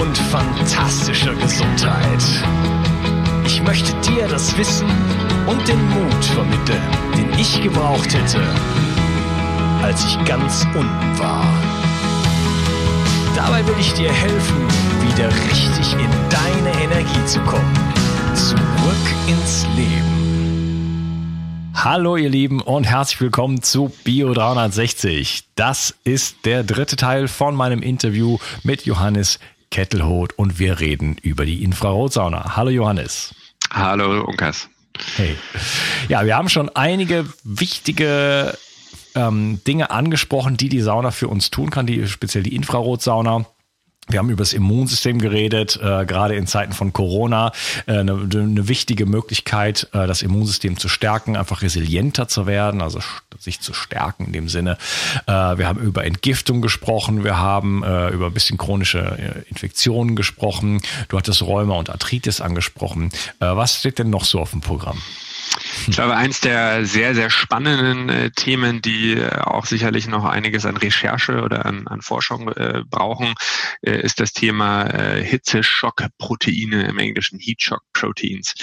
und 0.00 0.16
fantastischer 0.16 1.34
Gesundheit. 1.34 2.22
Ich 3.46 3.62
möchte 3.62 3.92
dir 4.00 4.28
das 4.28 4.56
Wissen 4.56 4.88
und 5.46 5.66
den 5.68 5.82
Mut 5.90 6.24
vermitteln, 6.24 6.82
den 7.16 7.38
ich 7.38 7.60
gebraucht 7.62 8.14
hätte, 8.14 8.42
als 9.82 10.04
ich 10.04 10.24
ganz 10.24 10.66
unten 10.74 11.18
war. 11.18 11.44
Dabei 13.34 13.66
will 13.66 13.74
ich 13.80 13.92
dir 13.94 14.12
helfen, 14.12 14.68
wieder 15.08 15.28
richtig 15.28 15.92
in 15.94 16.10
deine 16.30 16.82
Energie 16.82 17.24
zu 17.26 17.40
kommen. 17.40 17.74
Zurück 18.34 18.58
ins 19.26 19.66
Leben. 19.76 20.12
Hallo 21.74 22.16
ihr 22.16 22.30
Lieben 22.30 22.60
und 22.60 22.84
herzlich 22.84 23.20
willkommen 23.20 23.60
zu 23.60 23.90
Bio 24.04 24.32
360. 24.34 25.44
Das 25.56 25.94
ist 26.04 26.44
der 26.44 26.62
dritte 26.62 26.94
Teil 26.94 27.26
von 27.26 27.56
meinem 27.56 27.82
Interview 27.82 28.38
mit 28.62 28.86
Johannes 28.86 29.40
Kettelhoth 29.72 30.34
und 30.34 30.58
wir 30.58 30.78
reden 30.80 31.16
über 31.22 31.46
die 31.46 31.64
Infrarotsauna. 31.64 32.56
Hallo 32.56 32.70
Johannes. 32.70 33.34
Hallo 33.70 34.22
Unkas. 34.24 34.68
Hey. 35.16 35.34
Ja, 36.08 36.26
wir 36.26 36.36
haben 36.36 36.50
schon 36.50 36.68
einige 36.68 37.24
wichtige 37.42 38.56
ähm, 39.14 39.60
Dinge 39.66 39.90
angesprochen, 39.90 40.58
die 40.58 40.68
die 40.68 40.82
Sauna 40.82 41.10
für 41.10 41.28
uns 41.28 41.50
tun 41.50 41.70
kann, 41.70 41.86
die 41.86 42.06
speziell 42.06 42.42
die 42.42 42.54
Infrarotsauna. 42.54 43.46
Wir 44.08 44.18
haben 44.18 44.30
über 44.30 44.42
das 44.42 44.52
Immunsystem 44.52 45.18
geredet, 45.20 45.78
äh, 45.80 46.04
gerade 46.04 46.34
in 46.34 46.48
Zeiten 46.48 46.72
von 46.72 46.92
Corona. 46.92 47.52
Äh, 47.86 47.98
eine, 47.98 48.14
eine 48.14 48.68
wichtige 48.68 49.06
Möglichkeit, 49.06 49.88
äh, 49.92 50.08
das 50.08 50.22
Immunsystem 50.22 50.76
zu 50.76 50.88
stärken, 50.88 51.36
einfach 51.36 51.62
resilienter 51.62 52.26
zu 52.26 52.46
werden, 52.46 52.82
also 52.82 52.98
sich 53.38 53.60
zu 53.60 53.72
stärken 53.72 54.26
in 54.26 54.32
dem 54.32 54.48
Sinne. 54.48 54.76
Äh, 55.26 55.32
wir 55.32 55.68
haben 55.68 55.80
über 55.80 56.04
Entgiftung 56.04 56.62
gesprochen, 56.62 57.22
wir 57.22 57.38
haben 57.38 57.84
äh, 57.84 58.08
über 58.08 58.26
ein 58.26 58.34
bisschen 58.34 58.58
chronische 58.58 58.98
äh, 58.98 59.48
Infektionen 59.48 60.16
gesprochen. 60.16 60.82
Du 61.08 61.16
hattest 61.16 61.40
Rheuma 61.42 61.76
und 61.76 61.88
Arthritis 61.88 62.40
angesprochen. 62.40 63.10
Äh, 63.38 63.56
was 63.56 63.78
steht 63.78 64.00
denn 64.00 64.10
noch 64.10 64.24
so 64.24 64.40
auf 64.40 64.50
dem 64.50 64.62
Programm? 64.62 64.98
Ich 65.86 65.94
glaube, 65.96 66.16
eins 66.16 66.40
der 66.40 66.84
sehr, 66.86 67.14
sehr 67.14 67.30
spannenden 67.30 68.08
äh, 68.08 68.30
Themen, 68.30 68.82
die 68.82 69.14
äh, 69.14 69.38
auch 69.40 69.66
sicherlich 69.66 70.06
noch 70.06 70.24
einiges 70.24 70.64
an 70.64 70.76
Recherche 70.76 71.42
oder 71.42 71.66
an, 71.66 71.86
an 71.88 72.02
Forschung 72.02 72.48
äh, 72.48 72.82
brauchen, 72.88 73.34
äh, 73.82 74.00
ist 74.00 74.20
das 74.20 74.32
Thema 74.32 74.84
äh, 74.84 75.22
Hitzeschockproteine 75.22 76.84
im 76.84 76.98
Englischen 76.98 77.38
Heat 77.38 77.62
Shock 77.62 77.82
Proteins. 77.92 78.54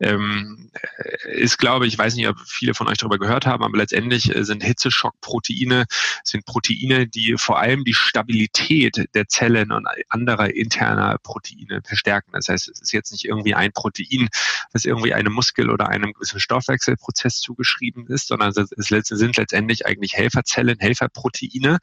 Ähm, 0.00 0.70
äh, 0.96 1.40
ist, 1.40 1.58
glaube 1.58 1.86
ich, 1.86 1.96
weiß 1.96 2.14
nicht, 2.14 2.28
ob 2.28 2.38
viele 2.46 2.74
von 2.74 2.88
euch 2.88 2.98
darüber 2.98 3.18
gehört 3.18 3.46
haben, 3.46 3.64
aber 3.64 3.76
letztendlich 3.76 4.34
äh, 4.34 4.44
sind 4.44 4.62
Hitzeschockproteine 4.62 5.86
sind 6.22 6.44
Proteine, 6.46 7.06
die 7.06 7.34
vor 7.38 7.58
allem 7.58 7.84
die 7.84 7.94
Stabilität 7.94 9.08
der 9.14 9.28
Zellen 9.28 9.72
und 9.72 9.86
anderer 10.08 10.54
interner 10.54 11.18
Proteine 11.22 11.82
verstärken. 11.84 12.32
Das 12.32 12.48
heißt, 12.48 12.68
es 12.68 12.80
ist 12.80 12.92
jetzt 12.92 13.12
nicht 13.12 13.24
irgendwie 13.24 13.54
ein 13.54 13.72
Protein, 13.72 14.28
das 14.72 14.84
irgendwie 14.84 15.14
einem 15.14 15.32
Muskel 15.32 15.70
oder 15.70 15.88
einem 15.88 16.12
gewissen 16.12 16.40
Stoffwechselprozess 16.40 17.40
zugeschrieben 17.40 18.06
ist, 18.08 18.28
sondern 18.28 18.50
es 18.50 19.08
sind 19.08 19.36
letztendlich 19.36 19.86
eigentlich 19.86 20.14
Helferzellen, 20.14 20.78
Helferproteine, 20.78 21.78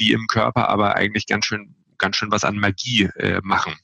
die 0.00 0.12
im 0.12 0.26
Körper 0.26 0.68
aber 0.68 0.96
eigentlich 0.96 1.26
ganz 1.26 1.46
schön 1.46 1.74
ganz 2.00 2.16
schön 2.16 2.32
was 2.32 2.44
an 2.44 2.56
Magie 2.56 3.04
äh, 3.16 3.40
machen. 3.44 3.74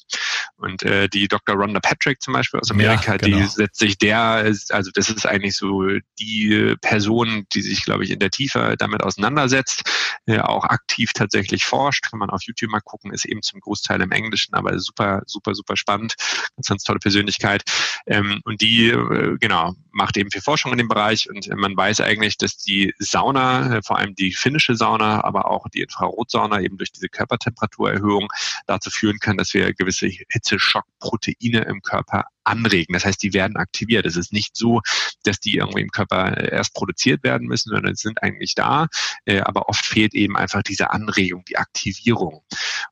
Und 0.56 0.82
äh, 0.82 1.08
die 1.08 1.28
Dr. 1.28 1.56
Rhonda 1.56 1.80
Patrick 1.80 2.22
zum 2.22 2.34
Beispiel 2.34 2.60
aus 2.60 2.70
Amerika, 2.70 3.12
ja, 3.12 3.16
genau. 3.18 3.38
die 3.38 3.44
setzt 3.44 3.78
sich 3.78 3.98
der, 3.98 4.18
also 4.18 4.90
das 4.94 5.10
ist 5.10 5.26
eigentlich 5.26 5.56
so 5.56 5.82
die 6.18 6.74
Person, 6.80 7.46
die 7.52 7.62
sich, 7.62 7.84
glaube 7.84 8.04
ich, 8.04 8.10
in 8.10 8.18
der 8.18 8.30
Tiefe 8.30 8.76
damit 8.78 9.02
auseinandersetzt, 9.02 9.82
äh, 10.26 10.38
auch 10.40 10.64
aktiv 10.64 11.12
tatsächlich 11.14 11.64
forscht. 11.64 12.10
Kann 12.10 12.18
man 12.18 12.30
auf 12.30 12.42
YouTube 12.42 12.70
mal 12.70 12.80
gucken, 12.80 13.12
ist 13.12 13.24
eben 13.24 13.42
zum 13.42 13.60
Großteil 13.60 14.00
im 14.00 14.12
Englischen, 14.12 14.54
aber 14.54 14.78
super, 14.78 15.22
super, 15.26 15.54
super 15.54 15.76
spannend. 15.76 16.14
Ganz, 16.56 16.68
ganz 16.68 16.82
tolle 16.84 16.98
Persönlichkeit. 16.98 17.62
Ähm, 18.06 18.40
und 18.44 18.60
die, 18.60 18.88
äh, 18.88 19.36
genau, 19.38 19.74
macht 19.92 20.16
eben 20.16 20.30
viel 20.30 20.42
Forschung 20.42 20.72
in 20.72 20.78
dem 20.78 20.88
Bereich 20.88 21.28
und 21.28 21.48
man 21.56 21.76
weiß 21.76 22.00
eigentlich, 22.00 22.36
dass 22.36 22.58
die 22.58 22.94
Sauna, 22.98 23.76
äh, 23.76 23.82
vor 23.82 23.98
allem 23.98 24.14
die 24.14 24.32
finnische 24.32 24.76
Sauna, 24.76 25.24
aber 25.24 25.50
auch 25.50 25.68
die 25.68 25.80
Infrarotsauna 25.80 26.60
eben 26.60 26.76
durch 26.76 26.92
diese 26.92 27.08
Körpertemperaturerhöhung 27.08 28.28
dazu 28.66 28.90
führen 28.90 29.18
kann, 29.18 29.36
dass 29.36 29.54
wir 29.54 29.72
gewisse 29.74 30.06
Hitzeschockproteine 30.36 31.62
im 31.62 31.80
Körper 31.80 32.26
anregen. 32.46 32.92
Das 32.94 33.04
heißt, 33.04 33.22
die 33.22 33.32
werden 33.32 33.56
aktiviert. 33.56 34.06
Es 34.06 34.16
ist 34.16 34.32
nicht 34.32 34.56
so, 34.56 34.80
dass 35.24 35.40
die 35.40 35.56
irgendwie 35.56 35.80
im 35.80 35.90
Körper 35.90 36.36
erst 36.36 36.74
produziert 36.74 37.22
werden 37.22 37.48
müssen, 37.48 37.70
sondern 37.70 37.94
sie 37.94 38.02
sind 38.02 38.22
eigentlich 38.22 38.54
da. 38.54 38.88
Äh, 39.24 39.40
aber 39.40 39.68
oft 39.68 39.84
fehlt 39.84 40.14
eben 40.14 40.36
einfach 40.36 40.62
diese 40.62 40.90
Anregung, 40.90 41.44
die 41.44 41.58
Aktivierung. 41.58 42.42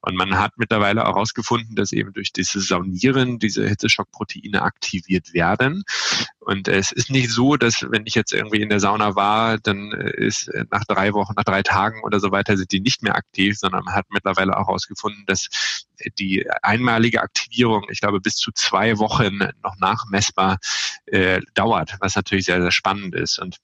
Und 0.01 0.17
man 0.17 0.39
hat 0.39 0.53
mittlerweile 0.57 1.07
auch 1.07 1.15
herausgefunden, 1.15 1.77
dass 1.77 1.93
eben 1.93 2.13
durch 2.13 2.33
dieses 2.33 2.69
Saunieren 2.69 3.39
diese 3.39 3.67
Hitzeschockproteine 3.67 4.63
aktiviert 4.63 5.33
werden. 5.33 5.85
Und 6.41 6.69
es 6.69 6.93
ist 6.93 7.11
nicht 7.11 7.31
so, 7.31 7.57
dass 7.57 7.87
wenn 7.89 8.07
ich 8.07 8.15
jetzt 8.15 8.33
irgendwie 8.33 8.61
in 8.61 8.69
der 8.69 8.81
Sauna 8.81 9.15
war, 9.15 9.59
dann 9.59 9.93
ist 9.93 10.51
nach 10.71 10.85
drei 10.85 11.15
Wochen, 11.15 11.33
nach 11.37 11.45
drei 11.45 11.63
Tagen 11.63 12.03
oder 12.05 12.21
so 12.21 12.31
weiter 12.33 12.57
sind 12.57 12.71
die 12.73 12.81
nicht 12.81 13.03
mehr 13.03 13.15
aktiv, 13.15 13.57
sondern 13.59 13.85
man 13.85 13.95
hat 13.95 14.07
mittlerweile 14.11 14.57
auch 14.57 14.69
herausgefunden, 14.69 15.25
dass 15.27 15.49
die 16.19 16.47
einmalige 16.63 17.23
Aktivierung, 17.23 17.87
ich 17.91 18.01
glaube, 18.01 18.21
bis 18.21 18.37
zu 18.37 18.53
zwei 18.53 18.99
Wochen 18.99 19.41
noch 19.63 19.77
nachmessbar 19.79 20.59
äh, 21.07 21.41
dauert, 21.55 21.97
was 22.01 22.17
natürlich 22.17 22.47
sehr, 22.47 22.61
sehr 22.61 22.71
spannend 22.71 23.15
ist. 23.15 23.39
Und 23.39 23.59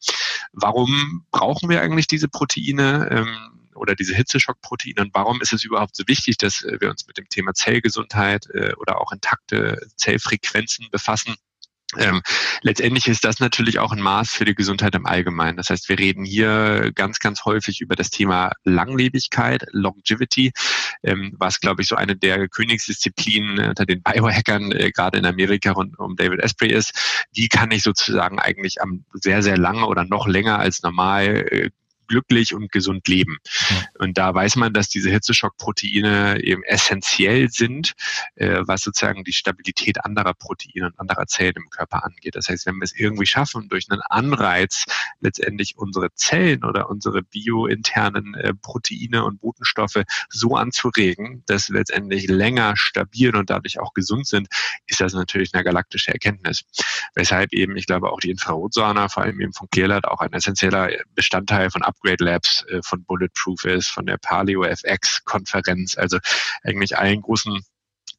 warum 0.53 1.25
brauchen 1.31 1.69
wir 1.69 1.81
eigentlich 1.81 2.07
diese 2.07 2.29
Proteine? 2.29 3.09
Ähm, 3.11 3.57
oder 3.81 3.95
diese 3.95 4.15
Hitzeschockproteine 4.15 5.01
und 5.01 5.15
warum 5.15 5.41
ist 5.41 5.55
es 5.55 5.65
überhaupt 5.65 5.97
so 5.97 6.07
wichtig, 6.07 6.37
dass 6.37 6.63
wir 6.63 6.91
uns 6.91 7.07
mit 7.07 7.17
dem 7.17 7.29
Thema 7.31 7.55
Zellgesundheit 7.55 8.47
äh, 8.53 8.75
oder 8.75 9.01
auch 9.01 9.11
intakte 9.11 9.81
Zellfrequenzen 9.97 10.89
befassen? 10.91 11.37
Ähm, 11.99 12.23
letztendlich 12.63 13.09
ist 13.09 13.25
das 13.25 13.41
natürlich 13.41 13.79
auch 13.79 13.93
ein 13.93 14.01
Maß 14.01 14.33
für 14.33 14.45
die 14.45 14.55
Gesundheit 14.55 14.95
im 14.95 15.07
Allgemeinen. 15.07 15.57
Das 15.57 15.71
heißt, 15.71 15.89
wir 15.89 15.99
reden 15.99 16.25
hier 16.25 16.93
ganz, 16.95 17.19
ganz 17.19 17.45
häufig 17.45 17.81
über 17.81 17.97
das 17.97 18.11
Thema 18.11 18.53
Langlebigkeit, 18.65 19.65
Longevity, 19.73 20.53
ähm, 21.03 21.35
was, 21.39 21.61
glaube 21.61 21.83
ich, 21.83 21.89
so 21.89 21.97
eine 21.97 22.17
der 22.17 22.49
Königsdisziplinen 22.49 23.71
unter 23.71 23.87
den 23.87 24.03
Biohackern 24.03 24.71
äh, 24.73 24.91
gerade 24.93 25.19
in 25.19 25.27
Amerika 25.27 25.73
rund 25.73 25.99
um 25.99 26.15
David 26.15 26.43
Asprey 26.43 26.71
ist. 26.71 27.27
Wie 27.33 27.49
kann 27.49 27.71
ich 27.73 27.83
sozusagen 27.83 28.39
eigentlich 28.39 28.81
am 28.81 29.05
sehr, 29.13 29.43
sehr 29.43 29.59
lange 29.59 29.87
oder 29.87 30.05
noch 30.05 30.29
länger 30.29 30.59
als 30.59 30.83
normal 30.83 31.47
äh, 31.51 31.71
glücklich 32.11 32.55
und 32.55 32.73
gesund 32.73 33.07
leben. 33.07 33.39
Und 33.99 34.19
da 34.19 34.35
weiß 34.35 34.57
man, 34.57 34.75
dass 34.75 34.89
diese 34.89 35.11
Hitzeschockproteine 35.11 36.43
eben 36.43 36.65
essentiell 36.65 37.49
sind, 37.49 37.93
äh, 38.35 38.63
was 38.67 38.83
sozusagen 38.83 39.23
die 39.23 39.33
Stabilität 39.33 40.05
anderer 40.05 40.35
Proteine 40.35 40.87
und 40.87 40.99
anderer 40.99 41.27
Zellen 41.29 41.55
im 41.57 41.71
Körper 41.71 42.05
angeht. 42.05 42.35
Das 42.35 42.49
heißt, 42.49 42.67
wenn 42.67 42.77
wir 42.77 42.85
es 42.85 42.95
irgendwie 42.97 43.27
schaffen, 43.27 43.69
durch 43.69 43.87
einen 43.91 44.03
Anreiz 44.03 44.85
letztendlich 45.21 45.79
unsere 45.79 46.13
Zellen 46.15 46.65
oder 46.65 46.91
unsere 46.91 47.23
biointernen 47.23 48.35
äh, 48.35 48.55
Proteine 48.55 49.25
und 49.25 49.41
Botenstoffe 49.41 50.03
so 50.29 50.57
anzuregen, 50.57 51.45
dass 51.47 51.67
sie 51.67 51.75
letztendlich 51.75 52.27
länger 52.27 52.77
stabil 52.77 53.37
und 53.37 53.51
dadurch 53.51 53.79
auch 53.79 53.95
gesund 53.95 54.27
sind, 54.27 54.49
ist 54.87 55.01
das 55.01 55.15
natürlich 55.15 55.55
eine 55.55 55.63
galaktische 55.63 56.11
Erkenntnis. 56.11 56.65
Weshalb 57.15 57.53
eben, 57.53 57.77
ich 57.77 57.87
glaube, 57.87 58.11
auch 58.11 58.19
die 58.19 58.31
Infrarotsauna, 58.31 59.09
vor 59.09 59.23
allem 59.23 59.41
eben 59.41 59.53
von 59.53 59.69
Clearlight, 59.71 60.07
auch 60.07 60.21
ein 60.21 60.33
essentieller 60.33 60.91
Bestandteil 61.15 61.71
von 61.71 61.83
Upgrade 62.01 62.25
Labs, 62.25 62.65
äh, 62.69 62.81
von 62.83 63.05
Bulletproof 63.05 63.65
ist, 63.65 63.89
von 63.89 64.07
der 64.07 64.19
Paleo 64.19 64.65
FX 64.65 65.25
Konferenz, 65.25 65.97
also 65.97 66.19
eigentlich 66.63 66.97
allen 66.99 67.21
großen 67.21 67.63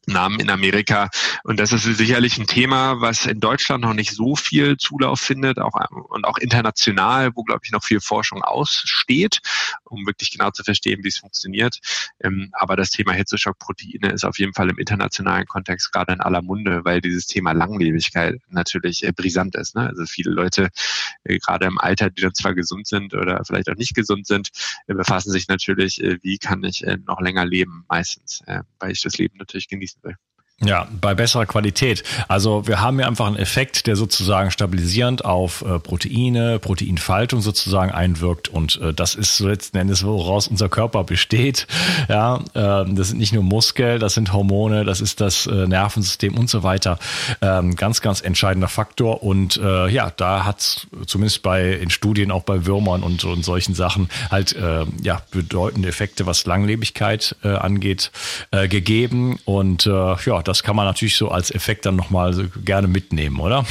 Namen 0.06 0.40
in 0.40 0.50
Amerika. 0.50 1.10
Und 1.44 1.60
das 1.60 1.72
ist 1.72 1.84
sicherlich 1.84 2.38
ein 2.38 2.46
Thema, 2.46 3.00
was 3.00 3.26
in 3.26 3.40
Deutschland 3.40 3.82
noch 3.82 3.94
nicht 3.94 4.12
so 4.12 4.34
viel 4.36 4.76
Zulauf 4.76 5.20
findet, 5.20 5.58
auch, 5.58 5.74
und 6.08 6.24
auch 6.24 6.38
international, 6.38 7.30
wo, 7.34 7.44
glaube 7.44 7.60
ich, 7.64 7.70
noch 7.70 7.84
viel 7.84 8.00
Forschung 8.00 8.42
aussteht, 8.42 9.40
um 9.84 10.04
wirklich 10.06 10.30
genau 10.30 10.50
zu 10.50 10.64
verstehen, 10.64 11.04
wie 11.04 11.08
es 11.08 11.18
funktioniert. 11.18 11.78
Ähm, 12.20 12.50
aber 12.52 12.76
das 12.76 12.90
Thema 12.90 13.12
Hitzeschockproteine 13.12 14.12
ist 14.12 14.24
auf 14.24 14.38
jeden 14.38 14.54
Fall 14.54 14.70
im 14.70 14.78
internationalen 14.78 15.46
Kontext 15.46 15.92
gerade 15.92 16.14
in 16.14 16.20
aller 16.20 16.42
Munde, 16.42 16.84
weil 16.84 17.00
dieses 17.00 17.26
Thema 17.26 17.52
Langlebigkeit 17.52 18.40
natürlich 18.48 19.04
äh, 19.04 19.12
brisant 19.12 19.54
ist. 19.54 19.76
Ne? 19.76 19.88
Also 19.88 20.04
viele 20.06 20.32
Leute, 20.32 20.70
äh, 21.24 21.38
gerade 21.38 21.66
im 21.66 21.78
Alter, 21.78 22.10
die 22.10 22.22
dann 22.22 22.34
zwar 22.34 22.54
gesund 22.54 22.86
sind 22.86 23.14
oder 23.14 23.44
vielleicht 23.44 23.70
auch 23.70 23.76
nicht 23.76 23.94
gesund 23.94 24.26
sind, 24.26 24.48
äh, 24.86 24.94
befassen 24.94 25.30
sich 25.30 25.48
natürlich, 25.48 26.00
wie 26.22 26.38
kann 26.38 26.64
ich 26.64 26.84
noch 27.06 27.20
länger 27.20 27.44
leben, 27.44 27.84
meistens, 27.88 28.42
weil 28.78 28.92
ich 28.92 29.02
das 29.02 29.18
Leben 29.18 29.36
natürlich 29.38 29.68
genieße 29.68 29.91
will. 30.04 30.31
Ja, 30.64 30.86
bei 31.00 31.14
besserer 31.14 31.46
Qualität. 31.46 32.04
Also 32.28 32.68
wir 32.68 32.80
haben 32.80 32.98
hier 32.98 33.08
einfach 33.08 33.26
einen 33.26 33.36
Effekt, 33.36 33.88
der 33.88 33.96
sozusagen 33.96 34.52
stabilisierend 34.52 35.24
auf 35.24 35.62
äh, 35.62 35.80
Proteine, 35.80 36.60
Proteinfaltung 36.60 37.40
sozusagen 37.40 37.90
einwirkt 37.90 38.48
und 38.48 38.80
äh, 38.80 38.94
das 38.94 39.16
ist 39.16 39.40
letzten 39.40 39.78
Endes, 39.78 40.04
woraus 40.04 40.46
unser 40.46 40.68
Körper 40.68 41.02
besteht. 41.02 41.66
Ja, 42.08 42.36
äh, 42.54 42.84
das 42.94 43.08
sind 43.08 43.18
nicht 43.18 43.32
nur 43.32 43.42
Muskel, 43.42 43.98
das 43.98 44.14
sind 44.14 44.32
Hormone, 44.32 44.84
das 44.84 45.00
ist 45.00 45.20
das 45.20 45.46
äh, 45.46 45.66
Nervensystem 45.66 46.38
und 46.38 46.48
so 46.48 46.62
weiter. 46.62 47.00
Ähm, 47.40 47.74
ganz, 47.74 48.00
ganz 48.00 48.20
entscheidender 48.20 48.68
Faktor 48.68 49.24
und 49.24 49.56
äh, 49.56 49.88
ja, 49.88 50.12
da 50.16 50.44
hat 50.44 50.86
zumindest 51.06 51.42
bei 51.42 51.72
in 51.72 51.90
Studien 51.90 52.30
auch 52.30 52.44
bei 52.44 52.66
Würmern 52.66 53.02
und, 53.02 53.24
und 53.24 53.44
solchen 53.44 53.74
Sachen 53.74 54.08
halt 54.30 54.54
äh, 54.54 54.84
ja 55.02 55.22
bedeutende 55.32 55.88
Effekte, 55.88 56.26
was 56.26 56.46
Langlebigkeit 56.46 57.34
äh, 57.42 57.48
angeht, 57.48 58.12
äh, 58.52 58.68
gegeben 58.68 59.40
und 59.44 59.86
äh, 59.86 59.90
ja, 59.90 60.42
kann 60.60 60.76
man 60.76 60.86
natürlich 60.86 61.16
so 61.16 61.30
als 61.30 61.50
Effekt 61.50 61.86
dann 61.86 61.96
nochmal 61.96 62.32
so 62.32 62.44
gerne 62.64 62.88
mitnehmen, 62.88 63.40
oder? 63.40 63.64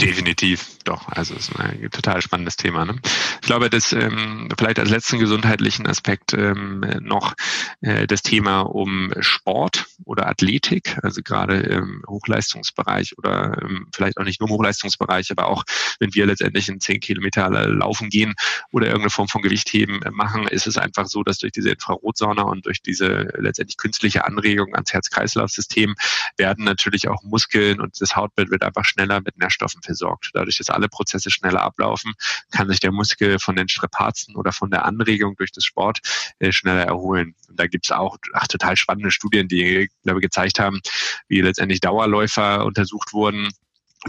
Definitiv, 0.00 0.73
doch. 0.84 1.08
Also 1.08 1.34
es 1.34 1.48
ist 1.48 1.58
ein 1.58 1.90
total 1.90 2.22
spannendes 2.22 2.56
Thema. 2.56 2.84
Ne? 2.84 2.96
Ich 3.40 3.46
glaube, 3.46 3.70
dass 3.70 3.92
ähm, 3.92 4.48
vielleicht 4.56 4.78
als 4.78 4.90
letzten 4.90 5.18
gesundheitlichen 5.18 5.86
Aspekt 5.86 6.32
ähm, 6.34 6.80
noch 7.00 7.34
äh, 7.80 8.06
das 8.06 8.22
Thema 8.22 8.60
um 8.60 9.12
Sport 9.20 9.86
oder 10.04 10.28
Athletik, 10.28 10.98
also 11.02 11.22
gerade 11.22 11.56
im 11.60 12.04
Hochleistungsbereich 12.06 13.16
oder 13.18 13.58
ähm, 13.62 13.88
vielleicht 13.94 14.18
auch 14.18 14.24
nicht 14.24 14.40
nur 14.40 14.48
im 14.48 14.56
Hochleistungsbereich, 14.56 15.30
aber 15.30 15.46
auch 15.46 15.64
wenn 15.98 16.14
wir 16.14 16.26
letztendlich 16.26 16.68
in 16.68 16.80
zehn 16.80 17.00
Kilometer 17.00 17.48
laufen 17.50 18.10
gehen 18.10 18.34
oder 18.72 18.86
irgendeine 18.86 19.10
Form 19.10 19.28
von 19.28 19.42
Gewichtheben 19.42 20.02
äh, 20.02 20.10
machen, 20.10 20.46
ist 20.48 20.66
es 20.66 20.76
einfach 20.76 21.06
so, 21.06 21.22
dass 21.22 21.38
durch 21.38 21.52
diese 21.52 21.70
Infrarotsauna 21.70 22.42
und 22.42 22.66
durch 22.66 22.82
diese 22.82 23.32
letztendlich 23.38 23.76
künstliche 23.76 24.24
Anregung 24.24 24.74
ans 24.74 24.92
Herz-Kreislauf-System 24.92 25.94
werden 26.36 26.64
natürlich 26.64 27.08
auch 27.08 27.22
Muskeln 27.22 27.80
und 27.80 28.00
das 28.00 28.16
Hautbild 28.16 28.50
wird 28.50 28.62
einfach 28.62 28.84
schneller 28.84 29.20
mit 29.20 29.38
Nährstoffen 29.38 29.82
versorgt. 29.82 30.30
Dadurch, 30.34 30.58
dass 30.58 30.70
alle 30.74 30.88
Prozesse 30.88 31.30
schneller 31.30 31.62
ablaufen, 31.62 32.12
kann 32.50 32.68
sich 32.68 32.80
der 32.80 32.92
Muskel 32.92 33.38
von 33.38 33.56
den 33.56 33.68
Strapazen 33.68 34.36
oder 34.36 34.52
von 34.52 34.70
der 34.70 34.84
Anregung 34.84 35.36
durch 35.36 35.52
das 35.52 35.64
Sport 35.64 36.00
äh, 36.38 36.52
schneller 36.52 36.84
erholen. 36.84 37.34
Und 37.48 37.58
da 37.58 37.66
gibt 37.66 37.86
es 37.86 37.92
auch 37.92 38.16
ach, 38.32 38.46
total 38.46 38.76
spannende 38.76 39.10
Studien, 39.10 39.48
die, 39.48 39.88
glaube 40.02 40.20
ich, 40.20 40.22
gezeigt 40.24 40.58
haben, 40.58 40.80
wie 41.28 41.40
letztendlich 41.40 41.80
Dauerläufer 41.80 42.64
untersucht 42.64 43.12
wurden, 43.12 43.50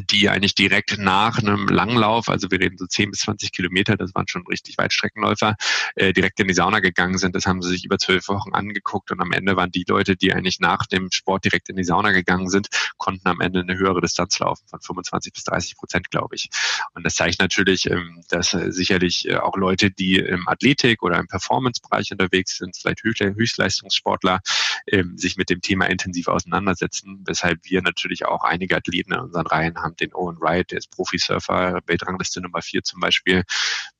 die 0.09 0.29
eigentlich 0.29 0.55
direkt 0.55 0.97
nach 0.97 1.39
einem 1.39 1.67
Langlauf, 1.67 2.29
also 2.29 2.51
wir 2.51 2.59
reden 2.59 2.77
so 2.77 2.85
10 2.85 3.11
bis 3.11 3.21
20 3.21 3.51
Kilometer, 3.51 3.95
das 3.95 4.13
waren 4.13 4.27
schon 4.27 4.45
richtig 4.47 4.77
Weitstreckenläufer, 4.77 5.55
äh, 5.95 6.13
direkt 6.13 6.39
in 6.39 6.47
die 6.47 6.53
Sauna 6.53 6.79
gegangen 6.79 7.17
sind. 7.17 7.35
Das 7.35 7.45
haben 7.45 7.61
sie 7.61 7.69
sich 7.69 7.85
über 7.85 7.97
zwölf 7.97 8.27
Wochen 8.27 8.53
angeguckt 8.53 9.11
und 9.11 9.21
am 9.21 9.31
Ende 9.31 9.55
waren 9.55 9.71
die 9.71 9.85
Leute, 9.87 10.15
die 10.15 10.33
eigentlich 10.33 10.59
nach 10.59 10.85
dem 10.85 11.11
Sport 11.11 11.45
direkt 11.45 11.69
in 11.69 11.75
die 11.75 11.83
Sauna 11.83 12.11
gegangen 12.11 12.49
sind, 12.49 12.67
konnten 12.97 13.27
am 13.27 13.39
Ende 13.39 13.61
eine 13.61 13.77
höhere 13.77 14.01
Distanz 14.01 14.37
laufen 14.39 14.67
von 14.67 14.81
25 14.81 15.33
bis 15.33 15.43
30 15.43 15.77
Prozent, 15.77 16.11
glaube 16.11 16.35
ich. 16.35 16.49
Und 16.93 17.05
das 17.05 17.15
zeigt 17.15 17.39
natürlich, 17.39 17.89
ähm, 17.89 18.21
dass 18.29 18.53
äh, 18.53 18.71
sicherlich 18.71 19.27
äh, 19.27 19.37
auch 19.37 19.55
Leute, 19.55 19.91
die 19.91 20.17
im 20.17 20.47
Athletik 20.47 21.03
oder 21.03 21.19
im 21.19 21.27
Performance-Bereich 21.27 22.11
unterwegs 22.11 22.57
sind, 22.57 22.75
vielleicht 22.75 23.03
Höchstleistungssportler, 23.03 24.41
ähm, 24.87 25.17
sich 25.17 25.37
mit 25.37 25.49
dem 25.49 25.61
Thema 25.61 25.85
intensiv 25.85 26.27
auseinandersetzen, 26.27 27.23
weshalb 27.25 27.59
wir 27.63 27.81
natürlich 27.81 28.25
auch 28.25 28.43
einige 28.43 28.75
Athleten 28.75 29.13
in 29.13 29.19
unseren 29.19 29.47
Reihen 29.47 29.77
haben 29.77 29.84
haben 29.85 29.95
den 29.95 30.13
Owen 30.13 30.39
Wright, 30.41 30.71
der 30.71 30.79
ist 30.79 30.91
Profisurfer, 30.91 31.79
Weltrangliste 31.85 32.41
Nummer 32.41 32.61
4 32.61 32.83
zum 32.83 32.99
Beispiel, 32.99 33.43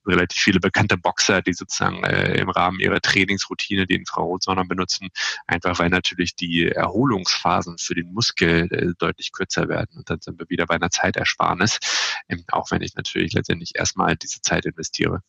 relativ 0.05 0.41
viele 0.41 0.59
bekannte 0.59 0.97
Boxer, 0.97 1.41
die 1.41 1.53
sozusagen 1.53 2.03
äh, 2.03 2.37
im 2.37 2.49
Rahmen 2.49 2.79
ihrer 2.79 3.01
Trainingsroutine 3.01 3.87
die 3.87 3.95
Infrarotsauna 3.95 4.63
benutzen, 4.63 5.09
einfach 5.47 5.79
weil 5.79 5.89
natürlich 5.89 6.35
die 6.35 6.69
Erholungsphasen 6.69 7.77
für 7.77 7.95
den 7.95 8.13
Muskel 8.13 8.67
äh, 8.71 8.93
deutlich 8.97 9.31
kürzer 9.31 9.67
werden. 9.69 9.97
Und 9.97 10.09
dann 10.09 10.19
sind 10.21 10.39
wir 10.39 10.49
wieder 10.49 10.65
bei 10.65 10.75
einer 10.75 10.91
Zeitersparnis, 10.91 11.79
ähm, 12.29 12.43
auch 12.51 12.71
wenn 12.71 12.81
ich 12.81 12.95
natürlich 12.95 13.33
letztendlich 13.33 13.71
erstmal 13.75 14.15
diese 14.15 14.41
Zeit 14.41 14.65
investiere. 14.65 15.21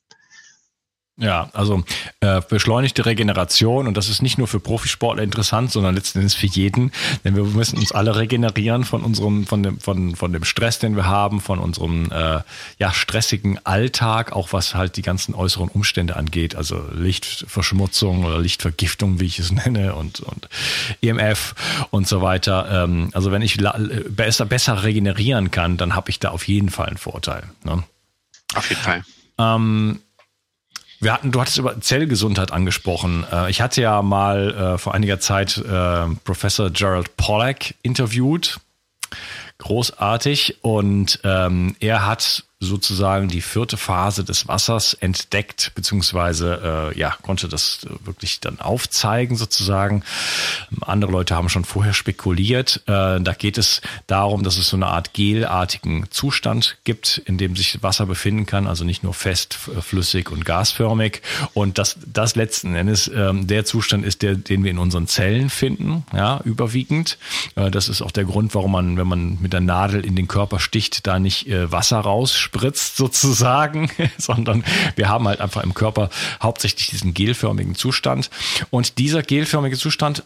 Ja, 1.18 1.48
also 1.54 1.82
äh, 2.20 2.42
beschleunigte 2.46 3.06
Regeneration 3.06 3.86
und 3.86 3.96
das 3.96 4.10
ist 4.10 4.20
nicht 4.20 4.36
nur 4.36 4.46
für 4.46 4.60
Profisportler 4.60 5.22
interessant, 5.22 5.72
sondern 5.72 5.94
letzten 5.94 6.18
Endes 6.18 6.34
für 6.34 6.46
jeden, 6.46 6.92
denn 7.24 7.34
wir 7.34 7.44
müssen 7.44 7.78
uns 7.78 7.90
alle 7.90 8.16
regenerieren 8.16 8.84
von 8.84 9.02
unserem, 9.02 9.46
von 9.46 9.62
dem, 9.62 9.80
von, 9.80 10.14
von 10.14 10.34
dem 10.34 10.44
Stress, 10.44 10.78
den 10.78 10.94
wir 10.94 11.06
haben, 11.06 11.40
von 11.40 11.58
unserem 11.58 12.12
äh, 12.12 12.40
ja 12.78 12.92
stressigen 12.92 13.58
Alltag, 13.64 14.32
auch 14.32 14.52
was 14.52 14.74
halt 14.74 14.98
die 14.98 15.02
ganzen 15.02 15.34
äußeren 15.34 15.68
Umstände 15.68 16.16
angeht, 16.16 16.54
also 16.54 16.84
Lichtverschmutzung 16.92 18.26
oder 18.26 18.38
Lichtvergiftung, 18.38 19.18
wie 19.18 19.24
ich 19.24 19.38
es 19.38 19.50
nenne, 19.52 19.94
und 19.94 20.20
und 20.20 20.50
EMF 21.00 21.54
und 21.90 22.06
so 22.06 22.20
weiter. 22.20 22.84
Ähm, 22.84 23.08
also 23.14 23.32
wenn 23.32 23.40
ich 23.40 23.56
besser 24.10 24.44
besser 24.44 24.82
regenerieren 24.82 25.50
kann, 25.50 25.78
dann 25.78 25.94
habe 25.94 26.10
ich 26.10 26.20
da 26.20 26.28
auf 26.28 26.46
jeden 26.46 26.68
Fall 26.68 26.88
einen 26.88 26.98
Vorteil. 26.98 27.44
Ne? 27.64 27.84
Auf 28.54 28.68
jeden 28.68 28.82
Fall. 28.82 29.02
Ähm, 29.38 30.00
wir 31.00 31.12
hatten, 31.12 31.32
du 31.32 31.40
hattest 31.40 31.58
über 31.58 31.80
Zellgesundheit 31.80 32.52
angesprochen. 32.52 33.24
Äh, 33.30 33.50
ich 33.50 33.60
hatte 33.60 33.82
ja 33.82 34.02
mal 34.02 34.54
äh, 34.54 34.78
vor 34.78 34.94
einiger 34.94 35.20
Zeit 35.20 35.58
äh, 35.58 36.06
Professor 36.24 36.70
Gerald 36.70 37.16
Pollack 37.16 37.74
interviewt. 37.82 38.60
Großartig. 39.58 40.58
Und 40.62 41.20
ähm, 41.24 41.76
er 41.80 42.06
hat 42.06 42.44
sozusagen 42.66 43.28
die 43.28 43.40
vierte 43.40 43.76
Phase 43.76 44.24
des 44.24 44.48
Wassers 44.48 44.94
entdeckt, 44.94 45.72
beziehungsweise 45.74 46.92
äh, 46.94 46.98
ja, 46.98 47.16
konnte 47.22 47.48
das 47.48 47.86
wirklich 48.04 48.40
dann 48.40 48.60
aufzeigen 48.60 49.36
sozusagen. 49.36 50.02
Andere 50.80 51.12
Leute 51.12 51.34
haben 51.34 51.48
schon 51.48 51.64
vorher 51.64 51.94
spekuliert. 51.94 52.82
Äh, 52.86 53.20
da 53.20 53.34
geht 53.36 53.58
es 53.58 53.80
darum, 54.06 54.42
dass 54.42 54.58
es 54.58 54.68
so 54.68 54.76
eine 54.76 54.88
Art 54.88 55.14
gelartigen 55.14 56.06
Zustand 56.10 56.78
gibt, 56.84 57.18
in 57.24 57.38
dem 57.38 57.56
sich 57.56 57.82
Wasser 57.82 58.06
befinden 58.06 58.46
kann, 58.46 58.66
also 58.66 58.84
nicht 58.84 59.02
nur 59.02 59.14
fest, 59.14 59.58
flüssig 59.80 60.30
und 60.30 60.44
gasförmig. 60.44 61.22
Und 61.54 61.78
dass 61.78 61.96
das 62.06 62.36
letzten 62.36 62.74
Endes 62.74 63.08
äh, 63.08 63.32
der 63.34 63.64
Zustand 63.64 64.04
ist, 64.04 64.22
der, 64.22 64.34
den 64.34 64.64
wir 64.64 64.70
in 64.70 64.78
unseren 64.78 65.06
Zellen 65.06 65.50
finden, 65.50 66.04
ja, 66.14 66.40
überwiegend. 66.44 67.18
Äh, 67.54 67.70
das 67.70 67.88
ist 67.88 68.02
auch 68.02 68.10
der 68.10 68.24
Grund, 68.24 68.54
warum 68.54 68.72
man, 68.72 68.96
wenn 68.96 69.06
man 69.06 69.38
mit 69.40 69.52
der 69.52 69.60
Nadel 69.60 70.04
in 70.04 70.16
den 70.16 70.28
Körper 70.28 70.60
sticht, 70.60 71.06
da 71.06 71.18
nicht 71.18 71.48
äh, 71.48 71.70
Wasser 71.70 71.98
raus 71.98 72.32
spritzt 72.56 72.96
sozusagen, 72.96 73.90
sondern 74.18 74.64
wir 74.96 75.08
haben 75.08 75.28
halt 75.28 75.40
einfach 75.40 75.62
im 75.62 75.74
Körper 75.74 76.10
hauptsächlich 76.42 76.88
diesen 76.88 77.14
gelförmigen 77.14 77.74
Zustand. 77.74 78.30
Und 78.70 78.98
dieser 78.98 79.22
gelförmige 79.22 79.76
Zustand 79.76 80.24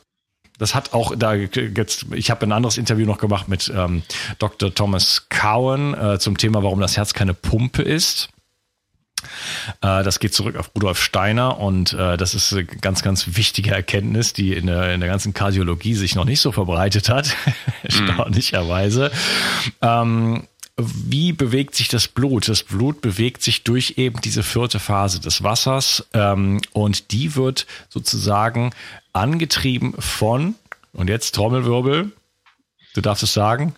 das 0.58 0.74
hat 0.74 0.92
auch 0.92 1.14
da 1.16 1.32
jetzt, 1.32 2.04
ich 2.12 2.30
habe 2.30 2.44
ein 2.44 2.52
anderes 2.52 2.76
Interview 2.76 3.06
noch 3.06 3.16
gemacht 3.16 3.48
mit 3.48 3.72
ähm, 3.74 4.02
Dr. 4.38 4.74
Thomas 4.74 5.26
Cowan 5.30 5.94
äh, 5.94 6.18
zum 6.18 6.36
Thema, 6.36 6.62
warum 6.62 6.80
das 6.80 6.98
Herz 6.98 7.14
keine 7.14 7.32
Pumpe 7.32 7.80
ist. 7.80 8.28
Äh, 9.80 10.02
das 10.02 10.18
geht 10.18 10.34
zurück 10.34 10.56
auf 10.56 10.70
Rudolf 10.74 11.02
Steiner 11.02 11.58
und 11.58 11.94
äh, 11.94 12.18
das 12.18 12.34
ist 12.34 12.52
eine 12.52 12.66
ganz, 12.66 13.02
ganz 13.02 13.36
wichtige 13.36 13.70
Erkenntnis, 13.70 14.34
die 14.34 14.52
in 14.52 14.66
der, 14.66 14.92
in 14.92 15.00
der 15.00 15.08
ganzen 15.08 15.32
Kardiologie 15.32 15.94
sich 15.94 16.14
noch 16.14 16.26
nicht 16.26 16.40
so 16.40 16.52
verbreitet 16.52 17.08
hat, 17.08 17.34
mhm. 17.46 17.62
erstaunlicherweise. 17.82 19.10
Ähm, 19.80 20.46
wie 20.76 21.32
bewegt 21.32 21.74
sich 21.74 21.88
das 21.88 22.08
Blut? 22.08 22.48
Das 22.48 22.62
Blut 22.62 23.00
bewegt 23.00 23.42
sich 23.42 23.64
durch 23.64 23.94
eben 23.96 24.20
diese 24.20 24.42
vierte 24.42 24.78
Phase 24.78 25.20
des 25.20 25.42
Wassers 25.42 26.06
ähm, 26.14 26.60
und 26.72 27.12
die 27.12 27.36
wird 27.36 27.66
sozusagen 27.88 28.72
angetrieben 29.12 29.94
von, 29.98 30.54
und 30.92 31.08
jetzt 31.08 31.34
Trommelwirbel, 31.34 32.12
du 32.94 33.00
darfst 33.00 33.22
es 33.22 33.32
sagen, 33.32 33.74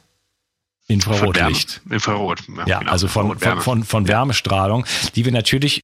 Infrarotlicht. 0.89 1.81
Infrarot. 1.89 2.43
Ja, 2.49 2.67
ja 2.67 2.79
genau, 2.81 2.93
also 2.93 3.09
von, 3.09 3.39
von, 3.39 3.61
von, 3.61 3.85
von 3.85 4.09
Wärmestrahlung, 4.09 4.85
die 5.15 5.25
wir 5.25 5.33
natürlich 5.33 5.83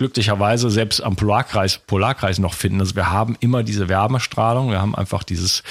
glücklicherweise 0.00 0.70
selbst 0.70 1.02
am 1.02 1.14
Polarkreis, 1.14 1.76
Polarkreis 1.76 2.38
noch 2.38 2.54
finden. 2.54 2.80
Also 2.80 2.96
wir 2.96 3.10
haben 3.10 3.36
immer 3.40 3.62
diese 3.62 3.90
Wärmestrahlung, 3.90 4.70
wir 4.70 4.80
haben 4.80 4.94
einfach 4.94 5.24
dieses, 5.24 5.62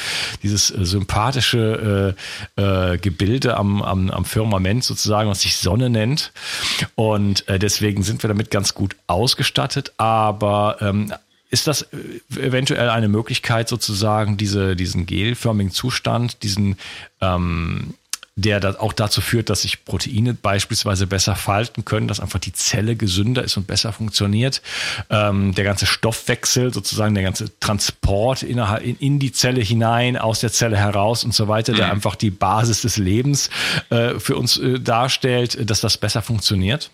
dieses 0.44 0.70
äh, 0.70 0.86
sympathische 0.86 2.16
äh, 2.56 2.94
äh, 2.94 2.98
Gebilde 3.00 3.58
am, 3.58 3.82
am, 3.82 4.12
am 4.12 4.26
Firmament 4.26 4.84
sozusagen, 4.84 5.32
was 5.32 5.42
sich 5.42 5.58
Sonne 5.58 5.90
nennt. 5.90 6.32
Und 6.94 7.48
äh, 7.48 7.58
deswegen 7.58 8.04
sind 8.04 8.22
wir 8.22 8.28
damit 8.28 8.52
ganz 8.52 8.76
gut 8.76 8.96
ausgestattet. 9.08 9.94
Aber 9.98 10.78
ähm, 10.80 11.12
ist 11.50 11.66
das 11.66 11.82
äh, 11.82 11.98
eventuell 12.40 12.90
eine 12.92 13.08
Möglichkeit, 13.08 13.68
sozusagen 13.68 14.38
diese, 14.38 14.76
diesen 14.76 15.08
gelförmigen 15.08 15.72
Zustand, 15.72 16.44
diesen 16.44 16.78
ähm, 17.20 17.96
der 18.42 18.60
da 18.60 18.76
auch 18.80 18.94
dazu 18.94 19.22
führt, 19.22 19.50
dass 19.50 19.62
sich 19.62 19.86
Proteine 19.86 20.34
beispielsweise 20.34 21.08
besser 21.08 21.36
falten 21.36 21.86
können, 21.86 22.08
dass 22.08 22.20
einfach 22.20 22.40
die 22.40 22.54
Zelle 22.54 22.96
gesünder 22.96 23.44
ist 23.44 23.58
und 23.58 23.68
besser 23.68 23.92
funktioniert. 23.94 24.62
Ähm, 25.10 25.54
der 25.56 25.64
ganze 25.64 25.86
Stoffwechsel, 25.86 26.74
sozusagen 26.74 27.16
der 27.16 27.24
ganze 27.24 27.60
Transport 27.60 28.44
in, 28.44 28.60
in, 29.00 29.20
die 29.20 29.32
Zelle 29.32 29.62
hinein, 29.62 30.18
aus 30.18 30.40
der 30.40 30.52
Zelle 30.52 30.78
heraus 30.78 31.24
und 31.24 31.34
so 31.34 31.48
weiter, 31.48 31.74
der 31.74 31.88
mhm. 31.88 31.94
einfach 31.94 32.16
die 32.16 32.32
Basis 32.32 32.82
des 32.82 32.98
Lebens 32.98 33.50
äh, 33.90 34.20
für 34.20 34.36
uns 34.36 34.58
äh, 34.58 34.80
darstellt, 34.80 35.70
dass 35.70 35.82
das 35.82 35.98
besser 35.98 36.22
funktioniert? 36.22 36.90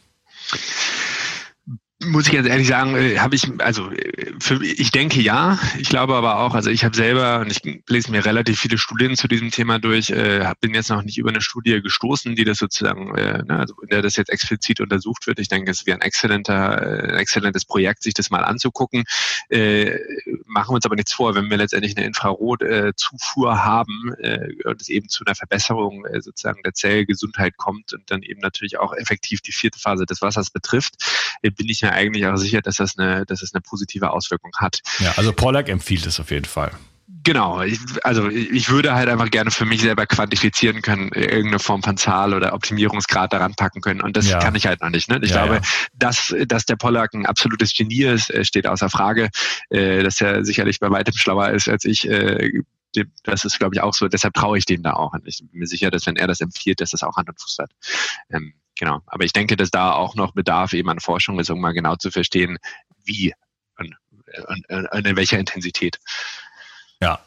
Muss 2.03 2.27
ich 2.27 2.33
ganz 2.33 2.47
ehrlich 2.47 2.67
sagen, 2.67 2.95
äh, 2.95 3.19
habe 3.19 3.35
ich, 3.35 3.49
also 3.59 3.89
äh, 3.89 4.33
für, 4.39 4.61
ich 4.63 4.91
denke 4.91 5.21
ja. 5.21 5.57
Ich 5.79 5.87
glaube 5.87 6.15
aber 6.15 6.39
auch, 6.39 6.53
also 6.53 6.69
ich 6.69 6.83
habe 6.83 6.95
selber, 6.95 7.39
und 7.39 7.49
ich 7.49 7.81
lese 7.87 8.11
mir 8.11 8.25
relativ 8.25 8.59
viele 8.59 8.77
Studien 8.77 9.15
zu 9.15 9.29
diesem 9.29 9.49
Thema 9.49 9.79
durch, 9.79 10.09
äh, 10.09 10.45
bin 10.59 10.73
jetzt 10.73 10.89
noch 10.89 11.03
nicht 11.03 11.17
über 11.17 11.29
eine 11.29 11.41
Studie 11.41 11.81
gestoßen, 11.81 12.35
die 12.35 12.43
das 12.43 12.57
sozusagen, 12.57 13.15
äh, 13.15 13.43
ne, 13.43 13.59
also 13.59 13.75
in 13.81 13.87
der 13.87 14.01
das 14.01 14.17
jetzt 14.17 14.29
explizit 14.29 14.81
untersucht 14.81 15.25
wird. 15.25 15.39
Ich 15.39 15.47
denke, 15.47 15.71
es 15.71 15.85
wäre 15.85 15.97
ein 15.97 16.01
exzellenter, 16.01 16.81
äh, 16.81 17.13
ein 17.13 17.17
exzellentes 17.17 17.63
Projekt, 17.63 18.03
sich 18.03 18.13
das 18.13 18.29
mal 18.29 18.43
anzugucken. 18.43 19.05
Äh, 19.47 19.97
machen 20.45 20.71
wir 20.71 20.75
uns 20.75 20.85
aber 20.85 20.95
nichts 20.95 21.13
vor, 21.13 21.33
wenn 21.33 21.49
wir 21.49 21.57
letztendlich 21.57 21.95
eine 21.95 22.05
Infrarotzufuhr 22.05 23.63
haben 23.63 24.13
äh, 24.19 24.49
und 24.65 24.81
es 24.81 24.89
eben 24.89 25.07
zu 25.07 25.23
einer 25.25 25.35
Verbesserung 25.35 26.05
äh, 26.05 26.21
sozusagen 26.21 26.61
der 26.63 26.73
Zellgesundheit 26.73 27.55
kommt 27.55 27.93
und 27.93 28.11
dann 28.11 28.21
eben 28.21 28.41
natürlich 28.41 28.79
auch 28.79 28.93
effektiv 28.93 29.39
die 29.39 29.53
vierte 29.53 29.79
Phase 29.79 30.05
des 30.05 30.21
Wassers 30.21 30.49
betrifft, 30.49 30.95
äh, 31.41 31.51
bin 31.51 31.69
ich 31.69 31.85
mir 31.85 31.93
eigentlich 31.95 32.25
auch 32.27 32.37
sicher, 32.37 32.61
dass 32.61 32.77
das 32.77 32.97
eine, 32.97 33.25
dass 33.25 33.41
es 33.41 33.53
eine 33.53 33.61
positive 33.61 34.11
Auswirkung 34.11 34.51
hat. 34.57 34.81
Ja, 34.99 35.13
also 35.17 35.33
Pollack 35.33 35.69
empfiehlt 35.69 36.05
es 36.05 36.19
auf 36.19 36.31
jeden 36.31 36.45
Fall. 36.45 36.71
Genau, 37.25 37.61
ich, 37.63 37.79
also 38.03 38.29
ich 38.29 38.69
würde 38.69 38.93
halt 38.93 39.09
einfach 39.09 39.31
gerne 39.31 39.49
für 39.49 39.65
mich 39.65 39.81
selber 39.81 40.05
quantifizieren 40.05 40.83
können, 40.83 41.09
irgendeine 41.09 41.57
Form 41.57 41.81
von 41.81 41.97
Zahl 41.97 42.35
oder 42.35 42.53
Optimierungsgrad 42.53 43.33
daran 43.33 43.55
packen 43.55 43.81
können. 43.81 44.01
Und 44.01 44.15
das 44.15 44.29
ja. 44.29 44.37
kann 44.37 44.53
ich 44.53 44.67
halt 44.67 44.81
noch 44.81 44.91
nicht. 44.91 45.09
Ne? 45.09 45.19
Ich 45.23 45.31
ja, 45.31 45.43
glaube, 45.43 45.55
ja. 45.55 45.61
Dass, 45.93 46.35
dass 46.47 46.65
der 46.65 46.75
Pollack 46.75 47.15
ein 47.15 47.25
absolutes 47.25 47.73
Genie 47.73 48.03
ist, 48.03 48.29
äh, 48.29 48.45
steht 48.45 48.67
außer 48.67 48.91
Frage, 48.91 49.29
äh, 49.69 50.03
dass 50.03 50.21
er 50.21 50.45
sicherlich 50.45 50.79
bei 50.79 50.91
weitem 50.91 51.15
schlauer 51.15 51.49
ist 51.49 51.67
als 51.67 51.85
ich. 51.85 52.07
Das 53.23 53.45
ist, 53.45 53.59
glaube 53.59 53.75
ich, 53.75 53.81
auch 53.81 53.93
so. 53.93 54.07
Deshalb 54.07 54.33
traue 54.33 54.57
ich 54.57 54.65
dem 54.65 54.83
da 54.83 54.93
auch. 54.93 55.13
Und 55.13 55.27
ich 55.27 55.39
bin 55.39 55.59
mir 55.59 55.67
sicher, 55.67 55.91
dass 55.91 56.05
wenn 56.05 56.15
er 56.15 56.27
das 56.27 56.41
empfiehlt, 56.41 56.81
dass 56.81 56.91
das 56.91 57.03
auch 57.03 57.17
Hand 57.17 57.29
und 57.29 57.39
Fuß 57.39 57.57
hat. 57.59 57.71
Ähm, 58.29 58.53
Genau. 58.77 59.01
Aber 59.07 59.23
ich 59.23 59.33
denke, 59.33 59.55
dass 59.55 59.71
da 59.71 59.93
auch 59.93 60.15
noch 60.15 60.33
Bedarf 60.33 60.73
eben 60.73 60.89
an 60.89 60.99
Forschung 60.99 61.39
ist, 61.39 61.49
um 61.49 61.59
mal 61.59 61.71
genau 61.71 61.95
zu 61.95 62.11
verstehen, 62.11 62.57
wie 63.05 63.33
und, 63.77 63.95
und, 64.47 64.91
und 64.91 65.07
in 65.07 65.15
welcher 65.15 65.39
Intensität. 65.39 65.99
Ja. 67.01 67.19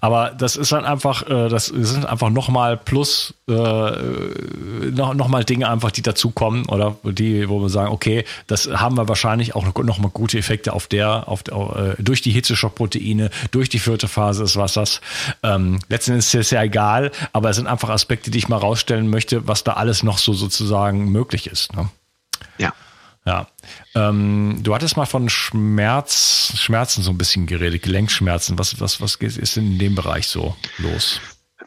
Aber 0.00 0.30
das 0.30 0.56
ist 0.56 0.72
dann 0.72 0.84
einfach, 0.84 1.28
äh, 1.28 1.48
das 1.48 1.66
sind 1.66 2.06
einfach 2.06 2.30
nochmal 2.30 2.76
plus, 2.76 3.34
äh, 3.48 3.52
noch, 3.52 5.14
noch 5.14 5.28
mal 5.28 5.44
Dinge 5.44 5.68
einfach, 5.68 5.90
die 5.90 6.02
dazukommen 6.02 6.66
oder 6.66 6.96
die, 7.04 7.48
wo 7.48 7.60
wir 7.60 7.68
sagen, 7.68 7.92
okay, 7.92 8.24
das 8.46 8.66
haben 8.68 8.96
wir 8.96 9.08
wahrscheinlich 9.08 9.54
auch 9.54 9.64
nochmal 9.82 10.10
gute 10.10 10.38
Effekte 10.38 10.72
auf 10.72 10.86
der, 10.86 11.28
auf 11.28 11.42
äh, 11.48 12.02
durch 12.02 12.22
die 12.22 12.32
Hitzeschockproteine, 12.32 13.30
durch 13.50 13.68
die 13.68 13.78
vierte 13.78 14.08
Phase 14.08 14.42
des 14.42 14.56
Wassers. 14.56 15.00
Ähm, 15.42 15.80
letzten 15.88 16.12
Endes 16.12 16.28
ist 16.28 16.34
es 16.34 16.50
ja 16.50 16.62
egal, 16.62 17.12
aber 17.32 17.50
es 17.50 17.56
sind 17.56 17.66
einfach 17.66 17.90
Aspekte, 17.90 18.30
die 18.30 18.38
ich 18.38 18.48
mal 18.48 18.56
rausstellen 18.56 19.08
möchte, 19.08 19.46
was 19.46 19.64
da 19.64 19.74
alles 19.74 20.02
noch 20.02 20.18
so 20.18 20.32
sozusagen 20.32 21.10
möglich 21.12 21.46
ist. 21.46 21.74
Ne? 21.76 21.88
Ja. 22.58 22.72
Ja. 23.24 23.46
Ähm, 23.94 24.60
du 24.62 24.74
hattest 24.74 24.96
mal 24.96 25.06
von 25.06 25.28
Schmerz, 25.28 26.54
Schmerzen 26.56 27.02
so 27.02 27.10
ein 27.10 27.18
bisschen 27.18 27.46
geredet, 27.46 27.82
Gelenkschmerzen. 27.82 28.58
Was, 28.58 28.80
was, 28.80 29.00
was 29.00 29.14
ist 29.16 29.56
denn 29.56 29.72
in 29.72 29.78
dem 29.78 29.94
Bereich 29.94 30.26
so 30.26 30.56
los? 30.78 31.20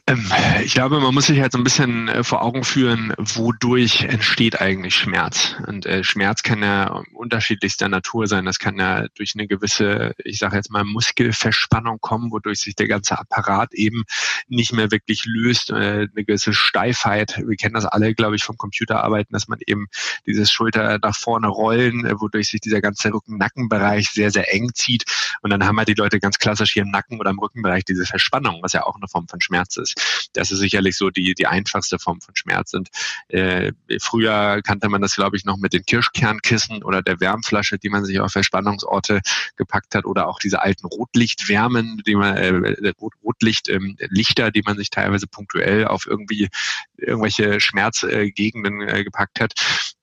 Ähm, 0.07 0.31
ich 0.63 0.75
glaube, 0.75 1.00
man 1.00 1.15
muss 1.15 1.25
sich 1.25 1.39
halt 1.41 1.51
so 1.51 1.57
ein 1.57 1.63
bisschen 1.63 2.09
äh, 2.09 2.24
vor 2.24 2.43
Augen 2.43 2.63
führen, 2.63 3.12
wodurch 3.17 4.01
entsteht 4.03 4.62
eigentlich 4.62 4.95
Schmerz. 4.95 5.55
Und 5.65 5.88
äh, 5.88 6.03
Schmerz 6.03 6.43
kann 6.43 6.62
ja 6.62 7.01
unterschiedlichster 7.13 7.89
Natur 7.89 8.27
sein. 8.27 8.45
Das 8.45 8.59
kann 8.59 8.77
ja 8.77 9.07
durch 9.15 9.33
eine 9.33 9.47
gewisse, 9.47 10.13
ich 10.24 10.38
sage 10.38 10.57
jetzt 10.57 10.69
mal, 10.69 10.83
Muskelverspannung 10.83 12.00
kommen, 12.01 12.31
wodurch 12.31 12.59
sich 12.59 12.75
der 12.75 12.88
ganze 12.88 13.17
Apparat 13.17 13.74
eben 13.74 14.03
nicht 14.47 14.74
mehr 14.74 14.91
wirklich 14.91 15.24
löst. 15.25 15.71
Äh, 15.71 15.74
eine 16.15 16.24
gewisse 16.24 16.53
Steifheit. 16.53 17.41
Wir 17.43 17.55
kennen 17.55 17.74
das 17.74 17.85
alle, 17.85 18.13
glaube 18.13 18.35
ich, 18.35 18.43
vom 18.43 18.57
Computerarbeiten, 18.57 19.33
dass 19.33 19.47
man 19.47 19.57
eben 19.65 19.88
dieses 20.27 20.51
Schulter 20.51 21.00
nach 21.01 21.15
vorne 21.15 21.47
rollen, 21.47 22.03
wodurch 22.19 22.50
sich 22.50 22.62
dieser 22.62 22.81
ganze 22.81 23.12
Rücken-Nackenbereich 23.12 24.09
sehr, 24.12 24.29
sehr 24.29 24.53
eng 24.53 24.69
zieht. 24.75 25.05
Und 25.41 25.50
dann 25.50 25.65
haben 25.65 25.79
halt 25.79 25.88
die 25.88 25.95
Leute 25.95 26.19
ganz 26.19 26.38
klassisch 26.38 26.74
hier 26.74 26.83
im 26.83 26.91
Nacken 26.91 27.19
oder 27.19 27.31
im 27.31 27.39
Rückenbereich 27.39 27.85
diese 27.85 28.05
Verspannung, 28.05 28.59
was 28.62 28.74
ja 28.74 28.83
auch 28.83 28.97
eine 28.97 29.07
Form 29.07 29.27
von 29.27 29.41
Schmerz 29.41 29.77
ist. 29.77 29.94
Das 30.33 30.51
ist 30.51 30.59
sicherlich 30.59 30.97
so 30.97 31.09
die, 31.09 31.33
die 31.33 31.47
einfachste 31.47 31.99
Form 31.99 32.21
von 32.21 32.35
Schmerz. 32.35 32.73
Und 32.73 32.89
äh, 33.29 33.71
früher 34.01 34.61
kannte 34.63 34.89
man 34.89 35.01
das, 35.01 35.15
glaube 35.15 35.37
ich, 35.37 35.45
noch 35.45 35.57
mit 35.57 35.73
den 35.73 35.85
Kirschkernkissen 35.85 36.83
oder 36.83 37.01
der 37.01 37.19
Wärmflasche, 37.19 37.77
die 37.77 37.89
man 37.89 38.05
sich 38.05 38.19
auf 38.19 38.31
Verspannungsorte 38.31 39.21
gepackt 39.55 39.95
hat 39.95 40.05
oder 40.05 40.27
auch 40.27 40.39
diese 40.39 40.61
alten 40.61 40.85
Rotlichtwärmen, 40.85 42.01
die 42.05 42.15
man 42.15 42.37
äh, 42.37 42.93
Rotlichtlichter, 43.23 44.47
ähm, 44.47 44.53
die 44.53 44.61
man 44.63 44.77
sich 44.77 44.89
teilweise 44.89 45.27
punktuell 45.27 45.85
auf 45.87 46.05
irgendwie 46.05 46.49
irgendwelche 46.97 47.59
Schmerzgegenden 47.59 48.81
äh, 48.81 49.03
gepackt 49.03 49.39
hat. 49.39 49.53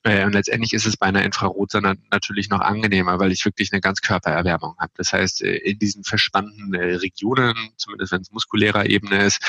Äh, 0.05 0.25
und 0.25 0.33
letztendlich 0.33 0.73
ist 0.73 0.87
es 0.87 0.97
bei 0.97 1.07
einer 1.07 1.25
Infrarotsonde 1.25 1.97
natürlich 2.11 2.49
noch 2.49 2.61
angenehmer, 2.61 3.19
weil 3.21 3.33
ich 3.33 3.45
wirklich 3.45 3.73
eine 3.73 3.81
Ganzkörpererwärmung 3.81 4.75
habe. 4.79 4.93
Das 4.97 5.13
heißt, 5.13 5.43
äh, 5.43 5.57
in 5.57 5.79
diesen 5.79 6.05
verspannten 6.05 6.75
äh, 6.75 6.95
Regionen, 6.97 7.55
zumindest 7.77 8.13
wenn 8.13 8.23
es 8.23 8.33
muskulärer 8.33 8.87
Ebene 8.87 9.25
ist, 9.25 9.41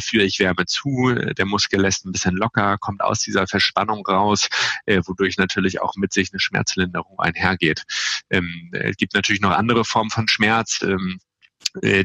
führe 0.00 0.24
ich 0.24 0.38
Wärme 0.38 0.66
zu. 0.66 1.14
Der 1.14 1.46
Muskel 1.46 1.80
lässt 1.80 2.04
ein 2.04 2.12
bisschen 2.12 2.36
locker, 2.36 2.78
kommt 2.78 3.02
aus 3.02 3.20
dieser 3.20 3.46
Verspannung 3.46 4.06
raus, 4.06 4.48
wodurch 4.86 5.36
natürlich 5.38 5.80
auch 5.80 5.94
mit 5.96 6.12
sich 6.12 6.32
eine 6.32 6.40
Schmerzlinderung 6.40 7.18
einhergeht. 7.18 7.84
Ähm, 8.30 8.70
es 8.72 8.96
gibt 8.96 9.14
natürlich 9.14 9.40
noch 9.40 9.50
andere 9.50 9.84
Formen 9.84 10.10
von 10.10 10.28
Schmerz. 10.28 10.80
Ähm, 10.82 11.18
äh, 11.20 11.27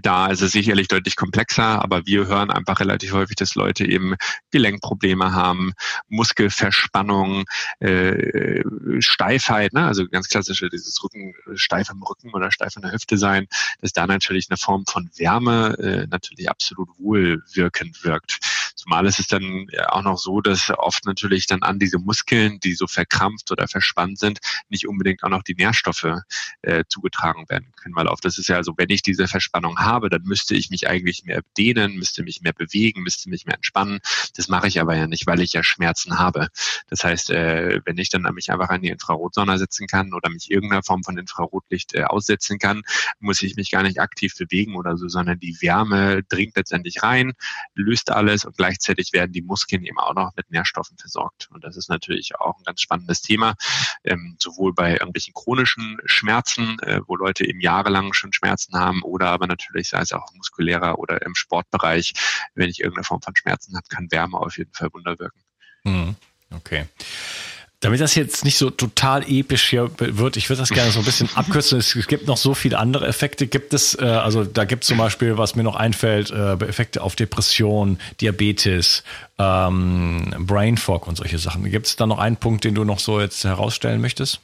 da 0.01 0.27
ist 0.27 0.42
es 0.42 0.51
sicherlich 0.51 0.88
deutlich 0.88 1.15
komplexer, 1.15 1.82
aber 1.82 2.06
wir 2.06 2.27
hören 2.27 2.51
einfach 2.51 2.80
relativ 2.80 3.13
häufig, 3.13 3.36
dass 3.36 3.56
Leute 3.56 3.86
eben 3.86 4.15
Gelenkprobleme 4.51 5.34
haben, 5.34 5.74
Muskelverspannung, 6.10 7.46
äh, 7.80 8.62
Steifheit, 9.00 9.74
ne? 9.74 9.86
also 9.86 10.08
ganz 10.08 10.30
klassische 10.30 10.70
dieses 10.70 11.03
Rücken, 11.03 11.34
steif 11.56 11.89
im 11.89 12.01
Rücken 12.03 12.32
oder 12.34 12.51
steif 12.51 12.75
in 12.75 12.82
der 12.82 12.92
Hüfte 12.92 13.18
sein, 13.18 13.48
dass 13.82 13.94
da 13.94 14.08
natürlich 14.08 14.48
eine 14.50 14.58
Form 14.58 14.86
von 14.86 15.10
Wärme 15.18 15.75
äh, 15.80 16.08
natürlich 16.08 16.50
absolut 16.50 16.89
wohlwirkend 16.98 18.03
wirkt. 18.03 18.39
Zumal 18.75 19.06
ist 19.06 19.20
es 19.20 19.27
dann 19.27 19.68
auch 19.88 20.01
noch 20.01 20.18
so, 20.18 20.42
dass 20.42 20.70
oft 20.70 21.06
natürlich 21.06 21.48
dann 21.48 21.62
an 21.62 21.80
diese 21.80 22.00
Muskeln, 22.00 22.60
die 22.60 22.74
so 22.74 22.86
verkrampft 22.88 23.51
oder 23.51 23.68
verspannt 23.68 24.20
sind, 24.20 24.39
nicht 24.70 24.88
unbedingt 24.88 25.24
auch 25.24 25.30
noch 25.30 25.44
die 25.44 25.56
Nährstoffe 25.56 26.22
äh, 26.63 26.84
zugetragen 26.89 27.48
werden 27.50 27.72
können, 27.75 27.96
weil 27.96 28.08
oft 28.08 28.25
das 28.25 28.38
ist 28.38 28.50
ja 28.50 28.62
so, 28.63 28.74
wenn 28.77 28.89
ich 28.89 29.01
diese 29.01 29.27
Verspannung 29.27 29.62
habe, 29.77 30.10
dann 30.10 30.24
müsste 30.24 30.55
ich 30.55 30.70
mich 30.70 30.88
eigentlich 30.88 31.24
mehr 31.24 31.41
dehnen, 31.58 31.96
müsste 31.96 32.24
mich 32.24 32.41
mehr 32.41 32.53
bewegen, 32.53 33.01
müsste 33.01 33.29
mich 33.29 33.46
mehr 33.46 33.55
entspannen. 33.55 34.00
Das 34.36 34.48
mache 34.48 34.67
ich 34.67 34.79
aber 34.79 34.96
ja 34.96 35.08
nicht, 35.08 35.27
weil 35.27 35.41
ich 35.41 35.53
ja 35.53 35.63
Schmerzen 35.63 36.20
habe. 36.20 36.50
Das 36.89 37.03
heißt, 37.03 37.29
äh, 37.32 37.82
wenn 37.86 37.98
ich 37.98 38.10
dann 38.10 38.24
mich 38.34 38.51
einfach 38.51 38.70
an 38.70 38.82
die 38.82 38.89
Infrarotsonne 38.89 39.58
setzen 39.58 39.88
kann 39.88 40.13
oder 40.13 40.29
mich 40.29 40.51
irgendeiner 40.51 40.84
Form 40.84 41.03
von 41.03 41.17
Infrarotlicht 41.17 41.93
äh, 41.93 42.03
aussetzen 42.03 42.60
kann, 42.60 42.84
muss 43.20 43.41
ich 43.41 43.55
mich 43.55 43.72
gar 43.72 43.84
nicht 43.84 44.00
aktiv 44.00 44.36
bewegen 44.38 44.75
oder 44.75 44.98
so, 44.98 45.08
sondern 45.08 45.39
die 45.39 45.58
Wärme 45.62 46.24
dringt 46.24 46.55
letztendlich 46.55 47.03
rein, 47.03 47.34
löst 47.74 48.12
alles 48.12 48.46
und 48.46 48.58
gleichzeitig 48.58 49.13
werden 49.13 49.32
die 49.32 49.41
Muskeln 49.41 49.86
eben 49.86 50.00
auch 50.00 50.15
noch 50.15 50.32
mit 50.36 50.51
Nährstoffen 50.51 50.98
versorgt. 50.98 51.50
Und 51.51 51.63
das 51.63 51.77
ist 51.77 51.89
natürlich 51.89 52.36
auch 52.36 52.58
ein 52.58 52.63
ganz 52.63 52.82
spannendes 52.82 53.22
Thema, 53.22 53.55
ähm, 54.03 54.36
sowohl 54.39 54.74
bei 54.74 54.93
irgendwelchen 54.93 55.34
chronischen 55.34 55.98
Schmerzen, 56.05 56.79
äh, 56.79 57.01
wo 57.08 57.15
Leute 57.15 57.46
eben 57.46 57.60
jahrelang 57.60 58.13
schon 58.13 58.34
Schmerzen 58.34 58.77
haben, 58.77 59.01
oder 59.03 59.29
aber 59.29 59.48
natürlich 59.53 59.89
sei 59.89 60.01
es 60.01 60.12
auch 60.12 60.33
muskulärer 60.33 61.00
oder 61.00 61.22
im 61.22 61.36
Sportbereich, 61.36 62.13
wenn 62.55 62.69
ich 62.69 62.79
irgendeine 62.79 63.03
Form 63.03 63.22
von 63.22 63.36
Schmerzen 63.36 63.75
habe, 63.75 63.86
kann 63.89 64.12
Wärme 64.12 64.38
auf 64.38 64.57
jeden 64.57 64.74
Fall 64.74 64.89
Wunder 64.93 65.17
wirken. 65.19 65.39
Mhm. 65.83 66.15
Okay. 66.51 66.86
Damit 67.83 68.00
das 68.00 68.15
jetzt 68.15 68.45
nicht 68.45 68.57
so 68.57 68.69
total 68.69 69.29
episch 69.29 69.69
hier 69.69 69.91
wird, 69.98 70.38
ich 70.38 70.50
würde 70.50 70.62
das 70.62 70.69
gerne 70.69 70.91
so 70.91 71.00
ein 71.00 71.05
bisschen 71.05 71.29
abkürzen. 71.36 71.79
Es 71.79 72.07
gibt 72.07 72.27
noch 72.27 72.38
so 72.38 72.53
viele 72.53 72.79
andere 72.79 73.05
Effekte. 73.07 73.45
Gibt 73.45 73.74
es, 73.74 73.93
äh, 74.00 74.05
also 74.05 74.45
da 74.45 74.63
gibt 74.63 74.83
es 74.83 74.88
zum 74.88 74.98
Beispiel, 74.98 75.38
was 75.38 75.55
mir 75.55 75.63
noch 75.63 75.75
einfällt, 75.75 76.31
äh, 76.31 76.53
Effekte 76.53 77.01
auf 77.01 77.17
Depression, 77.17 78.00
Diabetes, 78.22 79.03
ähm, 79.38 80.33
Brain 80.39 80.77
Fog 80.77 81.07
und 81.07 81.17
solche 81.17 81.38
Sachen. 81.39 81.69
Gibt 81.69 81.88
es 81.88 81.98
da 81.98 82.07
noch 82.07 82.19
einen 82.19 82.38
Punkt, 82.38 82.63
den 82.63 82.74
du 82.74 82.86
noch 82.86 83.00
so 83.00 83.19
jetzt 83.19 83.43
herausstellen 83.43 84.00
möchtest? 84.00 84.39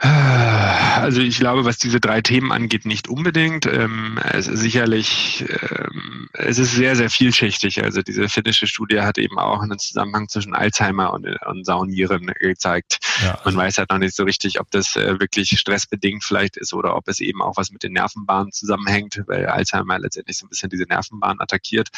Also 0.00 1.20
ich 1.20 1.38
glaube, 1.38 1.64
was 1.64 1.78
diese 1.78 2.00
drei 2.00 2.20
Themen 2.20 2.52
angeht, 2.52 2.84
nicht 2.84 3.08
unbedingt. 3.08 3.66
Ähm, 3.66 4.18
es 4.30 4.46
ist 4.46 4.60
sicherlich, 4.60 5.44
ähm, 5.48 6.28
es 6.34 6.58
ist 6.58 6.72
sehr, 6.72 6.94
sehr 6.94 7.10
vielschichtig. 7.10 7.82
Also 7.82 8.02
diese 8.02 8.28
finnische 8.28 8.66
Studie 8.66 9.00
hat 9.00 9.18
eben 9.18 9.38
auch 9.38 9.60
einen 9.60 9.78
Zusammenhang 9.78 10.28
zwischen 10.28 10.54
Alzheimer 10.54 11.12
und, 11.12 11.26
und 11.46 11.64
Saunieren 11.64 12.26
gezeigt. 12.38 12.98
Ja, 13.22 13.40
Man 13.44 13.56
weiß 13.56 13.78
halt 13.78 13.90
noch 13.90 13.98
nicht 13.98 14.14
so 14.14 14.24
richtig, 14.24 14.60
ob 14.60 14.70
das 14.70 14.94
äh, 14.96 15.18
wirklich 15.18 15.58
stressbedingt 15.58 16.22
vielleicht 16.22 16.56
ist 16.56 16.72
oder 16.74 16.94
ob 16.94 17.08
es 17.08 17.20
eben 17.20 17.42
auch 17.42 17.56
was 17.56 17.70
mit 17.70 17.82
den 17.82 17.92
Nervenbahnen 17.92 18.52
zusammenhängt, 18.52 19.22
weil 19.26 19.46
Alzheimer 19.46 19.98
letztendlich 19.98 20.36
so 20.36 20.46
ein 20.46 20.48
bisschen 20.48 20.70
diese 20.70 20.84
Nervenbahn 20.84 21.40
attackiert. 21.40 21.88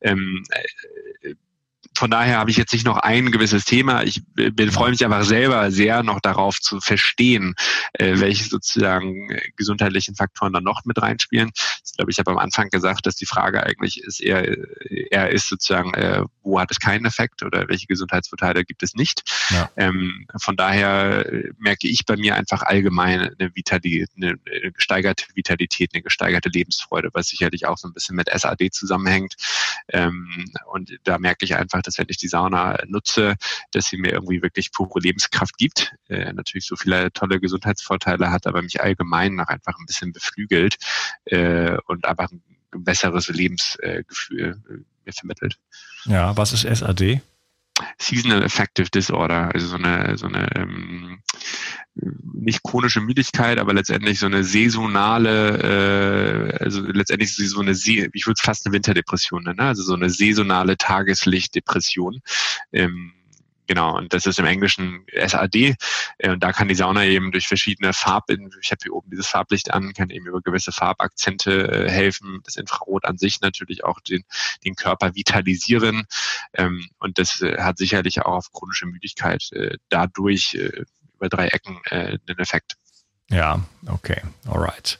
Ähm, 0.00 0.44
äh, 0.50 1.34
von 1.98 2.10
daher 2.12 2.38
habe 2.38 2.50
ich 2.50 2.56
jetzt 2.56 2.72
nicht 2.72 2.86
noch 2.86 2.98
ein 2.98 3.32
gewisses 3.32 3.64
Thema. 3.64 4.04
Ich 4.04 4.22
bin, 4.34 4.70
freue 4.70 4.90
mich 4.90 5.04
einfach 5.04 5.24
selber 5.24 5.72
sehr 5.72 6.04
noch 6.04 6.20
darauf 6.20 6.60
zu 6.60 6.80
verstehen, 6.80 7.56
äh, 7.94 8.20
welche 8.20 8.44
sozusagen 8.44 9.36
gesundheitlichen 9.56 10.14
Faktoren 10.14 10.52
dann 10.52 10.62
noch 10.62 10.84
mit 10.84 11.02
reinspielen. 11.02 11.50
Ich 11.84 11.96
glaube, 11.96 12.12
ich 12.12 12.20
habe 12.20 12.30
am 12.30 12.38
Anfang 12.38 12.68
gesagt, 12.70 13.06
dass 13.06 13.16
die 13.16 13.26
Frage 13.26 13.64
eigentlich 13.64 14.00
ist 14.00 14.20
eher, 14.20 14.46
eher 15.10 15.30
ist 15.30 15.48
sozusagen, 15.48 15.92
äh, 15.94 16.22
wo 16.42 16.60
hat 16.60 16.70
es 16.70 16.78
keinen 16.78 17.04
Effekt 17.04 17.42
oder 17.42 17.68
welche 17.68 17.88
Gesundheitsvorteile 17.88 18.64
gibt 18.64 18.84
es 18.84 18.94
nicht. 18.94 19.24
Ja. 19.50 19.68
Ähm, 19.76 20.26
von 20.40 20.56
daher 20.56 21.28
merke 21.58 21.88
ich 21.88 22.06
bei 22.06 22.16
mir 22.16 22.36
einfach 22.36 22.62
allgemein 22.62 23.34
eine, 23.40 23.56
Vitalität, 23.56 24.08
eine, 24.16 24.38
eine 24.46 24.70
gesteigerte 24.70 25.24
Vitalität, 25.34 25.90
eine 25.94 26.02
gesteigerte 26.02 26.48
Lebensfreude, 26.48 27.10
was 27.12 27.26
sicherlich 27.26 27.66
auch 27.66 27.76
so 27.76 27.88
ein 27.88 27.92
bisschen 27.92 28.14
mit 28.14 28.28
SAD 28.32 28.70
zusammenhängt. 28.70 29.34
Ähm, 29.88 30.52
und 30.72 30.96
da 31.02 31.18
merke 31.18 31.44
ich 31.44 31.56
einfach, 31.56 31.82
dass 31.88 31.98
wenn 31.98 32.06
ich 32.08 32.18
die 32.18 32.28
Sauna 32.28 32.78
nutze, 32.86 33.36
dass 33.72 33.86
sie 33.86 33.96
mir 33.96 34.12
irgendwie 34.12 34.42
wirklich 34.42 34.72
pure 34.72 35.00
Lebenskraft 35.00 35.56
gibt. 35.56 35.94
Äh, 36.08 36.32
natürlich 36.34 36.66
so 36.66 36.76
viele 36.76 37.10
tolle 37.12 37.40
Gesundheitsvorteile 37.40 38.30
hat, 38.30 38.46
aber 38.46 38.62
mich 38.62 38.80
allgemein 38.82 39.34
noch 39.34 39.48
einfach 39.48 39.78
ein 39.78 39.86
bisschen 39.86 40.12
beflügelt 40.12 40.76
äh, 41.24 41.78
und 41.86 42.04
einfach 42.04 42.30
ein 42.30 42.84
besseres 42.84 43.28
Lebensgefühl 43.28 44.60
äh, 44.68 44.74
mir 45.06 45.12
vermittelt. 45.12 45.58
Ja, 46.04 46.36
was 46.36 46.52
ist 46.52 46.62
SAD? 46.62 47.22
Seasonal 47.98 48.42
Affective 48.42 48.90
Disorder, 48.90 49.50
also 49.54 49.66
so 49.66 49.76
eine, 49.76 50.16
so 50.16 50.26
eine 50.26 50.48
ähm, 50.56 51.22
nicht 51.94 52.62
chronische 52.62 53.00
Müdigkeit, 53.00 53.58
aber 53.58 53.74
letztendlich 53.74 54.18
so 54.18 54.26
eine 54.26 54.44
saisonale, 54.44 56.52
äh, 56.58 56.64
also 56.64 56.82
letztendlich 56.82 57.34
so 57.34 57.60
eine, 57.60 57.72
ich 57.72 58.26
würde 58.26 58.36
es 58.36 58.40
fast 58.40 58.66
eine 58.66 58.72
Winterdepression 58.72 59.44
nennen, 59.44 59.56
ne? 59.56 59.64
also 59.64 59.82
so 59.82 59.94
eine 59.94 60.10
saisonale 60.10 60.76
Tageslichtdepression. 60.76 62.20
Ähm, 62.72 63.12
Genau, 63.68 63.98
und 63.98 64.14
das 64.14 64.24
ist 64.24 64.38
im 64.38 64.46
Englischen 64.46 65.04
SAD. 65.12 65.76
Äh, 66.16 66.30
und 66.30 66.42
da 66.42 66.52
kann 66.52 66.68
die 66.68 66.74
Sauna 66.74 67.04
eben 67.04 67.30
durch 67.32 67.46
verschiedene 67.46 67.92
Farben, 67.92 68.50
ich 68.62 68.70
habe 68.70 68.80
hier 68.82 68.94
oben 68.94 69.10
dieses 69.10 69.26
Farblicht 69.26 69.72
an, 69.74 69.92
kann 69.92 70.08
eben 70.08 70.26
über 70.26 70.40
gewisse 70.40 70.72
Farbakzente 70.72 71.70
äh, 71.70 71.90
helfen. 71.90 72.40
Das 72.44 72.56
Infrarot 72.56 73.04
an 73.04 73.18
sich 73.18 73.42
natürlich 73.42 73.84
auch 73.84 74.00
den, 74.00 74.24
den 74.64 74.74
Körper 74.74 75.14
vitalisieren. 75.14 76.06
Ähm, 76.54 76.88
und 76.98 77.18
das 77.18 77.42
äh, 77.42 77.58
hat 77.60 77.76
sicherlich 77.76 78.22
auch 78.22 78.38
auf 78.38 78.52
chronische 78.52 78.86
Müdigkeit 78.86 79.50
dadurch 79.90 80.54
über 80.54 81.28
drei 81.28 81.48
Ecken 81.48 81.80
einen 81.90 82.38
Effekt. 82.38 82.76
Ja, 83.30 83.60
okay, 83.86 84.22
alright. 84.46 84.98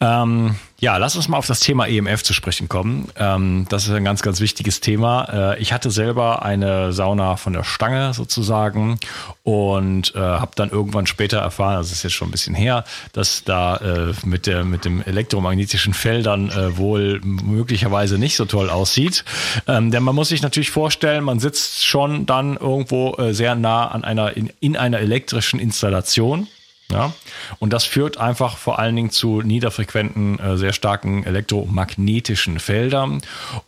Ähm, 0.00 0.54
ja, 0.78 0.96
lass 0.96 1.16
uns 1.16 1.26
mal 1.26 1.38
auf 1.38 1.46
das 1.48 1.58
Thema 1.58 1.88
EMF 1.88 2.22
zu 2.22 2.32
sprechen 2.32 2.68
kommen. 2.68 3.08
Ähm, 3.16 3.66
das 3.68 3.88
ist 3.88 3.90
ein 3.90 4.04
ganz, 4.04 4.22
ganz 4.22 4.38
wichtiges 4.38 4.80
Thema. 4.80 5.54
Äh, 5.54 5.60
ich 5.60 5.72
hatte 5.72 5.90
selber 5.90 6.44
eine 6.44 6.92
Sauna 6.92 7.36
von 7.36 7.52
der 7.52 7.64
Stange 7.64 8.14
sozusagen 8.14 9.00
und 9.42 10.14
äh, 10.14 10.18
habe 10.20 10.52
dann 10.54 10.70
irgendwann 10.70 11.06
später 11.06 11.38
erfahren, 11.38 11.78
das 11.78 11.90
ist 11.90 12.04
jetzt 12.04 12.12
schon 12.12 12.28
ein 12.28 12.30
bisschen 12.30 12.54
her, 12.54 12.84
dass 13.12 13.42
da 13.42 13.76
äh, 13.78 14.12
mit, 14.24 14.46
der, 14.46 14.62
mit 14.62 14.84
dem 14.84 15.02
elektromagnetischen 15.02 15.94
Feldern 15.94 16.50
äh, 16.50 16.76
wohl 16.76 17.20
möglicherweise 17.24 18.18
nicht 18.18 18.36
so 18.36 18.44
toll 18.44 18.70
aussieht. 18.70 19.24
Ähm, 19.66 19.90
denn 19.90 20.04
man 20.04 20.14
muss 20.14 20.28
sich 20.28 20.42
natürlich 20.42 20.70
vorstellen, 20.70 21.24
man 21.24 21.40
sitzt 21.40 21.84
schon 21.84 22.24
dann 22.24 22.56
irgendwo 22.56 23.16
äh, 23.16 23.34
sehr 23.34 23.56
nah 23.56 23.88
an 23.88 24.04
einer, 24.04 24.36
in, 24.36 24.52
in 24.60 24.76
einer 24.76 25.00
elektrischen 25.00 25.58
Installation. 25.58 26.46
Ja? 26.90 27.12
Und 27.58 27.72
das 27.72 27.84
führt 27.84 28.16
einfach 28.16 28.56
vor 28.56 28.78
allen 28.78 28.96
Dingen 28.96 29.10
zu 29.10 29.42
niederfrequenten, 29.42 30.38
äh, 30.38 30.56
sehr 30.56 30.72
starken 30.72 31.24
elektromagnetischen 31.24 32.58
Feldern. 32.58 33.20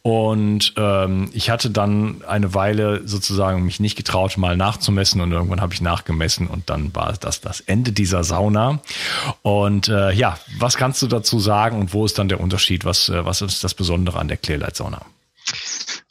Und 0.02 0.72
ähm, 0.76 1.28
ich 1.32 1.50
hatte 1.50 1.70
dann 1.70 2.22
eine 2.26 2.54
Weile 2.54 3.06
sozusagen 3.06 3.64
mich 3.64 3.78
nicht 3.78 3.96
getraut, 3.96 4.38
mal 4.38 4.56
nachzumessen 4.56 5.20
und 5.20 5.32
irgendwann 5.32 5.60
habe 5.60 5.74
ich 5.74 5.82
nachgemessen 5.82 6.46
und 6.46 6.70
dann 6.70 6.94
war 6.94 7.12
das 7.20 7.40
das 7.40 7.60
Ende 7.60 7.92
dieser 7.92 8.24
Sauna. 8.24 8.80
Und 9.42 9.88
äh, 9.88 10.12
ja, 10.12 10.38
was 10.58 10.76
kannst 10.76 11.02
du 11.02 11.06
dazu 11.06 11.40
sagen 11.40 11.78
und 11.78 11.92
wo 11.92 12.06
ist 12.06 12.18
dann 12.18 12.28
der 12.28 12.40
Unterschied? 12.40 12.84
Was, 12.84 13.08
äh, 13.10 13.24
was 13.24 13.42
ist 13.42 13.62
das 13.62 13.74
Besondere 13.74 14.18
an 14.18 14.28
der 14.28 14.38
Clearlight 14.38 14.76
Sauna? 14.76 15.02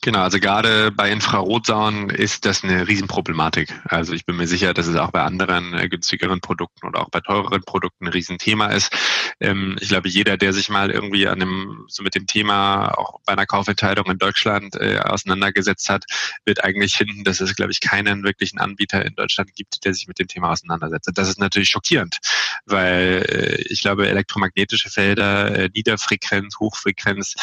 Genau, 0.02 0.20
also 0.20 0.40
gerade 0.40 0.92
bei 0.92 1.12
Infrarotsaunen 1.12 2.10
ist 2.10 2.46
das 2.46 2.64
eine 2.64 2.88
Riesenproblematik. 2.88 3.74
Also 3.84 4.14
ich 4.14 4.26
bin 4.26 4.38
mir 4.38 4.48
sicher, 4.48 4.74
dass 4.74 4.88
es 4.88 4.96
auch 4.96 5.12
bei 5.12 5.24
anderen 5.24 5.74
äh, 5.74 5.90
günstigeren 5.90 6.40
Produkten 6.40 6.88
oder 6.88 7.02
auch 7.02 7.10
bei 7.10 7.20
teureren 7.20 7.64
Produkten 7.64 8.06
ein 8.06 8.14
Riesenthema 8.14 8.68
ist. 8.68 8.96
Ähm, 9.42 9.76
ich 9.82 9.90
glaube, 9.90 10.08
jeder, 10.08 10.38
der 10.38 10.54
sich 10.54 10.70
mal 10.70 10.90
irgendwie 10.90 11.28
an 11.28 11.42
dem, 11.42 11.84
so 11.90 12.02
mit 12.02 12.16
dem 12.16 12.28
Thema 12.28 12.98
auch 12.98 13.20
bei 13.26 13.34
einer 13.34 13.46
Kaufentscheidung 13.46 14.06
in 14.06 14.18
Deutschland 14.18 14.74
äh, 14.76 15.00
auseinandergesetzt 15.00 15.90
hat, 15.90 16.06
wird 16.46 16.64
eigentlich 16.64 16.96
finden, 16.96 17.26
dass 17.26 17.42
es, 17.42 17.54
glaube 17.58 17.74
ich, 17.74 17.82
keinen 17.82 18.24
wirklichen 18.24 18.60
Anbieter 18.60 19.06
in 19.06 19.16
Deutschland 19.16 19.54
gibt, 19.54 19.84
der 19.84 19.94
sich 19.94 20.08
mit 20.08 20.18
dem 20.18 20.30
Thema 20.30 20.52
auseinandersetzt. 20.52 21.12
Das 21.14 21.28
ist 21.28 21.40
natürlich 21.40 21.68
schockierend, 21.68 22.20
weil 22.66 23.26
äh, 23.28 23.62
ich 23.64 23.82
glaube, 23.82 24.08
elektromagnetische 24.08 24.90
Felder, 24.90 25.68
Niederfrequenz, 25.74 26.58
Hochfrequenz, 26.58 27.34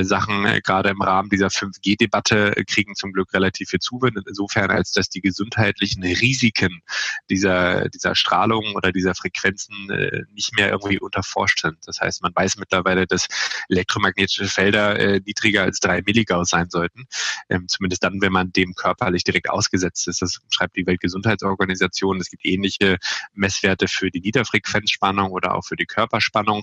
Sachen 0.00 0.44
gerade 0.62 0.90
im 0.90 1.02
Rahmen 1.02 1.28
dieser 1.28 1.48
5G 1.48 1.97
Debatte 2.00 2.54
kriegen 2.66 2.94
zum 2.94 3.12
Glück 3.12 3.32
relativ 3.32 3.70
viel 3.70 3.80
Zuwendung, 3.80 4.24
insofern 4.26 4.70
als 4.70 4.92
dass 4.92 5.08
die 5.08 5.20
gesundheitlichen 5.20 6.02
Risiken 6.02 6.82
dieser, 7.30 7.88
dieser 7.88 8.14
Strahlung 8.14 8.74
oder 8.74 8.92
dieser 8.92 9.14
Frequenzen 9.14 9.90
äh, 9.90 10.22
nicht 10.32 10.56
mehr 10.56 10.70
irgendwie 10.70 10.98
unterforscht 10.98 11.60
sind. 11.60 11.76
Das 11.86 12.00
heißt, 12.00 12.22
man 12.22 12.32
weiß 12.34 12.56
mittlerweile, 12.56 13.06
dass 13.06 13.26
elektromagnetische 13.68 14.48
Felder 14.48 14.98
äh, 14.98 15.20
niedriger 15.24 15.62
als 15.62 15.80
drei 15.80 16.02
Milligauss 16.02 16.50
sein 16.50 16.70
sollten. 16.70 17.06
Ähm, 17.48 17.68
zumindest 17.68 18.02
dann, 18.02 18.20
wenn 18.20 18.32
man 18.32 18.52
dem 18.52 18.74
körperlich 18.74 19.24
direkt 19.24 19.50
ausgesetzt 19.50 20.08
ist. 20.08 20.22
Das 20.22 20.40
schreibt 20.50 20.76
die 20.76 20.86
Weltgesundheitsorganisation. 20.86 22.20
Es 22.20 22.30
gibt 22.30 22.44
ähnliche 22.46 22.98
Messwerte 23.34 23.88
für 23.88 24.10
die 24.10 24.20
Niederfrequenzspannung 24.20 25.30
oder 25.30 25.54
auch 25.54 25.64
für 25.64 25.76
die 25.76 25.86
Körperspannung. 25.86 26.62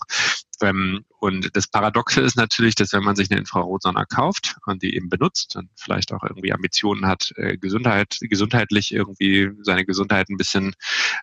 Ähm, 0.63 1.05
und 1.19 1.55
das 1.55 1.67
Paradoxe 1.67 2.21
ist 2.21 2.37
natürlich, 2.37 2.75
dass 2.75 2.93
wenn 2.93 3.03
man 3.03 3.15
sich 3.15 3.31
eine 3.31 3.39
Infrarotsonne 3.39 4.05
kauft 4.09 4.57
und 4.65 4.83
die 4.83 4.95
eben 4.95 5.09
benutzt 5.09 5.55
und 5.55 5.69
vielleicht 5.75 6.13
auch 6.13 6.23
irgendwie 6.23 6.53
Ambitionen 6.53 7.07
hat, 7.07 7.31
äh, 7.37 7.57
Gesundheit, 7.57 8.17
gesundheitlich 8.21 8.93
irgendwie 8.93 9.51
seine 9.61 9.85
Gesundheit 9.85 10.29
ein 10.29 10.37
bisschen 10.37 10.73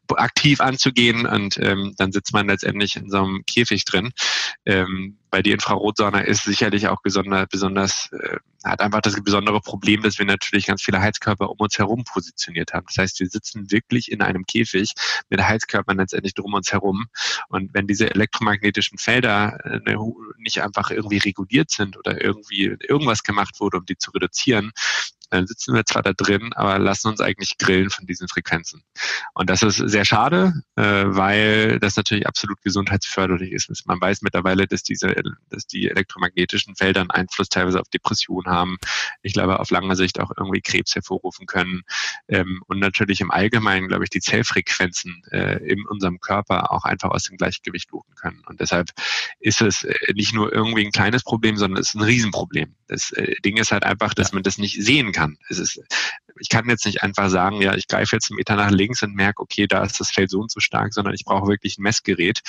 aktiv 0.09 0.61
anzugehen 0.61 1.27
und 1.27 1.59
ähm, 1.59 1.95
dann 1.97 2.13
sitzt 2.13 2.33
man 2.33 2.49
letztendlich 2.49 2.97
in 2.97 3.09
so 3.11 3.19
einem 3.19 3.43
Käfig 3.47 3.85
drin. 3.85 4.11
Ähm, 4.67 5.19
weil 5.33 5.43
die 5.43 5.51
Infrarotsonne 5.51 6.25
ist 6.25 6.45
sicherlich 6.45 6.89
auch 6.89 7.01
besonders, 7.03 7.47
besonders 7.49 8.11
äh, 8.13 8.37
hat 8.63 8.83
einfach 8.83 9.01
das 9.01 9.21
besondere 9.23 9.61
Problem, 9.61 10.03
dass 10.03 10.19
wir 10.19 10.27
natürlich 10.27 10.67
ganz 10.67 10.83
viele 10.83 11.01
Heizkörper 11.01 11.51
um 11.51 11.57
uns 11.59 11.79
herum 11.79 12.05
positioniert 12.05 12.75
haben. 12.75 12.87
Das 12.87 12.99
heißt, 12.99 13.21
wir 13.21 13.29
sitzen 13.29 13.71
wirklich 13.71 14.13
in 14.13 14.21
einem 14.21 14.45
Käfig 14.45 14.93
mit 15.31 15.41
Heizkörpern 15.41 15.97
letztendlich 15.97 16.35
drum 16.35 16.53
uns 16.53 16.71
herum. 16.71 17.07
Und 17.49 17.73
wenn 17.73 17.87
diese 17.87 18.11
elektromagnetischen 18.11 18.99
Felder 18.99 19.59
äh, 19.65 19.97
nicht 20.37 20.63
einfach 20.63 20.91
irgendwie 20.91 21.19
reguliert 21.19 21.71
sind 21.71 21.97
oder 21.97 22.23
irgendwie 22.23 22.77
irgendwas 22.87 23.23
gemacht 23.23 23.59
wurde, 23.59 23.79
um 23.79 23.87
die 23.87 23.97
zu 23.97 24.11
reduzieren, 24.11 24.73
dann 25.33 25.47
sitzen 25.47 25.75
wir 25.75 25.85
zwar 25.87 26.03
da 26.03 26.13
drin, 26.13 26.53
aber 26.55 26.79
lassen 26.79 27.09
uns 27.09 27.21
eigentlich 27.21 27.57
grillen 27.57 27.89
von 27.89 28.07
diesen 28.07 28.29
Frequenzen. 28.29 28.83
Und 29.33 29.49
das 29.49 29.63
ist 29.63 29.77
sehr 29.77 30.05
schade, 30.05 30.53
äh, 30.77 30.83
weil 31.07 31.81
das 31.81 31.97
natürlich 31.97 32.27
absolut 32.27 32.61
gesundheitsförderlich 32.63 33.53
ist. 33.53 33.87
Man 33.87 34.01
weiß 34.01 34.21
mittlerweile, 34.21 34.67
dass 34.67 34.83
diese, 34.83 35.15
dass 35.49 35.67
die 35.67 35.89
elektromagnetischen 35.89 36.77
Felder 36.77 37.01
einen 37.01 37.11
Einfluss 37.11 37.49
teilweise 37.49 37.81
auf 37.81 37.89
Depressionen 37.89 38.53
haben. 38.53 38.77
Ich 39.23 39.33
glaube, 39.33 39.59
auf 39.59 39.71
lange 39.71 39.97
Sicht 39.97 40.21
auch 40.21 40.31
irgendwie 40.37 40.61
Krebs 40.61 40.95
hervorrufen 40.95 41.47
können. 41.47 41.83
Ähm, 42.29 42.63
und 42.67 42.79
natürlich 42.79 43.23
im 43.23 43.31
Allgemeinen, 43.31 43.89
glaube 43.89 44.05
ich, 44.05 44.11
die 44.11 44.21
Zellfrequenzen 44.21 45.23
äh, 45.31 45.57
in 45.67 45.87
unserem 45.87 46.21
Körper 46.21 46.73
auch 46.73 46.85
einfach 46.85 47.11
aus 47.11 47.23
dem 47.25 47.39
Gleichgewicht 47.39 47.91
loten 47.91 48.15
können. 48.17 48.43
Und 48.47 48.61
deshalb 48.61 48.91
ist 49.41 49.63
es 49.63 49.83
äh, 49.85 49.95
nicht 50.15 50.35
nur 50.35 50.53
irgendwie 50.53 50.85
ein 50.85 50.93
kleines 50.93 51.23
Problem, 51.23 51.57
sondern 51.57 51.81
es 51.81 51.89
ist 51.89 51.95
ein 51.95 52.03
Riesenproblem. 52.03 52.75
Das 52.89 53.15
Ding 53.43 53.57
ist 53.57 53.73
halt 53.73 53.85
einfach, 53.85 54.13
dass 54.13 54.33
man 54.35 54.43
das 54.43 54.59
nicht 54.59 54.83
sehen 54.83 55.13
kann 55.13 55.22
kann. 55.23 55.39
Es 55.49 55.59
ist, 55.59 55.81
ich 56.41 56.49
kann 56.49 56.69
jetzt 56.69 56.85
nicht 56.87 57.03
einfach 57.03 57.31
sagen, 57.31 57.61
ja, 57.61 57.75
ich 57.75 57.87
greife 57.87 58.17
jetzt 58.17 58.31
einen 58.31 58.37
Meter 58.37 58.57
nach 58.57 58.71
links 58.71 59.03
und 59.03 59.15
merke, 59.15 59.43
okay, 59.43 59.67
da 59.67 59.83
ist 59.83 60.01
das 60.01 60.11
Feld 60.11 60.31
so 60.31 60.41
und 60.41 60.51
so 60.51 60.61
stark, 60.61 60.93
sondern 60.93 61.15
ich 61.15 61.25
brauche 61.25 61.49
wirklich 61.49 61.79
ein 61.79 61.83
Messgerät. 61.83 62.41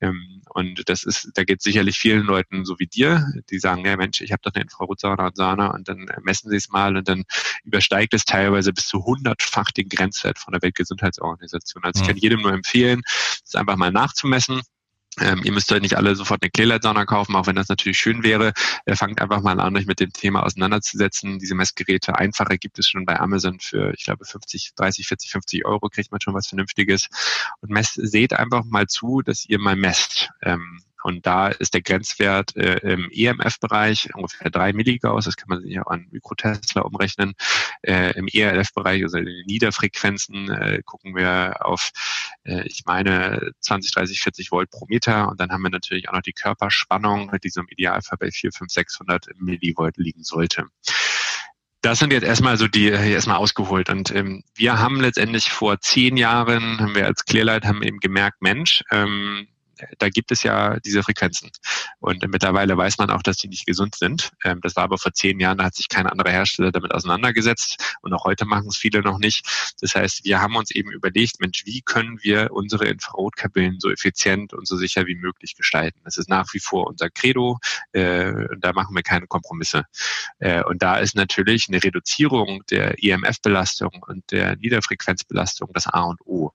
Ähm, 0.00 0.42
und 0.50 0.88
das 0.88 1.04
ist, 1.04 1.30
da 1.34 1.44
geht 1.44 1.62
sicherlich 1.62 1.98
vielen 1.98 2.24
Leuten 2.24 2.64
so 2.64 2.78
wie 2.78 2.86
dir, 2.86 3.26
die 3.50 3.58
sagen, 3.58 3.84
ja 3.84 3.96
Mensch, 3.96 4.20
ich 4.20 4.32
habe 4.32 4.40
doch 4.42 4.54
eine 4.54 4.62
Infrarotsauna 4.62 5.26
und 5.26 5.36
Sauna 5.36 5.68
und 5.68 5.88
dann 5.88 6.06
messen 6.22 6.50
sie 6.50 6.56
es 6.56 6.68
mal 6.70 6.96
und 6.96 7.08
dann 7.08 7.24
übersteigt 7.64 8.14
es 8.14 8.24
teilweise 8.24 8.72
bis 8.72 8.86
zu 8.86 9.04
hundertfach 9.04 9.70
den 9.70 9.88
Grenzwert 9.88 10.38
von 10.38 10.52
der 10.52 10.62
Weltgesundheitsorganisation. 10.62 11.84
Also 11.84 12.00
ich 12.00 12.06
kann 12.06 12.16
jedem 12.16 12.42
nur 12.42 12.52
empfehlen, 12.52 13.02
es 13.44 13.54
einfach 13.54 13.76
mal 13.76 13.92
nachzumessen 13.92 14.62
ähm, 15.20 15.42
ihr 15.44 15.52
müsst 15.52 15.70
euch 15.72 15.80
nicht 15.80 15.96
alle 15.96 16.16
sofort 16.16 16.42
eine 16.42 16.50
Clearlight-Sauna 16.50 17.04
kaufen, 17.04 17.36
auch 17.36 17.46
wenn 17.46 17.56
das 17.56 17.68
natürlich 17.68 17.98
schön 17.98 18.22
wäre. 18.22 18.52
Äh, 18.84 18.96
fangt 18.96 19.20
einfach 19.20 19.42
mal 19.42 19.60
an, 19.60 19.76
euch 19.76 19.86
mit 19.86 20.00
dem 20.00 20.12
Thema 20.12 20.42
auseinanderzusetzen. 20.42 21.38
Diese 21.38 21.54
Messgeräte, 21.54 22.16
einfache 22.16 22.58
gibt 22.58 22.78
es 22.78 22.88
schon 22.88 23.04
bei 23.04 23.18
Amazon 23.20 23.60
für, 23.60 23.92
ich 23.94 24.04
glaube, 24.04 24.24
50, 24.24 24.72
30, 24.74 25.06
40, 25.06 25.30
50 25.30 25.64
Euro 25.66 25.88
kriegt 25.88 26.10
man 26.10 26.20
schon 26.20 26.34
was 26.34 26.48
Vernünftiges. 26.48 27.08
Und 27.60 27.70
messt, 27.70 27.94
seht 27.94 28.32
einfach 28.32 28.64
mal 28.64 28.86
zu, 28.86 29.22
dass 29.22 29.44
ihr 29.46 29.58
mal 29.58 29.76
messt. 29.76 30.30
Ähm, 30.42 30.80
und 31.04 31.26
da 31.26 31.48
ist 31.48 31.74
der 31.74 31.82
Grenzwert 31.82 32.56
äh, 32.56 32.78
im 32.78 33.10
EMF-Bereich 33.12 34.08
ungefähr 34.14 34.50
drei 34.50 34.72
Milligauss. 34.72 35.26
Das 35.26 35.36
kann 35.36 35.50
man 35.50 35.60
sich 35.60 35.78
auch 35.78 35.88
an 35.88 36.08
Mikrotesla 36.10 36.80
umrechnen. 36.80 37.34
Äh, 37.82 38.16
Im 38.16 38.26
ERF-Bereich, 38.26 39.02
also 39.02 39.18
in 39.18 39.26
den 39.26 39.44
Niederfrequenzen, 39.44 40.50
äh, 40.50 40.80
gucken 40.82 41.14
wir 41.14 41.56
auf, 41.60 41.90
äh, 42.44 42.66
ich 42.66 42.84
meine, 42.86 43.52
20, 43.60 43.92
30, 43.92 44.20
40 44.22 44.50
Volt 44.50 44.70
pro 44.70 44.86
Meter. 44.88 45.28
Und 45.28 45.38
dann 45.38 45.50
haben 45.50 45.60
wir 45.60 45.68
natürlich 45.68 46.08
auch 46.08 46.14
noch 46.14 46.22
die 46.22 46.32
Körperspannung, 46.32 47.30
die 47.44 47.50
so 47.50 47.60
im 47.60 47.68
Idealfall 47.68 48.16
bei 48.18 48.30
4, 48.30 48.52
5, 48.52 48.72
600 48.72 49.26
Millivolt 49.36 49.98
liegen 49.98 50.24
sollte 50.24 50.64
das 51.82 51.98
sind 51.98 52.14
jetzt 52.14 52.24
erstmal 52.24 52.56
so 52.56 52.66
die 52.66 52.86
erstmal 52.86 53.36
ausgeholt. 53.36 53.90
Und 53.90 54.10
ähm, 54.10 54.42
wir 54.54 54.78
haben 54.78 55.02
letztendlich 55.02 55.50
vor 55.50 55.80
zehn 55.80 56.16
Jahren, 56.16 56.80
haben 56.80 56.94
wir 56.94 57.04
als 57.04 57.26
Clearlight 57.26 57.66
haben 57.66 57.82
eben 57.82 58.00
gemerkt, 58.00 58.40
Mensch, 58.40 58.82
ähm, 58.90 59.48
da 59.98 60.08
gibt 60.08 60.30
es 60.32 60.42
ja 60.42 60.78
diese 60.80 61.02
Frequenzen. 61.02 61.50
Und 62.00 62.26
mittlerweile 62.28 62.76
weiß 62.76 62.98
man 62.98 63.10
auch, 63.10 63.22
dass 63.22 63.36
die 63.36 63.48
nicht 63.48 63.66
gesund 63.66 63.94
sind. 63.94 64.32
Ähm, 64.44 64.60
das 64.62 64.76
war 64.76 64.84
aber 64.84 64.98
vor 64.98 65.12
zehn 65.12 65.40
Jahren, 65.40 65.58
da 65.58 65.64
hat 65.64 65.74
sich 65.74 65.88
kein 65.88 66.06
anderer 66.06 66.30
Hersteller 66.30 66.72
damit 66.72 66.92
auseinandergesetzt. 66.92 67.96
Und 68.02 68.12
auch 68.12 68.24
heute 68.24 68.44
machen 68.44 68.68
es 68.68 68.76
viele 68.76 69.00
noch 69.00 69.18
nicht. 69.18 69.74
Das 69.80 69.94
heißt, 69.94 70.24
wir 70.24 70.40
haben 70.40 70.56
uns 70.56 70.70
eben 70.70 70.90
überlegt, 70.90 71.40
Mensch, 71.40 71.64
wie 71.64 71.82
können 71.82 72.18
wir 72.22 72.52
unsere 72.52 72.86
Infrarotkabinen 72.86 73.80
so 73.80 73.90
effizient 73.90 74.52
und 74.52 74.66
so 74.66 74.76
sicher 74.76 75.06
wie 75.06 75.16
möglich 75.16 75.54
gestalten? 75.56 76.00
Das 76.04 76.16
ist 76.16 76.28
nach 76.28 76.52
wie 76.52 76.60
vor 76.60 76.86
unser 76.86 77.10
Credo. 77.10 77.58
Äh, 77.92 78.32
da 78.58 78.72
machen 78.72 78.94
wir 78.94 79.02
keine 79.02 79.26
Kompromisse. 79.26 79.84
Äh, 80.38 80.62
und 80.64 80.82
da 80.82 80.96
ist 80.98 81.16
natürlich 81.16 81.68
eine 81.68 81.82
Reduzierung 81.82 82.62
der 82.70 83.02
EMF-Belastung 83.02 84.02
und 84.06 84.30
der 84.30 84.56
Niederfrequenzbelastung 84.56 85.70
das 85.72 85.86
A 85.86 86.02
und 86.02 86.20
O. 86.24 86.52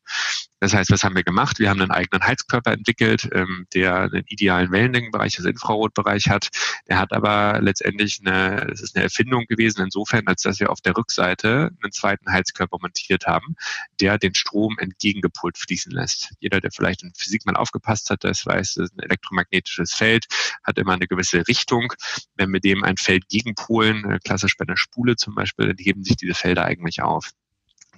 Das 0.60 0.74
heißt, 0.74 0.92
was 0.92 1.04
haben 1.04 1.16
wir 1.16 1.24
gemacht? 1.24 1.60
Wir 1.60 1.70
haben 1.70 1.82
einen 1.82 1.92
eigenen 1.92 2.26
Heizkörper 2.26 2.74
entwickelt, 2.74 3.09
ähm, 3.32 3.66
der 3.74 4.02
einen 4.02 4.24
idealen 4.28 4.72
Wellenlängenbereich, 4.72 5.38
also 5.38 5.50
Infrarotbereich 5.50 6.30
hat. 6.30 6.50
Der 6.88 6.98
hat 6.98 7.14
aber 7.14 7.62
letztendlich 7.62 8.20
eine, 8.24 8.70
es 8.72 8.82
ist 8.82 8.96
eine 8.96 9.04
Erfindung 9.04 9.46
gewesen 9.48 9.82
insofern, 9.82 10.28
als 10.28 10.42
dass 10.42 10.60
wir 10.60 10.70
auf 10.70 10.82
der 10.82 10.96
Rückseite 10.96 11.72
einen 11.82 11.92
zweiten 11.92 12.32
Heizkörper 12.32 12.78
montiert 12.82 13.26
haben, 13.26 13.56
der 14.00 14.18
den 14.18 14.36
Strom 14.36 14.78
entgegengepult 14.80 15.58
fließen 15.58 15.92
lässt. 15.92 16.32
Jeder, 16.40 16.62
der 16.62 16.72
vielleicht 16.72 17.04
in 17.04 17.14
Physik 17.16 17.46
mal 17.46 17.56
aufgepasst 17.56 18.10
hat, 18.10 18.24
das 18.24 18.46
weiß, 18.46 18.76
das 18.76 18.86
ist 18.86 18.98
ein 18.98 19.04
elektromagnetisches 19.04 19.94
Feld, 19.94 20.26
hat 20.64 20.78
immer 20.78 20.94
eine 20.94 21.08
gewisse 21.08 21.48
Richtung. 21.48 21.94
Wenn 22.36 22.52
wir 22.52 22.60
dem 22.60 22.84
ein 22.84 22.98
Feld 22.98 23.28
gegenpolen, 23.30 24.06
äh, 24.12 24.20
klassisch 24.24 24.58
bei 24.58 24.66
einer 24.68 24.78
Spule 24.78 25.16
zum 25.16 25.36
Beispiel, 25.36 25.68
dann 25.68 25.78
heben 25.78 26.04
sich 26.04 26.18
diese 26.18 26.34
Felder 26.34 26.66
eigentlich 26.66 27.02
auf. 27.02 27.32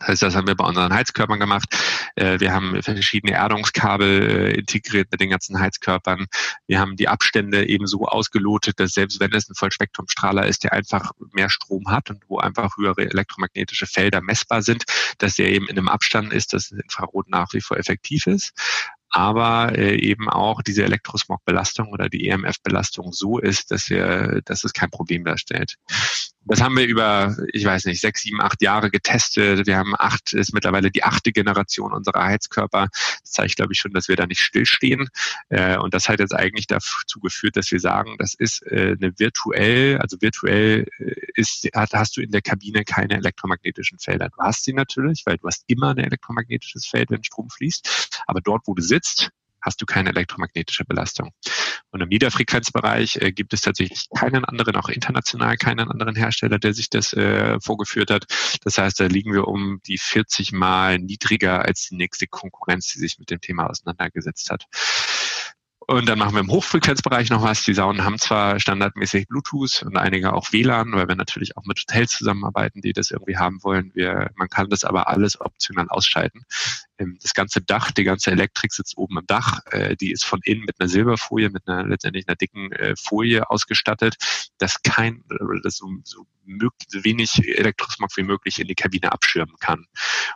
Das 0.02 0.10
heißt, 0.10 0.22
das 0.24 0.36
haben 0.36 0.48
wir 0.48 0.56
bei 0.56 0.66
unseren 0.66 0.94
Heizkörpern 0.94 1.40
gemacht. 1.40 1.66
Äh, 2.16 2.40
wir 2.40 2.54
haben 2.54 2.82
verschiedene 2.82 3.34
Erdungskabel 3.34 4.08
äh, 4.08 4.60
integriert 4.60 5.10
mit 5.12 5.22
den 5.22 5.30
ganzen 5.30 5.60
Heizkörpern. 5.60 6.26
Wir 6.68 6.80
haben 6.80 6.96
die 6.96 7.08
Abstände 7.08 7.68
eben 7.68 7.86
so 7.86 8.06
ausgelotet, 8.06 8.80
dass 8.80 8.94
selbst 8.94 9.20
wenn 9.20 9.34
es 9.34 9.50
ein 9.50 9.56
Vollspektrumstrahler 9.56 10.48
ist, 10.48 10.64
der 10.64 10.74
einfach 10.74 11.12
mehr 11.32 11.50
Strom 11.50 11.88
hat 11.90 12.10
und 12.10 12.24
wo 12.28 12.40
einfach 12.40 12.78
höhere 12.78 13.02
elektromagnetische 13.02 13.86
Felder 13.86 14.22
messbar 14.22 14.64
sind, 14.64 14.86
dass 15.20 15.36
der 15.36 15.50
eben 15.50 15.68
in 15.68 15.78
einem 15.78 15.88
Abstand 15.88 16.34
ist, 16.34 16.54
dass 16.54 16.72
Infrarot 16.72 17.30
nach 17.30 17.54
wie 17.54 17.62
vor 17.62 17.78
effektiv 17.78 18.26
ist 18.28 18.54
aber 19.12 19.78
äh, 19.78 19.96
eben 19.98 20.30
auch 20.30 20.62
diese 20.62 20.84
Elektrosmog-Belastung 20.84 21.90
oder 21.90 22.10
die 22.10 22.28
EMF-Belastung 22.28 23.12
so 23.12 23.40
ist, 23.40 23.72
dass 23.72 23.90
wir, 23.90 24.42
dass 24.46 24.64
es 24.64 24.74
kein 24.74 24.90
Problem 24.90 25.26
darstellt. 25.26 25.76
Das 26.46 26.60
haben 26.60 26.76
wir 26.76 26.88
über, 26.88 27.38
ich 27.54 27.64
weiß 27.66 27.86
nicht, 27.86 28.02
sechs, 28.02 28.24
sieben, 28.24 28.42
acht 28.42 28.62
Jahre 28.64 28.90
getestet. 28.90 29.68
Wir 29.68 29.78
haben 29.78 29.94
acht, 29.98 30.34
ist 30.34 30.54
mittlerweile 30.54 30.90
die 30.90 31.04
achte 31.04 31.32
Generation 31.32 31.94
unserer 31.94 32.24
Heizkörper. 32.24 32.88
Das 32.92 33.32
zeigt, 33.32 33.58
glaube 33.58 33.74
ich, 33.74 33.80
schon, 33.80 33.94
dass 33.94 34.08
wir 34.08 34.16
da 34.16 34.26
nicht 34.26 34.42
stillstehen. 34.42 35.10
Äh, 35.50 35.78
und 35.78 35.94
das 35.94 36.10
hat 36.10 36.20
jetzt 36.20 36.34
eigentlich 36.34 36.66
dazu 36.66 37.20
geführt, 37.20 37.58
dass 37.58 37.72
wir 37.72 37.80
sagen, 37.80 38.16
das 38.18 38.34
ist 38.34 38.64
äh, 38.64 38.96
eine 39.00 39.14
virtuell, 39.20 40.00
also 40.00 40.18
virtuell 40.20 40.88
äh, 40.98 41.14
ist, 41.36 41.68
hast 41.76 42.18
du 42.18 42.22
in 42.22 42.32
der 42.32 42.42
Kabine 42.42 42.86
keine 42.86 43.18
elektromagnetischen 43.18 44.00
Felder. 44.00 44.30
Du 44.30 44.42
hast 44.42 44.64
sie 44.64 44.74
natürlich, 44.74 45.22
weil 45.26 45.38
du 45.38 45.48
hast 45.48 45.64
immer 45.68 45.92
ein 45.92 46.00
elektromagnetisches 46.00 46.88
Feld, 46.88 47.12
wenn 47.12 47.24
Strom 47.24 47.50
fließt. 47.52 48.22
Aber 48.26 48.42
dort, 48.42 48.64
wo 48.66 48.74
du 48.74 48.82
sitzt, 48.82 49.01
hast 49.62 49.82
du 49.82 49.86
keine 49.86 50.10
elektromagnetische 50.10 50.86
Belastung. 50.86 51.32
Und 51.92 52.02
im 52.02 52.10
Niederfrequenzbereich 52.10 53.18
äh, 53.18 53.32
gibt 53.32 53.54
es 53.54 53.62
tatsächlich 53.62 54.08
keinen 54.16 54.44
anderen, 54.44 54.76
auch 54.76 54.90
international 54.90 55.56
keinen 55.58 55.90
anderen 55.90 56.16
Hersteller, 56.16 56.58
der 56.58 56.74
sich 56.74 56.90
das 56.90 57.14
äh, 57.14 57.60
vorgeführt 57.62 58.10
hat. 58.10 58.26
Das 58.64 58.78
heißt, 58.78 59.00
da 59.00 59.06
liegen 59.06 59.34
wir 59.34 59.48
um 59.48 59.80
die 59.86 59.98
40 59.98 60.52
Mal 60.52 60.98
niedriger 61.00 61.64
als 61.64 61.90
die 61.90 61.96
nächste 61.96 62.28
Konkurrenz, 62.28 62.92
die 62.94 63.00
sich 63.00 63.20
mit 63.20 63.30
dem 63.30 63.42
Thema 63.42 63.70
auseinandergesetzt 63.70 64.50
hat. 64.50 64.66
Und 65.88 66.08
dann 66.08 66.20
machen 66.20 66.36
wir 66.36 66.42
im 66.42 66.52
Hochfrequenzbereich 66.52 67.32
noch 67.32 67.42
was. 67.42 67.64
Die 67.64 67.74
Saunen 67.74 68.06
haben 68.06 68.20
zwar 68.20 68.60
standardmäßig 68.60 69.28
Bluetooth 69.28 69.82
und 69.84 69.98
einige 69.98 70.34
auch 70.34 70.52
WLAN, 70.52 70.92
weil 70.94 71.08
wir 71.08 71.16
natürlich 71.16 71.58
auch 71.58 71.66
mit 71.66 71.80
Hotels 71.80 72.12
zusammenarbeiten, 72.12 72.82
die 72.82 72.94
das 72.94 73.10
irgendwie 73.10 73.38
haben 73.38 73.64
wollen. 73.64 73.92
Wir, 73.96 74.30
man 74.36 74.48
kann 74.48 74.70
das 74.70 74.84
aber 74.84 75.08
alles 75.08 75.42
optional 75.42 75.90
ausschalten. 75.90 76.44
Ähm, 77.00 77.18
das 77.22 77.34
ganze 77.34 77.62
Dach, 77.62 77.92
die 77.92 78.04
ganze 78.04 78.32
Elektrik 78.32 78.74
sitzt 78.74 78.96
oben 78.98 79.18
im 79.18 79.26
Dach. 79.26 79.60
Äh, 79.72 79.96
die 79.96 80.12
ist 80.12 80.24
von 80.24 80.40
innen 80.44 80.66
mit 80.66 80.80
einer 80.80 80.88
Silberfolie, 80.88 81.50
mit 81.50 81.68
einer 81.68 81.88
letztendlich 81.88 82.28
einer 82.28 82.36
dicken 82.36 82.72
äh, 82.74 82.94
Folie 82.96 83.50
ausgestattet, 83.50 84.16
dass 84.60 84.84
kein, 84.84 85.24
das 85.64 85.78
so, 85.78 85.90
so 86.04 86.28
so 86.60 87.04
wenig 87.04 87.48
Elektrosmog 87.48 88.10
wie 88.18 88.24
möglich 88.24 88.60
in 88.60 88.68
die 88.68 88.76
Kabine 88.76 89.12
abschirmen 89.12 89.56
kann. 89.60 89.86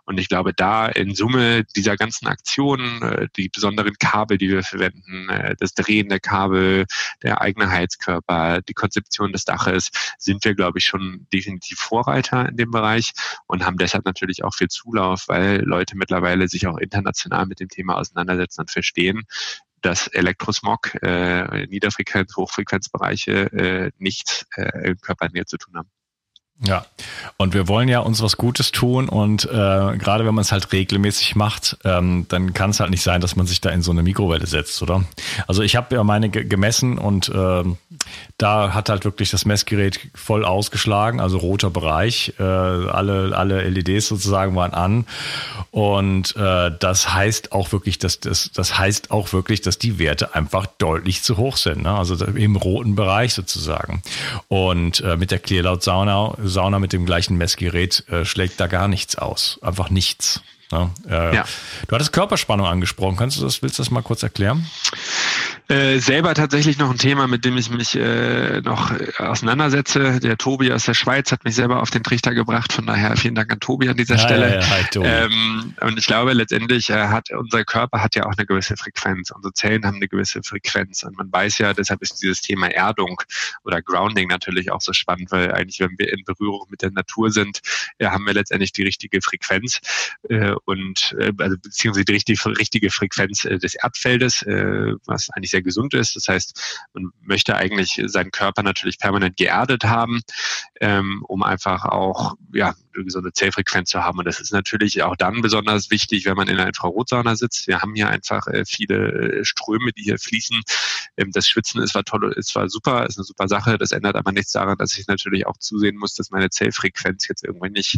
Und 0.06 0.20
ich 0.20 0.30
glaube, 0.30 0.54
da 0.54 0.88
in 0.88 1.16
Summe 1.16 1.64
dieser 1.76 1.96
ganzen 1.96 2.28
Aktionen, 2.28 3.02
äh, 3.02 3.28
die 3.36 3.50
besonderen 3.50 3.96
Kabel, 4.00 4.38
die 4.38 4.50
wir 4.50 4.64
verwenden, 4.64 5.30
das 5.60 5.74
Drehen 5.74 6.10
der 6.10 6.20
Kabel, 6.20 6.86
der 7.24 7.42
eigene 7.42 7.70
Heizkörper, 7.70 8.62
die 8.62 8.74
Konzeption 8.74 9.32
des 9.32 9.46
Daches, 9.46 9.90
sind 10.18 10.44
wir, 10.46 10.56
glaube 10.56 10.80
ich, 10.80 10.86
schon 10.86 11.28
definitiv 11.34 11.80
Vorreiter 11.80 12.50
in 12.50 12.58
dem 12.58 12.72
Bereich 12.72 13.12
und 13.48 13.66
haben 13.66 13.78
deshalb 13.78 14.06
natürlich 14.06 14.44
auch 14.44 14.54
viel 14.54 14.68
Zulauf, 14.68 15.28
weil 15.28 15.62
Leute 15.62 15.98
mittlerweile 15.98 16.48
sich 16.48 16.68
auch 16.68 16.78
international 16.78 17.46
mit 17.46 17.60
dem 17.60 17.70
Thema 17.70 17.98
auseinandersetzen 17.98 18.62
und 18.62 18.72
verstehen, 18.72 19.24
dass 19.82 20.08
Elektrosmog, 20.08 20.96
äh, 21.04 21.68
Niederfrequenz, 21.68 22.36
Hochfrequenzbereiche 22.36 23.52
äh, 23.54 23.92
nichts 24.00 24.48
äh, 24.56 24.90
im 24.90 25.00
Körpernähe 25.00 25.46
zu 25.46 25.58
tun 25.58 25.76
haben. 25.78 25.90
Ja, 26.64 26.86
und 27.36 27.54
wir 27.54 27.68
wollen 27.68 27.90
ja 27.90 28.00
uns 28.00 28.22
was 28.22 28.38
Gutes 28.38 28.72
tun 28.72 29.10
und 29.10 29.44
äh, 29.44 29.50
gerade 29.50 30.26
wenn 30.26 30.34
man 30.34 30.42
es 30.42 30.54
halt 30.54 30.72
regelmäßig 30.72 31.36
macht, 31.36 31.78
ähm, 31.84 32.28
dann 32.30 32.54
kann 32.54 32.70
es 32.70 32.80
halt 32.80 32.92
nicht 32.92 33.02
sein, 33.04 33.20
dass 33.20 33.36
man 33.36 33.46
sich 33.46 33.60
da 33.60 33.72
in 33.72 33.82
so 33.82 33.92
eine 33.92 34.04
Mikrowelle 34.04 34.48
setzt, 34.48 34.82
oder? 34.82 35.04
Also 35.48 35.64
ich 35.64 35.76
habe 35.76 35.94
ja 35.94 36.04
meine 36.06 36.30
gemessen 36.30 36.98
und 36.98 37.28
äh, 37.28 37.64
da 38.38 38.74
hat 38.74 38.88
halt 38.88 39.04
wirklich 39.04 39.32
das 39.32 39.44
Messgerät 39.44 40.00
voll 40.16 40.46
ausgeschlagen, 40.46 41.20
also 41.20 41.40
roter 41.40 41.70
Bereich, 41.70 42.34
äh, 42.40 42.44
alle 42.44 43.36
alle 43.36 43.68
LEDs 43.70 44.08
sozusagen 44.08 44.56
waren 44.56 44.74
an 44.74 45.08
und 45.72 46.38
äh, 46.38 46.72
das 46.80 47.14
heißt 47.14 47.52
auch 47.52 47.74
wirklich, 47.74 48.00
dass 48.00 48.22
das 48.22 48.52
das 48.54 48.78
heißt 48.78 49.12
auch 49.12 49.34
wirklich, 49.34 49.60
dass 49.60 49.78
die 49.78 50.00
Werte 50.00 50.36
einfach 50.36 50.68
deutlich 50.78 51.22
zu 51.22 51.36
hoch 51.36 51.58
sind, 51.58 51.84
ne? 51.84 51.98
also 51.98 52.16
im 52.24 52.56
roten 52.56 52.96
Bereich 52.96 53.34
sozusagen 53.34 54.02
und 54.48 55.02
äh, 55.02 55.18
mit 55.18 55.32
der 55.32 55.40
Clearlaut 55.40 55.84
Sauna 55.84 56.34
Sauna 56.48 56.80
mit 56.80 56.94
dem 56.94 57.06
gleichen 57.06 57.38
Messgerät 57.38 58.04
äh, 58.10 58.26
schlägt 58.26 58.60
da 58.60 58.68
gar 58.68 58.88
nichts 58.88 59.16
aus. 59.18 59.60
Einfach 59.62 59.90
nichts. 59.90 60.42
Ne? 60.72 60.92
Äh, 61.08 61.36
ja. 61.36 61.46
Du 61.88 61.96
hattest 61.96 62.12
Körperspannung 62.14 62.66
angesprochen. 62.66 63.18
Kannst 63.18 63.38
du 63.38 63.44
das, 63.44 63.62
willst 63.62 63.78
du 63.78 63.84
das 63.84 63.92
mal 63.92 64.02
kurz 64.02 64.24
erklären? 64.24 64.66
Äh, 65.68 65.98
selber 65.98 66.36
tatsächlich 66.36 66.78
noch 66.78 66.92
ein 66.92 67.00
Thema, 67.00 67.26
mit 67.26 67.44
dem 67.44 67.58
ich 67.58 67.72
mich 67.72 67.96
äh, 67.96 68.62
noch 68.62 68.92
äh, 68.92 69.12
auseinandersetze. 69.18 70.20
Der 70.20 70.38
Tobi 70.38 70.72
aus 70.72 70.86
der 70.86 70.94
Schweiz 70.94 71.32
hat 71.32 71.44
mich 71.44 71.56
selber 71.56 71.82
auf 71.82 71.90
den 71.90 72.04
Trichter 72.04 72.36
gebracht. 72.36 72.72
Von 72.72 72.86
daher 72.86 73.18
vielen 73.18 73.34
Dank 73.34 73.52
an 73.52 73.60
Tobi 73.60 73.90
an 73.90 73.98
dieser 73.98 74.16
ja, 74.16 74.22
Stelle. 74.22 74.60
Ja, 74.60 74.70
hi, 74.70 74.86
ähm, 75.02 75.74
und 75.82 75.98
ich 75.98 76.06
glaube, 76.06 76.34
letztendlich 76.34 76.92
äh, 76.92 77.08
hat 77.08 77.32
unser 77.32 77.64
Körper 77.64 78.04
hat 78.04 78.16
ja 78.16 78.26
auch 78.26 78.34
eine 78.38 78.46
gewisse 78.46 78.78
Frequenz. 78.78 79.32
Unsere 79.32 79.54
Zellen 79.54 79.86
haben 79.86 79.96
eine 79.96 80.08
gewisse 80.08 80.44
Frequenz. 80.44 81.02
Und 81.02 81.18
man 81.18 81.32
weiß 81.32 81.58
ja, 81.58 81.74
deshalb 81.74 82.02
ist 82.04 82.22
dieses 82.22 82.42
Thema 82.42 82.68
Erdung 82.68 83.20
oder 83.64 83.82
Grounding 83.82 84.28
natürlich 84.28 84.72
auch 84.72 84.82
so 84.82 84.94
spannend, 84.94 85.32
weil 85.32 85.52
eigentlich, 85.52 85.80
wenn 85.80 85.98
wir 85.98 86.14
in 86.14 86.24
Berührung 86.26 86.68
mit 86.70 86.84
der 86.84 86.92
Natur 86.92 87.32
sind, 87.32 87.62
ja, 88.00 88.12
haben 88.12 88.26
wir 88.28 88.34
letztendlich 88.34 88.72
die 88.72 88.84
richtige 88.84 89.20
Frequenz 89.22 89.80
äh, 90.30 90.54
und 90.66 91.16
äh, 91.20 91.32
also 91.38 91.58
beziehungsweise 91.58 92.06
die 92.06 92.14
richtige, 92.14 92.46
richtige 92.58 92.90
Frequenz 92.90 93.46
äh, 93.46 93.58
des 93.58 93.76
Erdfeldes, 93.76 94.44
äh, 94.44 94.94
was 95.06 95.30
eigentlich 95.32 95.52
sehr 95.52 95.62
gesund 95.62 95.94
ist. 95.94 96.16
Das 96.16 96.28
heißt, 96.28 96.88
man 96.94 97.12
möchte 97.22 97.56
eigentlich 97.56 98.02
seinen 98.06 98.32
Körper 98.32 98.64
natürlich 98.64 99.00
permanent 99.00 99.38
geerdet 99.38 99.84
haben, 99.84 100.22
ähm, 100.80 101.24
um 101.28 101.44
einfach 101.44 101.86
auch 101.86 102.36
ja, 102.54 102.76
eine 102.96 103.06
gesunde 103.06 103.34
Zellfrequenz 103.34 103.90
zu 103.90 104.04
haben. 104.04 104.20
Und 104.20 104.26
das 104.26 104.40
ist 104.40 104.52
natürlich 104.52 105.04
auch 105.04 105.16
dann 105.16 105.42
besonders 105.42 105.92
wichtig, 105.92 106.26
wenn 106.26 106.36
man 106.36 106.48
in 106.48 106.58
einer 106.58 106.68
Infrarotsauna 106.68 107.36
sitzt. 107.36 107.68
Wir 107.68 107.82
haben 107.82 107.96
hier 107.96 108.10
einfach 108.10 108.48
äh, 108.48 108.66
viele 108.66 109.40
äh, 109.40 109.46
Ströme, 109.46 109.92
die 109.94 110.04
hier 110.04 110.18
fließen. 110.18 110.62
Ähm, 111.18 111.32
das 111.32 111.48
Schwitzen 111.48 111.82
ist 111.82 111.92
zwar 111.92 112.04
toll, 112.04 112.34
ist 112.34 112.50
zwar 112.50 112.70
super, 112.70 113.06
ist 113.06 113.18
eine 113.18 113.26
super 113.26 113.48
Sache. 113.48 113.78
Das 113.78 113.92
ändert 113.92 114.16
aber 114.16 114.32
nichts 114.32 114.52
daran, 114.52 114.78
dass 114.78 114.98
ich 114.98 115.08
natürlich 115.08 115.46
auch 115.48 115.58
zusehen 115.58 115.98
muss, 115.98 116.14
dass 116.16 116.32
meine 116.32 116.50
Zellfrequenz 116.50 117.28
jetzt 117.28 117.44
irgendwann 117.44 117.72
nicht 117.72 117.98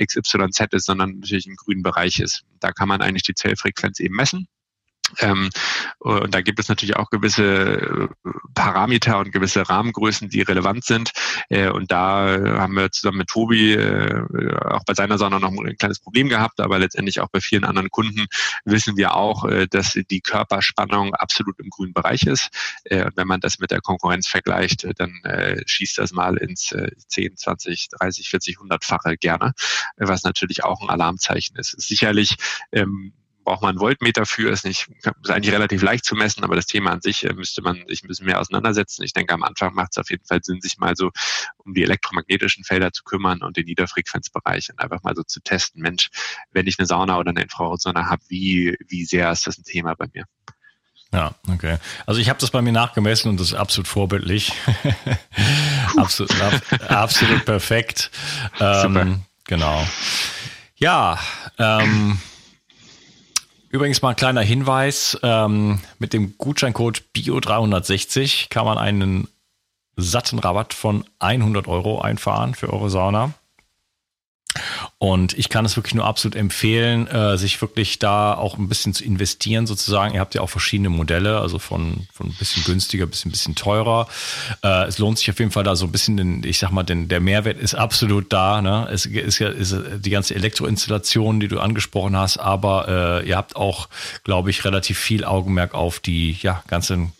XYZ 0.00 0.60
ist, 0.72 0.86
sondern 0.86 1.18
natürlich 1.20 1.46
im 1.46 1.56
grünen 1.56 1.82
Bereich 1.82 2.20
ist. 2.20 2.44
Da 2.60 2.72
kann 2.72 2.88
man 2.88 3.02
eigentlich 3.02 3.22
die 3.24 3.34
Zellfrequenz 3.34 4.00
eben 4.00 4.16
messen. 4.16 4.48
Ähm, 5.20 5.50
und 5.98 6.34
da 6.34 6.40
gibt 6.40 6.58
es 6.58 6.68
natürlich 6.68 6.96
auch 6.96 7.10
gewisse 7.10 7.44
äh, 7.44 8.08
Parameter 8.54 9.18
und 9.18 9.32
gewisse 9.32 9.68
Rahmengrößen, 9.68 10.28
die 10.28 10.42
relevant 10.42 10.84
sind. 10.84 11.12
Äh, 11.48 11.68
und 11.70 11.90
da 11.90 12.38
haben 12.58 12.74
wir 12.74 12.90
zusammen 12.90 13.18
mit 13.18 13.28
Tobi 13.28 13.74
äh, 13.74 14.22
auch 14.70 14.84
bei 14.84 14.94
seiner 14.94 15.18
Sauna 15.18 15.38
noch 15.38 15.50
ein 15.50 15.76
kleines 15.76 16.00
Problem 16.00 16.28
gehabt, 16.28 16.60
aber 16.60 16.78
letztendlich 16.78 17.20
auch 17.20 17.28
bei 17.28 17.40
vielen 17.40 17.64
anderen 17.64 17.90
Kunden 17.90 18.26
wissen 18.64 18.96
wir 18.96 19.14
auch, 19.14 19.44
äh, 19.44 19.66
dass 19.68 19.98
die 20.10 20.20
Körperspannung 20.20 21.14
absolut 21.14 21.58
im 21.58 21.70
grünen 21.70 21.92
Bereich 21.92 22.24
ist. 22.24 22.50
Äh, 22.84 23.04
und 23.04 23.16
wenn 23.16 23.26
man 23.26 23.40
das 23.40 23.58
mit 23.58 23.70
der 23.70 23.80
Konkurrenz 23.80 24.28
vergleicht, 24.28 24.86
dann 24.98 25.20
äh, 25.24 25.62
schießt 25.66 25.98
das 25.98 26.12
mal 26.12 26.36
ins 26.36 26.74
10, 27.08 27.36
20, 27.36 27.88
30, 27.90 28.28
40, 28.28 28.58
100-fache 28.58 29.16
gerne, 29.16 29.52
was 29.96 30.22
natürlich 30.22 30.64
auch 30.64 30.80
ein 30.82 30.90
Alarmzeichen 30.90 31.56
ist. 31.56 31.70
Sicherlich 31.80 32.36
ähm, 32.72 33.12
braucht 33.48 33.62
man 33.62 33.70
einen 33.70 33.78
Voltmeter 33.78 34.26
für, 34.26 34.50
ist 34.50 34.66
nicht, 34.66 34.88
ist 35.22 35.30
eigentlich 35.30 35.54
relativ 35.54 35.80
leicht 35.80 36.04
zu 36.04 36.14
messen, 36.14 36.44
aber 36.44 36.54
das 36.54 36.66
Thema 36.66 36.90
an 36.90 37.00
sich 37.00 37.24
äh, 37.24 37.32
müsste 37.32 37.62
man 37.62 37.82
sich 37.88 38.04
ein 38.04 38.08
bisschen 38.08 38.26
mehr 38.26 38.38
auseinandersetzen. 38.40 39.02
Ich 39.04 39.14
denke, 39.14 39.32
am 39.32 39.42
Anfang 39.42 39.72
macht 39.72 39.92
es 39.92 39.98
auf 39.98 40.10
jeden 40.10 40.26
Fall 40.26 40.40
Sinn, 40.42 40.60
sich 40.60 40.76
mal 40.76 40.94
so 40.96 41.10
um 41.56 41.72
die 41.72 41.82
elektromagnetischen 41.82 42.64
Felder 42.64 42.92
zu 42.92 43.04
kümmern 43.04 43.42
und 43.42 43.56
den 43.56 43.64
Niederfrequenzbereich 43.64 44.68
und 44.68 44.78
einfach 44.80 45.02
mal 45.02 45.14
so 45.16 45.22
zu 45.22 45.40
testen, 45.40 45.80
Mensch, 45.80 46.10
wenn 46.52 46.66
ich 46.66 46.78
eine 46.78 46.84
Sauna 46.84 47.16
oder 47.16 47.30
eine 47.30 47.40
Infrarotsauna 47.40 48.10
habe, 48.10 48.22
wie, 48.28 48.76
wie 48.86 49.06
sehr 49.06 49.32
ist 49.32 49.46
das 49.46 49.56
ein 49.56 49.64
Thema 49.64 49.94
bei 49.94 50.08
mir? 50.12 50.24
Ja, 51.10 51.34
okay. 51.50 51.78
Also 52.04 52.20
ich 52.20 52.28
habe 52.28 52.38
das 52.38 52.50
bei 52.50 52.60
mir 52.60 52.72
nachgemessen 52.72 53.30
und 53.30 53.40
das 53.40 53.46
ist 53.46 53.54
absolut 53.54 53.88
vorbildlich. 53.88 54.52
absolut, 55.96 56.30
absolut 56.86 57.46
perfekt. 57.46 58.10
Ähm, 58.60 59.22
genau. 59.44 59.86
Ja, 60.76 61.18
ähm, 61.58 62.18
Übrigens 63.70 64.00
mal 64.00 64.10
ein 64.10 64.16
kleiner 64.16 64.40
Hinweis, 64.40 65.18
ähm, 65.22 65.80
mit 65.98 66.12
dem 66.14 66.38
Gutscheincode 66.38 67.02
BIO360 67.14 68.48
kann 68.48 68.64
man 68.64 68.78
einen 68.78 69.28
satten 69.96 70.38
Rabatt 70.38 70.72
von 70.72 71.04
100 71.18 71.68
Euro 71.68 72.00
einfahren 72.00 72.54
für 72.54 72.72
eure 72.72 72.88
Sauna. 72.88 73.34
Und 74.98 75.38
ich 75.38 75.48
kann 75.48 75.64
es 75.64 75.76
wirklich 75.76 75.94
nur 75.94 76.04
absolut 76.04 76.34
empfehlen, 76.34 77.06
äh, 77.06 77.36
sich 77.36 77.60
wirklich 77.60 77.98
da 77.98 78.34
auch 78.34 78.58
ein 78.58 78.68
bisschen 78.68 78.94
zu 78.94 79.04
investieren 79.04 79.66
sozusagen. 79.66 80.14
Ihr 80.14 80.20
habt 80.20 80.34
ja 80.34 80.40
auch 80.40 80.50
verschiedene 80.50 80.88
Modelle, 80.88 81.38
also 81.38 81.58
von, 81.58 82.08
von 82.12 82.28
ein 82.28 82.36
bisschen 82.38 82.64
günstiger 82.64 83.06
bis 83.06 83.24
ein 83.24 83.30
bisschen 83.30 83.54
teurer. 83.54 84.08
Äh, 84.64 84.86
es 84.86 84.98
lohnt 84.98 85.18
sich 85.18 85.30
auf 85.30 85.38
jeden 85.38 85.50
Fall 85.50 85.64
da 85.64 85.76
so 85.76 85.86
ein 85.86 85.92
bisschen, 85.92 86.16
den, 86.16 86.42
ich 86.44 86.58
sag 86.58 86.70
mal, 86.70 86.82
denn 86.82 87.08
der 87.08 87.20
Mehrwert 87.20 87.58
ist 87.58 87.74
absolut 87.74 88.32
da. 88.32 88.60
Ne? 88.60 88.88
Es 88.90 89.06
ist 89.06 89.38
ja 89.38 89.48
ist 89.48 89.76
die 89.98 90.10
ganze 90.10 90.34
Elektroinstallation, 90.34 91.40
die 91.40 91.48
du 91.48 91.60
angesprochen 91.60 92.16
hast, 92.16 92.38
aber 92.38 93.22
äh, 93.22 93.28
ihr 93.28 93.36
habt 93.36 93.54
auch, 93.54 93.88
glaube 94.24 94.50
ich, 94.50 94.64
relativ 94.64 94.98
viel 94.98 95.24
Augenmerk 95.24 95.74
auf 95.74 96.00
die 96.00 96.38
ja, 96.42 96.64
ganzen, 96.66 97.12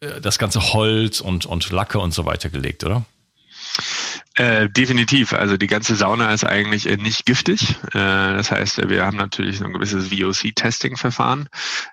äh, 0.00 0.20
das 0.20 0.38
ganze 0.38 0.72
Holz 0.72 1.20
und, 1.20 1.46
und 1.46 1.70
Lacke 1.70 2.00
und 2.00 2.12
so 2.12 2.24
weiter 2.24 2.48
gelegt, 2.48 2.82
oder? 2.82 3.04
Äh, 4.34 4.70
definitiv. 4.70 5.32
Also 5.32 5.56
die 5.56 5.66
ganze 5.66 5.96
Sauna 5.96 6.32
ist 6.32 6.44
eigentlich 6.44 6.88
äh, 6.88 6.96
nicht 6.96 7.26
giftig. 7.26 7.76
Äh, 7.88 7.92
das 7.94 8.50
heißt, 8.50 8.88
wir 8.88 9.04
haben 9.04 9.16
natürlich 9.16 9.62
ein 9.62 9.72
gewisses 9.72 10.10
VOC-Testing-Verfahren. 10.10 11.48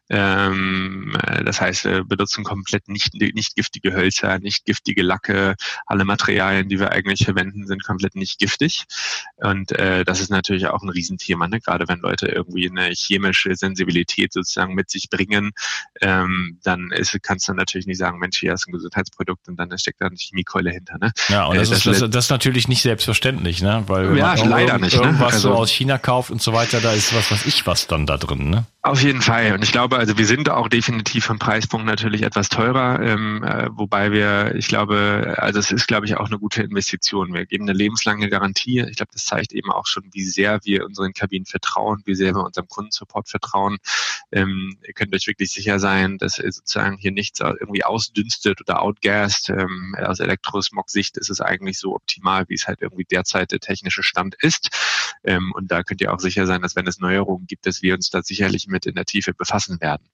Ähm, 0.10 1.18
äh, 1.24 1.44
das 1.44 1.60
heißt, 1.60 1.86
wir 1.86 2.04
benutzen 2.04 2.44
komplett 2.44 2.88
nicht, 2.88 3.14
nicht 3.16 3.56
giftige 3.56 3.94
Hölzer, 3.94 4.40
nicht 4.40 4.66
giftige 4.66 5.02
Lacke. 5.02 5.56
Alle 5.86 6.06
Materialien, 6.06 6.70
die 6.70 6.80
wir 6.80 6.92
eigentlich 6.92 7.26
verwenden, 7.26 7.68
sind 7.68 7.84
komplett 7.84 8.16
nicht 8.16 8.40
giftig. 8.40 8.86
Und 9.38 9.72
äh, 9.74 10.06
das 10.06 10.22
ist 10.22 10.30
natürlich 10.30 10.68
auch 10.68 10.84
ein 10.84 10.90
Riesenthema, 10.90 11.48
ne? 11.48 11.60
gerade 11.60 11.88
wenn 11.88 12.00
Leute 12.00 12.28
irgendwie 12.28 12.70
eine 12.70 12.92
chemische 12.94 13.56
Sensibilität 13.56 14.32
sozusagen 14.32 14.74
mit 14.74 14.90
sich 14.90 15.10
bringen, 15.10 15.52
ähm, 16.02 16.60
dann 16.64 16.92
ist, 16.92 17.18
kannst 17.24 17.48
du 17.48 17.54
natürlich 17.54 17.88
nicht 17.88 17.98
sagen, 17.98 18.20
Mensch, 18.20 18.40
hier 18.40 18.54
ist 18.54 18.68
ein 18.68 18.72
Gesundheitsprodukt 18.72 19.48
und 19.48 19.58
dann 19.58 19.78
steckt 19.78 20.02
da 20.02 20.06
eine 20.06 20.16
Chemiekeule 20.16 20.72
hinter. 20.72 20.98
Ne? 20.98 21.12
Ja, 21.30 21.46
und 21.46 21.58
das, 21.58 21.70
das, 21.70 21.86
ist, 21.86 22.07
das, 22.08 22.26
ist 22.26 22.30
natürlich 22.32 22.68
nicht 22.68 22.82
selbstverständlich, 22.82 23.62
ne? 23.62 23.84
Weil 23.88 24.10
wenn 24.10 24.18
ja, 24.18 24.36
man 24.36 24.50
leider 24.50 24.78
nicht, 24.78 24.96
ne? 24.96 25.04
irgendwas 25.04 25.34
also, 25.36 25.50
so 25.50 25.56
aus 25.56 25.70
China 25.70 25.98
kauft 25.98 26.32
und 26.32 26.42
so 26.42 26.54
weiter, 26.54 26.82
da 26.82 26.94
ist 26.94 27.16
was, 27.16 27.32
was 27.32 27.46
ich 27.46 27.66
was 27.68 27.88
dann 27.88 28.06
da 28.06 28.18
drin, 28.18 28.50
ne? 28.50 28.66
Auf 28.88 29.02
jeden 29.02 29.22
Fall. 29.22 29.52
Und 29.54 29.64
ich 29.66 29.74
glaube, 29.74 29.98
also 29.98 30.18
wir 30.18 30.26
sind 30.26 30.50
auch 30.50 30.70
definitiv 30.70 31.26
vom 31.26 31.40
Preispunkt 31.40 31.86
natürlich 31.86 32.22
etwas 32.22 32.48
teurer, 32.48 33.02
ähm, 33.02 33.44
äh, 33.44 33.68
wobei 33.72 34.14
wir, 34.14 34.56
ich 34.56 34.70
glaube, 34.70 35.36
also 35.38 35.60
es 35.60 35.72
ist, 35.72 35.88
glaube 35.88 36.06
ich, 36.06 36.16
auch 36.16 36.28
eine 36.28 36.40
gute 36.40 36.64
Investition. 36.64 37.34
Wir 37.34 37.46
geben 37.46 37.66
eine 37.66 37.78
lebenslange 37.78 38.30
Garantie. 38.30 38.80
Ich 38.90 38.96
glaube, 38.96 39.12
das 39.12 39.26
zeigt 39.26 39.52
eben 39.52 39.72
auch 39.72 39.88
schon, 39.88 40.04
wie 40.14 40.24
sehr 40.24 40.62
wir 40.64 40.86
unseren 40.86 41.12
Kabinen 41.12 41.46
vertrauen, 41.46 42.02
wie 42.06 42.16
sehr 42.16 42.34
wir 42.34 42.46
unserem 42.46 42.70
Kundensupport 42.70 43.28
vertrauen. 43.28 43.78
Ähm, 44.32 44.78
ihr 44.88 44.94
könnt 44.94 45.14
euch 45.14 45.28
wirklich 45.28 45.52
sicher 45.52 45.80
sein, 45.80 46.18
dass 46.18 46.36
sozusagen 46.36 46.98
hier 46.98 47.12
nichts 47.12 47.42
irgendwie 47.42 47.84
ausdünstet 47.84 48.62
oder 48.62 48.82
outgassed. 48.82 49.50
Ähm, 49.50 49.98
aus 50.02 50.22
Elektrosmog-Sicht 50.22 51.18
ist 51.18 51.30
es 51.30 51.42
eigentlich 51.42 51.78
so 51.78 51.97
optimal, 51.98 52.46
wie 52.48 52.54
es 52.54 52.68
halt 52.68 52.82
irgendwie 52.82 53.04
derzeit 53.04 53.52
der 53.52 53.60
technische 53.60 54.04
Stand 54.04 54.36
ist. 54.40 54.70
Ähm, 55.24 55.52
und 55.54 55.72
da 55.72 55.84
könnt 55.84 56.02
ihr 56.02 56.14
auch 56.14 56.20
sicher 56.20 56.46
sein, 56.46 56.62
dass 56.62 56.76
wenn 56.76 56.88
es 56.88 57.00
Neuerungen 57.00 57.48
gibt, 57.48 57.66
dass 57.66 57.82
wir 57.82 57.94
uns 57.96 58.10
da 58.10 58.22
sicherlich 58.22 58.68
mit 58.68 58.86
in 58.86 58.96
der 58.96 59.06
Tiefe 59.06 59.34
befassen 59.34 59.82
werden. 59.82 60.08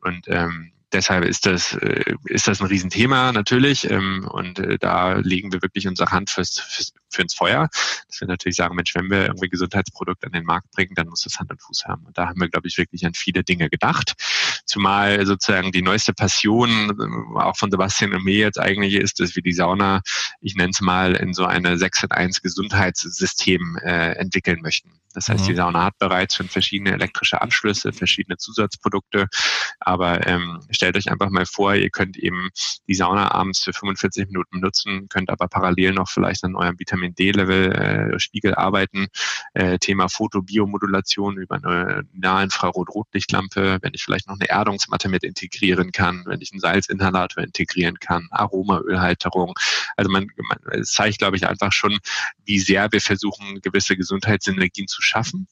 Und 0.00 0.26
ähm, 0.28 0.72
deshalb 0.92 1.24
ist 1.24 1.46
das, 1.46 1.74
äh, 1.74 2.14
ist 2.24 2.48
das 2.48 2.60
ein 2.60 2.66
Riesenthema 2.66 3.32
natürlich. 3.32 3.88
Ähm, 3.90 4.26
und 4.30 4.58
äh, 4.58 4.78
da 4.78 5.14
legen 5.14 5.52
wir 5.52 5.62
wirklich 5.62 5.86
unsere 5.86 6.10
Hand 6.10 6.30
fürs, 6.30 6.58
fürs, 6.58 6.92
für 7.10 7.22
ins 7.22 7.34
Feuer. 7.34 7.68
Dass 8.08 8.20
wir 8.20 8.28
natürlich 8.28 8.56
sagen, 8.56 8.74
Mensch, 8.76 8.94
wenn 8.94 9.10
wir 9.10 9.26
irgendwie 9.26 9.48
Gesundheitsprodukte 9.48 10.26
an 10.26 10.32
den 10.32 10.44
Markt 10.44 10.70
bringen, 10.70 10.94
dann 10.94 11.08
muss 11.08 11.22
das 11.22 11.38
Hand 11.38 11.50
und 11.50 11.62
Fuß 11.62 11.84
haben. 11.86 12.06
Und 12.06 12.16
da 12.16 12.28
haben 12.28 12.40
wir, 12.40 12.48
glaube 12.48 12.68
ich, 12.68 12.78
wirklich 12.78 13.04
an 13.06 13.14
viele 13.14 13.44
Dinge 13.44 13.68
gedacht. 13.68 14.14
Zumal 14.66 15.24
sozusagen 15.26 15.72
die 15.72 15.82
neueste 15.82 16.12
Passion 16.12 16.90
äh, 16.90 17.40
auch 17.40 17.56
von 17.56 17.70
Sebastian 17.70 18.14
und 18.14 18.24
mir 18.24 18.36
jetzt 18.36 18.58
eigentlich 18.58 18.94
ist, 18.94 19.20
dass 19.20 19.34
wir 19.36 19.42
die 19.42 19.52
Sauna, 19.52 20.00
ich 20.40 20.54
nenne 20.54 20.70
es 20.70 20.80
mal, 20.80 21.14
in 21.16 21.34
so 21.34 21.44
eine 21.44 21.78
6 21.78 22.04
in 22.04 22.10
1 22.10 22.42
Gesundheitssystem 22.42 23.78
äh, 23.82 24.12
entwickeln 24.12 24.60
möchten. 24.62 25.00
Das 25.12 25.28
heißt, 25.28 25.44
mhm. 25.44 25.48
die 25.48 25.54
Sauna 25.56 25.84
hat 25.84 25.98
bereits 25.98 26.36
schon 26.36 26.48
verschiedene 26.48 26.92
elektrische 26.92 27.40
Anschlüsse, 27.42 27.92
verschiedene 27.92 28.36
Zusatzprodukte. 28.36 29.26
Aber 29.80 30.26
ähm, 30.26 30.60
stellt 30.70 30.96
euch 30.96 31.10
einfach 31.10 31.30
mal 31.30 31.46
vor, 31.46 31.74
ihr 31.74 31.90
könnt 31.90 32.16
eben 32.16 32.50
die 32.86 32.94
Sauna 32.94 33.32
abends 33.32 33.64
für 33.64 33.72
45 33.72 34.26
Minuten 34.26 34.60
nutzen, 34.60 35.08
könnt 35.08 35.30
aber 35.30 35.48
parallel 35.48 35.92
noch 35.92 36.08
vielleicht 36.08 36.44
an 36.44 36.54
eurem 36.54 36.78
Vitamin 36.78 36.99
D-Level 37.08 37.72
äh, 37.72 38.20
Spiegel 38.20 38.54
arbeiten. 38.54 39.08
Äh, 39.54 39.78
Thema 39.78 40.08
Fotobiomodulation 40.08 41.36
über 41.36 41.56
eine 41.56 42.04
Nahinfrarot-Rotlichtlampe, 42.12 43.78
wenn 43.82 43.92
ich 43.94 44.02
vielleicht 44.02 44.28
noch 44.28 44.38
eine 44.38 44.48
Erdungsmatte 44.48 45.08
mit 45.08 45.24
integrieren 45.24 45.92
kann, 45.92 46.24
wenn 46.26 46.40
ich 46.40 46.52
einen 46.52 46.60
Salzinhalator 46.60 47.42
integrieren 47.42 47.98
kann, 47.98 48.28
Aromaölhalterung. 48.30 49.54
Also 49.96 50.10
man, 50.10 50.28
man 50.48 50.80
es 50.80 50.92
zeigt, 50.92 51.18
glaube 51.18 51.36
ich, 51.36 51.46
einfach 51.46 51.72
schon, 51.72 51.98
wie 52.44 52.58
sehr 52.58 52.90
wir 52.92 53.00
versuchen, 53.00 53.60
gewisse 53.62 53.96
Gesundheitsenergien 53.96 54.88
zu 54.88 55.02
schaffen. 55.02 55.48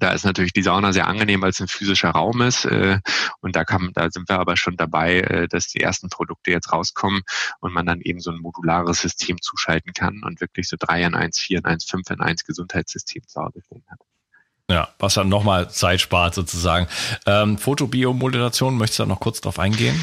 Da 0.00 0.12
ist 0.12 0.24
natürlich 0.24 0.52
die 0.52 0.62
Sauna 0.62 0.92
sehr 0.92 1.06
angenehm, 1.06 1.40
weil 1.40 1.50
es 1.50 1.60
ein 1.60 1.68
physischer 1.68 2.10
Raum 2.10 2.42
ist. 2.42 2.66
Äh, 2.66 3.00
und 3.40 3.56
da, 3.56 3.64
kann, 3.64 3.90
da 3.94 4.10
sind 4.10 4.28
wir 4.28 4.38
aber 4.38 4.56
schon 4.56 4.76
dabei, 4.76 5.20
äh, 5.20 5.48
dass 5.48 5.68
die 5.68 5.80
ersten 5.80 6.10
Produkte 6.10 6.50
jetzt 6.50 6.72
rauskommen 6.72 7.22
und 7.60 7.72
man 7.72 7.86
dann 7.86 8.00
eben 8.02 8.20
so 8.20 8.30
ein 8.30 8.38
modulares 8.38 9.00
System 9.00 9.40
zuschalten 9.40 9.94
kann 9.94 10.22
und 10.24 10.40
wirklich 10.40 10.68
so 10.68 10.76
drei 10.78 11.02
in 11.02 11.14
eins, 11.14 11.38
vier 11.38 11.58
in 11.58 11.64
eins, 11.64 11.84
fünf 11.84 12.10
in 12.10 12.20
eins 12.20 12.44
Gesundheitssystem 12.44 13.26
zu 13.26 13.40
Hause 13.40 13.62
stehen 13.62 13.84
hat. 13.88 14.00
Ja, 14.70 14.90
was 14.98 15.14
dann 15.14 15.30
nochmal 15.30 15.70
Zeit 15.70 15.98
spart 15.98 16.34
sozusagen. 16.34 16.88
Ähm, 17.24 17.56
Fotobiomodulation, 17.56 18.76
möchtest 18.76 18.98
du 18.98 19.04
da 19.04 19.08
noch 19.08 19.20
kurz 19.20 19.40
drauf 19.40 19.58
eingehen? 19.58 19.98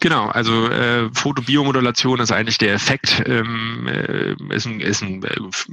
Genau, 0.00 0.26
also 0.26 0.68
äh, 0.68 1.08
Fotobiomodulation 1.14 2.18
ist 2.18 2.32
eigentlich 2.32 2.58
der 2.58 2.74
Effekt, 2.74 3.22
ähm, 3.26 3.86
äh, 3.86 4.34
ist, 4.52 4.66
ein, 4.66 4.80
ist 4.80 5.02
ein 5.02 5.22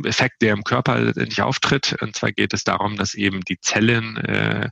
Effekt, 0.04 0.43
der 0.43 0.54
im 0.54 0.63
Körper 0.63 1.00
letztendlich 1.00 1.41
auftritt. 1.41 1.97
Und 2.00 2.15
zwar 2.15 2.32
geht 2.32 2.54
es 2.54 2.63
darum, 2.63 2.95
dass 2.95 3.15
eben 3.15 3.41
die 3.41 3.60
Zellen 3.60 4.17
äh, 4.17 4.69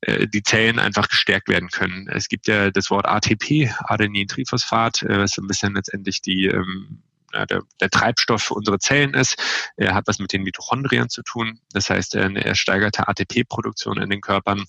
äh 0.00 0.26
die 0.26 0.42
Zellen 0.42 0.78
einfach 0.78 1.08
gestärkt 1.08 1.48
werden 1.48 1.68
können. 1.68 2.08
Es 2.08 2.28
gibt 2.28 2.46
ja 2.48 2.70
das 2.70 2.88
Wort 2.88 3.04
ATP, 3.04 3.70
Adenin-Triphosphat, 3.80 5.02
äh, 5.02 5.18
was 5.18 5.36
ein 5.36 5.46
bisschen 5.46 5.74
letztendlich 5.74 6.22
die 6.22 6.46
ähm, 6.46 7.02
der, 7.32 7.62
der 7.80 7.90
Treibstoff 7.90 8.42
für 8.42 8.54
unsere 8.54 8.78
Zellen 8.78 9.14
ist. 9.14 9.36
Er 9.76 9.94
hat 9.94 10.06
was 10.06 10.18
mit 10.18 10.32
den 10.32 10.42
Mitochondrien 10.42 11.08
zu 11.08 11.22
tun. 11.22 11.60
Das 11.72 11.90
heißt, 11.90 12.16
eine 12.16 12.44
ersteigerte 12.44 13.08
ATP-Produktion 13.08 14.00
in 14.00 14.10
den 14.10 14.20
Körpern 14.20 14.64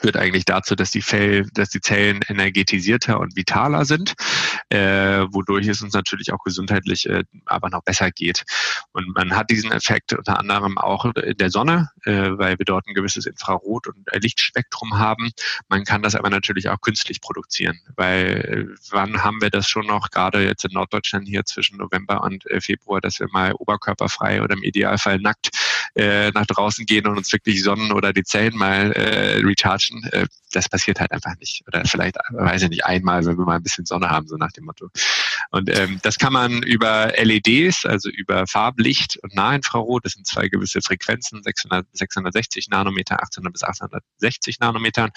führt 0.00 0.16
eigentlich 0.16 0.44
dazu, 0.44 0.74
dass 0.74 0.90
die, 0.90 1.02
Fell, 1.02 1.46
dass 1.54 1.70
die 1.70 1.80
Zellen 1.80 2.20
energetisierter 2.28 3.20
und 3.20 3.36
vitaler 3.36 3.84
sind, 3.84 4.14
äh, 4.68 5.26
wodurch 5.30 5.66
es 5.66 5.82
uns 5.82 5.94
natürlich 5.94 6.32
auch 6.32 6.42
gesundheitlich 6.44 7.08
äh, 7.08 7.24
aber 7.46 7.70
noch 7.70 7.82
besser 7.82 8.10
geht. 8.10 8.44
Und 8.92 9.14
man 9.14 9.36
hat 9.36 9.50
diesen 9.50 9.72
Effekt 9.72 10.12
unter 10.12 10.38
anderem 10.38 10.78
auch 10.78 11.04
in 11.04 11.36
der 11.36 11.50
Sonne, 11.50 11.90
äh, 12.04 12.30
weil 12.32 12.58
wir 12.58 12.64
dort 12.64 12.86
ein 12.86 12.94
gewisses 12.94 13.26
Infrarot- 13.26 13.86
und 13.86 14.06
Lichtspektrum 14.14 14.98
haben. 14.98 15.30
Man 15.68 15.84
kann 15.84 16.02
das 16.02 16.14
aber 16.14 16.30
natürlich 16.30 16.68
auch 16.68 16.80
künstlich 16.80 17.20
produzieren, 17.20 17.80
weil 17.96 18.26
äh, 18.70 18.76
wann 18.90 19.22
haben 19.22 19.40
wir 19.40 19.50
das 19.50 19.68
schon 19.68 19.86
noch, 19.86 20.10
gerade 20.10 20.44
jetzt 20.44 20.64
in 20.64 20.72
Norddeutschland 20.72 21.28
hier 21.28 21.44
zwischen 21.44 21.78
November 21.78 22.22
und 22.22 22.46
äh, 22.50 22.60
Februar, 22.60 23.00
dass 23.00 23.20
wir 23.20 23.28
mal 23.32 23.52
oberkörperfrei 23.54 24.42
oder 24.42 24.54
im 24.54 24.62
Idealfall 24.62 25.18
nackt 25.18 25.50
äh, 25.94 26.30
nach 26.30 26.46
draußen 26.46 26.86
gehen 26.86 27.06
und 27.06 27.16
uns 27.16 27.32
wirklich 27.32 27.62
sonnen 27.62 27.92
oder 27.92 28.12
die 28.12 28.22
Zellen 28.22 28.56
mal 28.56 28.92
äh, 28.92 29.40
rechargen. 29.44 30.04
Äh, 30.12 30.26
das 30.52 30.68
passiert 30.68 31.00
halt 31.00 31.12
einfach 31.12 31.36
nicht. 31.38 31.62
Oder 31.66 31.84
vielleicht, 31.84 32.16
weiß 32.30 32.62
ich 32.62 32.70
nicht, 32.70 32.84
einmal, 32.84 33.24
wenn 33.24 33.38
wir 33.38 33.44
mal 33.44 33.56
ein 33.56 33.62
bisschen 33.62 33.86
Sonne 33.86 34.10
haben, 34.10 34.26
so 34.26 34.36
nach 34.36 34.52
dem 34.52 34.64
Motto. 34.64 34.88
Und 35.50 35.70
ähm, 35.70 35.98
das 36.02 36.18
kann 36.18 36.32
man 36.32 36.62
über 36.62 37.12
LEDs, 37.16 37.84
also 37.86 38.10
über 38.10 38.46
Farblicht 38.46 39.18
und 39.22 39.34
Nahinfrarot, 39.34 40.04
das 40.04 40.12
sind 40.12 40.26
zwei 40.26 40.48
gewisse 40.48 40.80
Frequenzen, 40.82 41.42
600, 41.42 41.86
660 41.92 42.68
Nanometer, 42.68 43.22
800 43.22 43.52
bis 43.52 43.62
860 43.62 44.60
Nanometern, 44.60 45.10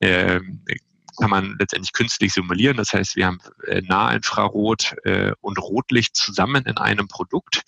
ähm, 0.00 0.64
kann 1.18 1.30
man 1.30 1.56
letztendlich 1.58 1.92
künstlich 1.92 2.32
simulieren. 2.32 2.76
Das 2.76 2.92
heißt, 2.92 3.16
wir 3.16 3.26
haben 3.26 3.38
äh, 3.66 3.82
Nahinfrarot 3.82 4.96
äh, 5.04 5.32
und 5.40 5.58
Rotlicht 5.58 6.16
zusammen 6.16 6.64
in 6.64 6.76
einem 6.76 7.08
Produkt. 7.08 7.62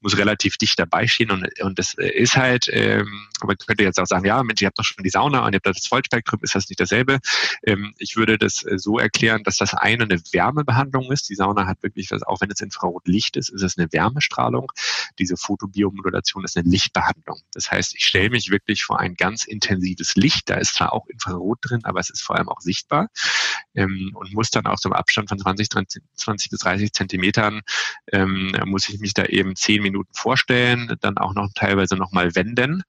Muss 0.00 0.16
relativ 0.16 0.56
dicht 0.56 0.78
dabei 0.78 1.06
stehen 1.06 1.30
und, 1.30 1.48
und 1.60 1.78
das 1.78 1.94
äh, 1.98 2.08
ist 2.08 2.36
halt, 2.36 2.68
ähm, 2.70 3.26
man 3.42 3.56
könnte 3.58 3.84
jetzt 3.84 3.98
auch 3.98 4.06
sagen, 4.06 4.24
ja, 4.24 4.42
Mensch, 4.42 4.62
ihr 4.62 4.66
habt 4.66 4.78
doch 4.78 4.84
schon 4.84 5.02
die 5.04 5.10
Sauna 5.10 5.44
und 5.44 5.52
ihr 5.52 5.56
habt 5.56 5.66
das 5.66 5.86
Vollspektrum, 5.86 6.40
ist 6.42 6.54
das 6.54 6.68
nicht 6.68 6.80
dasselbe? 6.80 7.18
Ähm, 7.64 7.94
ich 7.98 8.16
würde 8.16 8.38
das 8.38 8.62
äh, 8.64 8.78
so 8.78 8.98
erklären, 8.98 9.42
dass 9.42 9.56
das 9.56 9.74
eine 9.74 10.04
eine 10.04 10.20
Wärmebehandlung 10.32 11.10
ist. 11.12 11.28
Die 11.28 11.34
Sauna 11.34 11.66
hat 11.66 11.82
wirklich, 11.82 12.10
was, 12.10 12.22
auch 12.22 12.40
wenn 12.40 12.50
es 12.50 12.60
Infrarotlicht 12.60 13.36
ist, 13.36 13.48
ist 13.48 13.62
es 13.62 13.78
eine 13.78 13.92
Wärmestrahlung. 13.92 14.72
Diese 15.18 15.36
Fotobiomodulation 15.36 16.44
ist 16.44 16.56
eine 16.56 16.68
Lichtbehandlung. 16.68 17.40
Das 17.52 17.70
heißt, 17.70 17.94
ich 17.96 18.06
stelle 18.06 18.30
mich 18.30 18.50
wirklich 18.50 18.84
vor 18.84 19.00
ein 19.00 19.14
ganz 19.14 19.44
intensives 19.44 20.16
Licht. 20.16 20.48
Da 20.48 20.54
ist 20.54 20.74
zwar 20.74 20.92
auch 20.92 21.06
Infrarot 21.08 21.58
drin, 21.62 21.80
aber 21.84 22.00
es 22.00 22.10
ist 22.10 22.22
vor 22.22 22.36
allem 22.36 22.48
auch 22.48 22.60
sichtbar 22.60 23.08
ähm, 23.74 24.12
und 24.14 24.32
muss 24.32 24.50
dann 24.50 24.66
auch 24.66 24.78
zum 24.78 24.92
Abstand 24.92 25.28
von 25.28 25.38
20, 25.38 25.68
30, 25.68 26.02
20 26.14 26.50
bis 26.50 26.60
30 26.60 26.92
Zentimetern, 26.92 27.62
ähm, 28.12 28.52
muss 28.64 28.88
ich 28.88 28.98
mich 29.00 29.14
da 29.14 29.24
eben 29.24 29.56
zehn 29.56 29.82
Minuten 29.86 30.12
vorstellen, 30.14 30.96
dann 31.00 31.18
auch 31.18 31.34
noch 31.34 31.48
teilweise 31.54 31.96
nochmal 31.96 32.34
wenden 32.34 32.82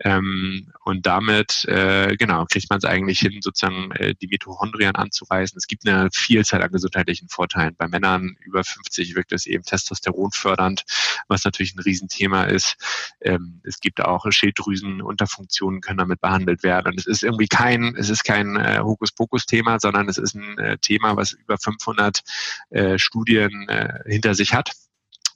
ähm, 0.00 0.72
und 0.84 1.06
damit, 1.06 1.64
äh, 1.66 2.16
genau, 2.16 2.44
kriegt 2.46 2.70
man 2.70 2.78
es 2.78 2.84
eigentlich 2.84 3.20
hin, 3.20 3.40
sozusagen 3.40 3.90
äh, 3.92 4.14
die 4.14 4.28
Mitochondrien 4.28 4.94
anzureißen. 4.94 5.56
Es 5.56 5.66
gibt 5.66 5.88
eine 5.88 6.08
Vielzahl 6.12 6.62
an 6.62 6.72
gesundheitlichen 6.72 7.28
Vorteilen. 7.28 7.74
Bei 7.76 7.88
Männern 7.88 8.36
über 8.40 8.64
50 8.64 9.14
wirkt 9.14 9.32
es 9.32 9.46
eben 9.46 9.64
Testosteron 9.64 10.30
fördernd, 10.32 10.84
was 11.28 11.44
natürlich 11.44 11.74
ein 11.74 11.80
Riesenthema 11.80 12.44
ist. 12.44 12.76
Ähm, 13.20 13.60
es 13.64 13.80
gibt 13.80 14.02
auch 14.02 14.26
Schilddrüsenunterfunktionen 14.28 15.80
können 15.80 15.98
damit 15.98 16.20
behandelt 16.20 16.62
werden. 16.62 16.92
Und 16.92 16.98
es 16.98 17.06
ist 17.06 17.22
irgendwie 17.22 17.48
kein, 17.48 17.94
es 17.96 18.10
ist 18.10 18.24
kein 18.24 18.56
äh, 18.56 18.80
Hokuspokus 18.80 19.26
Fokusthema, 19.36 19.78
sondern 19.80 20.08
es 20.08 20.18
ist 20.18 20.34
ein 20.34 20.58
äh, 20.58 20.78
Thema, 20.78 21.16
was 21.16 21.32
über 21.32 21.58
500 21.58 22.22
äh, 22.70 22.98
Studien 22.98 23.68
äh, 23.68 24.00
hinter 24.06 24.34
sich 24.34 24.54
hat 24.54 24.72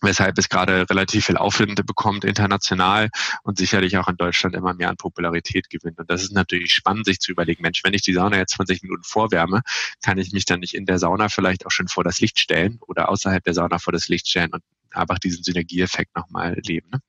weshalb 0.03 0.39
es 0.39 0.49
gerade 0.49 0.89
relativ 0.89 1.27
viel 1.27 1.37
Aufwind 1.37 1.85
bekommt 1.87 2.25
international 2.25 3.11
und 3.43 3.59
sicherlich 3.59 3.97
auch 3.99 4.09
in 4.09 4.17
Deutschland 4.17 4.55
immer 4.55 4.75
mehr 4.75 4.89
an 4.89 4.97
Popularität 4.97 5.71
gewinnt. 5.71 5.99
Und 5.99 6.11
das 6.11 6.23
ist 6.23 6.33
natürlich 6.33 6.73
spannend, 6.73 7.07
sich 7.07 7.21
zu 7.21 7.33
überlegen, 7.33 7.63
Mensch, 7.63 7.83
wenn 7.85 7.95
ich 7.95 8.03
die 8.03 8.15
Sauna 8.15 8.37
jetzt 8.37 8.55
20 8.55 8.83
Minuten 8.83 9.05
vorwärme, 9.05 9.63
kann 10.03 10.19
ich 10.19 10.33
mich 10.33 10.45
dann 10.45 10.61
nicht 10.61 10.75
in 10.75 10.87
der 10.87 10.99
Sauna 10.99 11.29
vielleicht 11.29 11.67
auch 11.67 11.71
schon 11.71 11.89
vor 11.89 12.05
das 12.05 12.21
Licht 12.21 12.39
stellen 12.39 12.79
oder 12.87 13.09
außerhalb 13.09 13.43
der 13.45 13.55
Sauna 13.55 13.79
vor 13.79 13.93
das 13.93 14.09
Licht 14.09 14.29
stellen 14.29 14.51
und 14.53 14.63
einfach 14.93 15.19
diesen 15.19 15.45
Synergieeffekt 15.45 16.17
nochmal 16.17 16.59
leben. 16.65 16.89
Ne? 16.93 17.01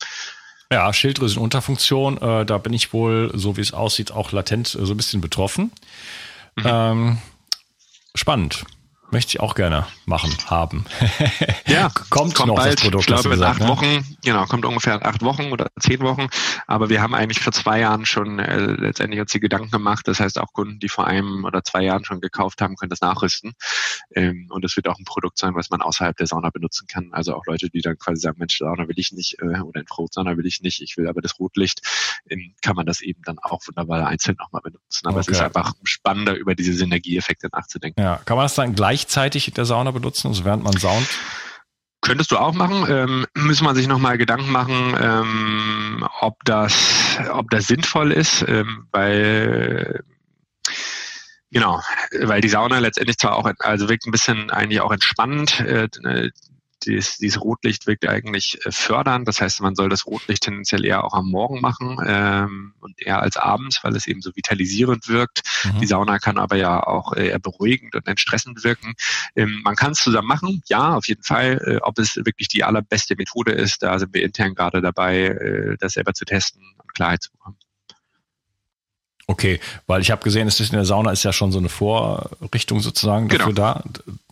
Ja, 0.72 0.94
Schilddrüsenunterfunktion, 0.94 2.18
äh, 2.18 2.46
da 2.46 2.58
bin 2.58 2.72
ich 2.72 2.94
wohl, 2.94 3.32
so 3.34 3.58
wie 3.58 3.62
es 3.62 3.74
aussieht, 3.74 4.12
auch 4.12 4.32
latent 4.32 4.74
äh, 4.76 4.86
so 4.86 4.94
ein 4.94 4.98
bisschen 4.98 5.20
betroffen. 5.20 5.72
Mhm. 6.56 6.64
Ähm, 6.66 7.18
spannend. 8.16 8.66
Möchte 9.12 9.32
ich 9.32 9.40
auch 9.42 9.56
gerne 9.56 9.86
machen, 10.06 10.32
haben. 10.48 10.86
ja, 11.68 11.90
kommt, 12.10 12.34
kommt 12.34 12.48
noch 12.48 12.56
bald, 12.56 12.76
das 12.76 12.82
Produkt. 12.82 13.02
Ich 13.02 13.08
glaube, 13.08 13.36
in 13.36 13.44
acht 13.44 13.60
ne? 13.60 13.68
Wochen, 13.68 14.18
genau, 14.24 14.46
kommt 14.46 14.66
ungefähr 14.66 15.06
acht 15.06 15.22
Wochen 15.22 15.52
oder 15.52 15.68
zehn 15.80 16.00
Wochen. 16.00 16.28
Aber 16.66 16.90
wir 16.90 17.02
haben 17.02 17.14
eigentlich 17.14 17.40
vor 17.40 17.52
zwei 17.52 17.82
Jahren 17.82 18.06
schon 18.06 18.40
äh, 18.40 18.58
letztendlich 18.58 19.20
uns 19.20 19.32
die 19.32 19.42
Gedanken 19.42 19.70
gemacht. 19.70 20.08
Das 20.08 20.22
heißt, 20.22 20.40
auch 20.40 20.54
Kunden, 20.54 20.80
die 20.80 20.90
vor 20.90 21.08
einem 21.08 21.44
oder 21.44 21.64
zwei 21.64 21.84
Jahren 21.84 22.06
schon 22.06 22.22
gekauft 22.22 22.62
haben, 22.62 22.76
können 22.78 22.90
das 22.90 23.02
nachrüsten. 23.02 23.52
Ähm, 24.16 24.48
und 24.50 24.64
es 24.64 24.76
wird 24.78 24.88
auch 24.88 24.98
ein 24.98 25.06
Produkt 25.06 25.38
sein, 25.38 25.56
was 25.56 25.70
man 25.70 25.82
außerhalb 25.82 26.16
der 26.16 26.28
Sauna 26.28 26.50
benutzen 26.50 26.88
kann. 26.88 27.10
Also 27.12 27.36
auch 27.36 27.46
Leute, 27.46 27.70
die 27.70 27.82
dann 27.82 27.98
quasi 27.98 28.22
sagen, 28.22 28.38
Mensch, 28.40 28.58
Sauna 28.58 28.88
will 28.88 28.98
ich 28.98 29.12
nicht 29.12 29.38
äh, 29.42 29.60
oder 29.60 29.82
Infrarotsauna 29.82 30.38
will 30.38 30.46
ich 30.46 30.62
nicht, 30.62 30.82
ich 30.82 30.96
will 30.98 31.08
aber 31.08 31.22
das 31.22 31.38
Rotlicht, 31.38 31.82
ähm, 32.30 32.54
kann 32.62 32.76
man 32.76 32.86
das 32.86 33.02
eben 33.02 33.22
dann 33.24 33.40
auch 33.40 33.62
wunderbar 33.68 34.08
einzeln 34.08 34.38
nochmal 34.40 34.62
benutzen. 34.62 35.08
Aber 35.08 35.18
okay. 35.18 35.32
es 35.32 35.38
ist 35.38 35.42
einfach 35.42 35.74
spannender, 35.84 36.36
über 36.36 36.56
diese 36.56 36.74
Synergieeffekte 36.74 37.50
nachzudenken. 37.52 38.02
Ja, 38.02 38.22
kann 38.26 38.38
man 38.38 38.46
das 38.46 38.56
dann 38.56 38.74
gleich 38.74 39.01
gleichzeitig 39.02 39.48
in 39.48 39.54
der 39.56 39.66
Sauna 39.66 39.92
benutzen, 39.92 40.28
also 40.28 40.46
während 40.46 40.64
man 40.64 40.78
saunt? 40.78 41.08
Könntest 42.02 42.32
du 42.32 42.38
auch 42.38 42.54
machen. 42.54 42.86
Ähm, 42.90 43.26
müssen 43.36 43.64
man 43.64 43.76
sich 43.76 43.88
nochmal 43.88 44.18
Gedanken 44.18 44.52
machen, 44.52 44.96
ähm, 45.00 46.08
ob, 46.20 46.44
das, 46.46 47.18
ob 47.32 47.50
das 47.52 47.68
sinnvoll 47.68 48.12
ist, 48.12 48.46
ähm, 48.48 48.88
weil 48.92 50.04
Genau, 51.54 51.82
weil 52.22 52.40
die 52.40 52.48
Sauna 52.48 52.80
letztendlich 52.80 53.18
zwar 53.18 53.36
auch, 53.36 53.52
also 53.60 53.90
wirkt 53.90 54.08
ein 54.08 54.12
bisschen 54.12 54.52
eigentlich 54.52 54.80
auch 54.80 54.92
entspannend. 54.92 55.60
Äh, 55.60 55.90
dies, 56.86 57.18
dieses 57.18 57.42
Rotlicht 57.42 57.88
wirkt 57.88 58.08
eigentlich 58.08 58.60
äh, 58.66 58.72
fördernd. 58.72 59.28
Das 59.28 59.42
heißt, 59.42 59.62
man 59.62 59.76
soll 59.76 59.90
das 59.90 60.06
Rotlicht 60.06 60.44
tendenziell 60.44 60.86
eher 60.86 61.04
auch 61.04 61.14
am 61.14 61.30
Morgen 61.30 61.62
machen 61.62 61.98
ähm, 62.06 62.74
und 62.80 63.02
eher 63.02 63.22
als 63.22 63.38
abends, 63.38 63.84
weil 63.84 63.96
es 63.96 64.08
eben 64.08 64.22
so 64.22 64.32
vitalisierend 64.36 65.08
wirkt. 65.08 65.42
Mhm. 65.64 65.80
Die 65.80 65.88
Sauna 65.88 66.20
kann 66.20 66.38
aber 66.38 66.56
ja 66.56 66.82
auch 66.86 67.14
eher 67.14 67.40
beruhigend 67.40 67.96
und 67.96 68.08
entstressend 68.08 68.64
wirken. 68.64 68.94
Ähm, 69.36 69.62
man 69.64 69.76
kann 69.76 69.92
es 69.92 70.00
zusammen 70.00 70.28
machen, 70.28 70.62
ja, 70.68 70.96
auf 70.96 71.08
jeden 71.08 71.24
Fall. 71.24 71.62
Äh, 71.66 71.78
ob 71.82 72.00
es 72.00 72.16
wirklich 72.18 72.48
die 72.48 72.64
allerbeste 72.64 73.16
Methode 73.16 73.52
ist, 73.52 73.84
da 73.84 73.98
sind 74.00 74.14
wir 74.14 74.24
intern 74.24 74.56
gerade 74.56 74.82
dabei, 74.82 75.28
äh, 75.28 75.78
das 75.80 75.94
selber 75.94 76.14
zu 76.14 76.26
testen 76.26 76.64
und 76.78 76.94
Klarheit 76.94 77.24
zu 77.24 77.32
bekommen. 77.32 77.58
Okay, 79.32 79.62
weil 79.88 80.02
ich 80.02 80.12
habe 80.12 80.22
gesehen, 80.22 80.50
es 80.50 80.60
ist 80.60 80.72
in 80.72 80.76
der 80.76 80.84
Sauna 80.84 81.10
ist 81.12 81.24
ja 81.24 81.32
schon 81.32 81.54
so 81.54 81.58
eine 81.58 81.70
Vorrichtung 81.70 82.82
sozusagen 82.82 83.30
dafür 83.30 83.54
genau. 83.54 83.56
da. 83.56 83.84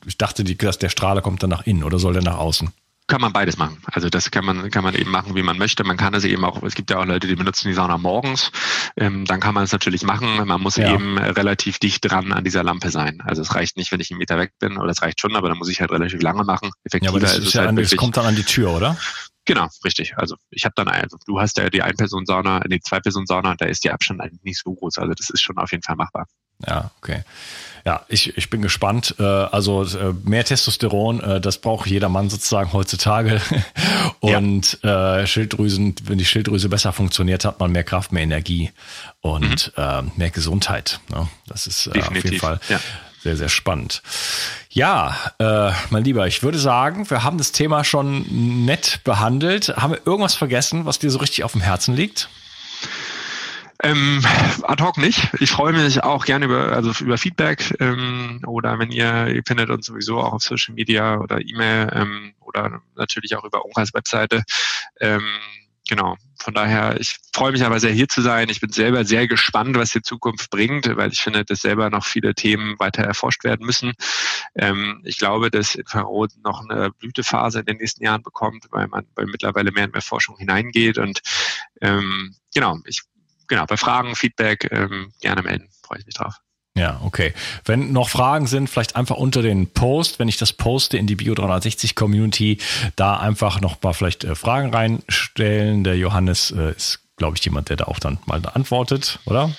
Ich 0.05 0.17
dachte, 0.17 0.43
die, 0.43 0.57
dass 0.57 0.77
der 0.77 0.89
Strahle 0.89 1.21
kommt 1.21 1.41
dann 1.41 1.49
nach 1.49 1.65
innen 1.65 1.85
oder 1.85 1.99
soll 1.99 2.11
der 2.11 2.21
nach 2.21 2.37
außen? 2.37 2.73
Kann 3.09 3.21
man 3.21 3.33
beides 3.33 3.57
machen. 3.57 3.81
Also 3.91 4.07
das 4.07 4.29
kann 4.29 4.45
man 4.45 4.69
kann 4.69 4.83
man 4.83 4.93
eben 4.93 5.09
machen, 5.09 5.33
wie 5.33 5.41
man 5.41 5.57
möchte. 5.57 5.83
Man 5.83 5.97
kann 5.97 6.13
es 6.13 6.23
eben 6.25 6.45
auch. 6.45 6.61
Es 6.61 6.75
gibt 6.75 6.91
ja 6.91 6.99
auch 6.99 7.05
Leute, 7.05 7.27
die 7.27 7.35
benutzen 7.35 7.67
die 7.67 7.73
Sauna 7.73 7.97
morgens. 7.97 8.51
Ähm, 8.95 9.25
dann 9.25 9.39
kann 9.39 9.55
man 9.55 9.63
es 9.63 9.71
natürlich 9.71 10.03
machen. 10.03 10.45
Man 10.45 10.61
muss 10.61 10.75
ja. 10.75 10.93
eben 10.93 11.17
relativ 11.17 11.79
dicht 11.79 12.09
dran 12.09 12.31
an 12.31 12.43
dieser 12.43 12.63
Lampe 12.63 12.91
sein. 12.91 13.21
Also 13.25 13.41
es 13.41 13.55
reicht 13.55 13.77
nicht, 13.77 13.91
wenn 13.91 13.99
ich 13.99 14.11
einen 14.11 14.19
Meter 14.19 14.37
weg 14.37 14.53
bin, 14.59 14.77
oder 14.77 14.91
es 14.91 15.01
reicht 15.01 15.19
schon, 15.21 15.35
aber 15.35 15.49
dann 15.49 15.57
muss 15.57 15.69
ich 15.69 15.81
halt 15.81 15.89
relativ 15.89 16.21
lange 16.21 16.43
machen. 16.43 16.69
Effektiver 16.83 17.05
ja, 17.05 17.09
aber 17.09 17.19
das, 17.19 17.37
ist 17.39 17.47
ist 17.47 17.53
ja 17.53 17.61
halt 17.61 17.69
an, 17.69 17.75
das 17.77 17.95
kommt 17.95 18.15
dann 18.15 18.27
an 18.27 18.35
die 18.35 18.43
Tür, 18.43 18.75
oder? 18.75 18.95
Genau, 19.45 19.67
richtig. 19.83 20.15
Also 20.15 20.35
ich 20.51 20.63
habe 20.65 20.73
dann, 20.75 20.87
also 20.87 21.17
du 21.25 21.39
hast 21.39 21.57
ja 21.57 21.71
die 21.71 21.81
Ein-Person-Sauna, 21.81 22.59
die 22.59 22.79
Zwei-Person-Sauna, 22.79 23.55
da 23.55 23.65
ist 23.65 23.83
der 23.83 23.95
Abstand 23.95 24.21
eigentlich 24.21 24.43
nicht 24.43 24.61
so 24.63 24.71
groß. 24.71 24.99
Also 24.99 25.13
das 25.15 25.31
ist 25.31 25.41
schon 25.41 25.57
auf 25.57 25.71
jeden 25.71 25.81
Fall 25.81 25.95
machbar. 25.95 26.27
Ja, 26.65 26.91
okay. 27.01 27.23
Ja, 27.85 28.05
ich, 28.07 28.37
ich 28.37 28.49
bin 28.49 28.61
gespannt. 28.61 29.15
Äh, 29.19 29.23
also 29.23 29.83
äh, 29.83 30.13
mehr 30.23 30.43
Testosteron, 30.43 31.21
äh, 31.21 31.41
das 31.41 31.57
braucht 31.59 31.87
jeder 31.87 32.09
Mann 32.09 32.29
sozusagen 32.29 32.73
heutzutage. 32.73 33.41
Und 34.19 34.79
ja. 34.83 35.25
Schilddrüsen, 35.25 35.95
wenn 36.03 36.17
die 36.17 36.25
Schilddrüse 36.25 36.69
besser 36.69 36.91
funktioniert, 36.91 37.45
hat 37.45 37.59
man 37.59 37.71
mehr 37.71 37.83
Kraft, 37.83 38.11
mehr 38.11 38.23
Energie 38.23 38.71
und 39.21 39.71
mhm. 39.77 40.11
mehr 40.17 40.29
Gesundheit. 40.29 40.99
Ne? 41.09 41.27
Das 41.47 41.67
ist 41.67 41.85
Definitiv. 41.85 42.07
auf 42.07 42.23
jeden 42.23 42.39
Fall 42.39 42.59
ja. 42.67 42.79
sehr, 43.23 43.37
sehr 43.37 43.49
spannend. 43.49 44.01
Ja, 44.69 45.15
äh, 45.39 45.71
mein 45.89 46.03
Lieber, 46.03 46.27
ich 46.27 46.43
würde 46.43 46.59
sagen, 46.59 47.09
wir 47.09 47.23
haben 47.23 47.37
das 47.37 47.53
Thema 47.53 47.83
schon 47.83 48.65
nett 48.65 49.01
behandelt. 49.03 49.69
Haben 49.77 49.93
wir 49.93 50.01
irgendwas 50.05 50.35
vergessen, 50.35 50.85
was 50.85 50.99
dir 50.99 51.11
so 51.11 51.19
richtig 51.19 51.43
auf 51.43 51.53
dem 51.53 51.61
Herzen 51.61 51.95
liegt? 51.95 52.29
Ähm, 53.81 54.21
ad 54.63 54.83
hoc 54.83 54.97
nicht. 54.97 55.29
Ich 55.39 55.51
freue 55.51 55.71
mich 55.71 56.03
auch 56.03 56.25
gerne 56.25 56.45
über, 56.45 56.73
also 56.73 56.91
über 57.03 57.17
Feedback 57.17 57.75
ähm, 57.79 58.41
oder 58.45 58.77
wenn 58.77 58.91
ihr, 58.91 59.27
ihr 59.27 59.43
findet 59.45 59.69
uns 59.69 59.85
sowieso 59.85 60.19
auch 60.19 60.33
auf 60.33 60.43
Social 60.43 60.75
Media 60.75 61.17
oder 61.19 61.39
E-Mail 61.39 61.89
ähm, 61.93 62.33
oder 62.41 62.81
natürlich 62.95 63.35
auch 63.37 63.45
über 63.45 63.63
Unkas 63.63 63.93
Webseite. 63.93 64.43
Ähm, 64.99 65.23
genau. 65.87 66.17
Von 66.41 66.53
daher, 66.53 66.99
ich 66.99 67.17
freue 67.33 67.53
mich 67.53 67.63
aber 67.63 67.79
sehr 67.79 67.91
hier 67.91 68.09
zu 68.09 68.21
sein. 68.21 68.49
Ich 68.49 68.59
bin 68.59 68.71
selber 68.71 69.05
sehr 69.05 69.27
gespannt, 69.27 69.77
was 69.77 69.91
die 69.91 70.01
Zukunft 70.01 70.49
bringt, 70.49 70.93
weil 70.97 71.13
ich 71.13 71.21
finde, 71.21 71.45
dass 71.45 71.61
selber 71.61 71.89
noch 71.89 72.05
viele 72.05 72.35
Themen 72.35 72.77
weiter 72.79 73.03
erforscht 73.03 73.45
werden 73.45 73.65
müssen. 73.65 73.93
Ähm, 74.55 75.01
ich 75.05 75.17
glaube, 75.17 75.51
dass 75.51 75.75
Infrarot 75.75 76.31
noch 76.43 76.63
eine 76.67 76.91
Blütephase 76.91 77.61
in 77.61 77.65
den 77.65 77.77
nächsten 77.77 78.03
Jahren 78.03 78.23
bekommt, 78.23 78.65
weil 78.71 78.87
man 78.87 79.05
weil 79.15 79.25
mittlerweile 79.27 79.71
mehr 79.71 79.85
und 79.85 79.93
mehr 79.93 80.01
Forschung 80.01 80.37
hineingeht. 80.37 80.97
Und 80.97 81.21
ähm, 81.81 82.35
genau, 82.53 82.77
ich 82.85 83.03
genau, 83.49 83.65
bei 83.65 83.75
Fragen, 83.75 84.15
Feedback 84.15 84.69
ähm, 84.71 85.11
gerne 85.19 85.41
melden. 85.41 85.67
Freue 85.83 85.99
ich 85.99 86.05
mich 86.05 86.15
drauf. 86.15 86.35
Ja, 86.75 87.01
okay. 87.03 87.33
Wenn 87.65 87.91
noch 87.91 88.07
Fragen 88.07 88.47
sind, 88.47 88.69
vielleicht 88.69 88.95
einfach 88.95 89.17
unter 89.17 89.41
den 89.41 89.67
Post, 89.67 90.17
wenn 90.17 90.29
ich 90.29 90.37
das 90.37 90.53
poste 90.53 90.97
in 90.97 91.07
die 91.07 91.15
Bio 91.15 91.35
360 91.35 91.93
Community, 91.95 92.59
da 92.95 93.17
einfach 93.17 93.59
noch 93.59 93.81
mal 93.81 93.93
vielleicht 93.93 94.23
äh, 94.23 94.35
Fragen 94.35 94.73
reinstellen. 94.73 95.83
Der 95.83 95.97
Johannes 95.97 96.51
äh, 96.51 96.71
ist, 96.71 97.01
glaube 97.17 97.35
ich, 97.35 97.43
jemand, 97.43 97.67
der 97.67 97.75
da 97.75 97.85
auch 97.85 97.99
dann 97.99 98.19
mal 98.25 98.41
antwortet, 98.53 99.19
oder? 99.25 99.51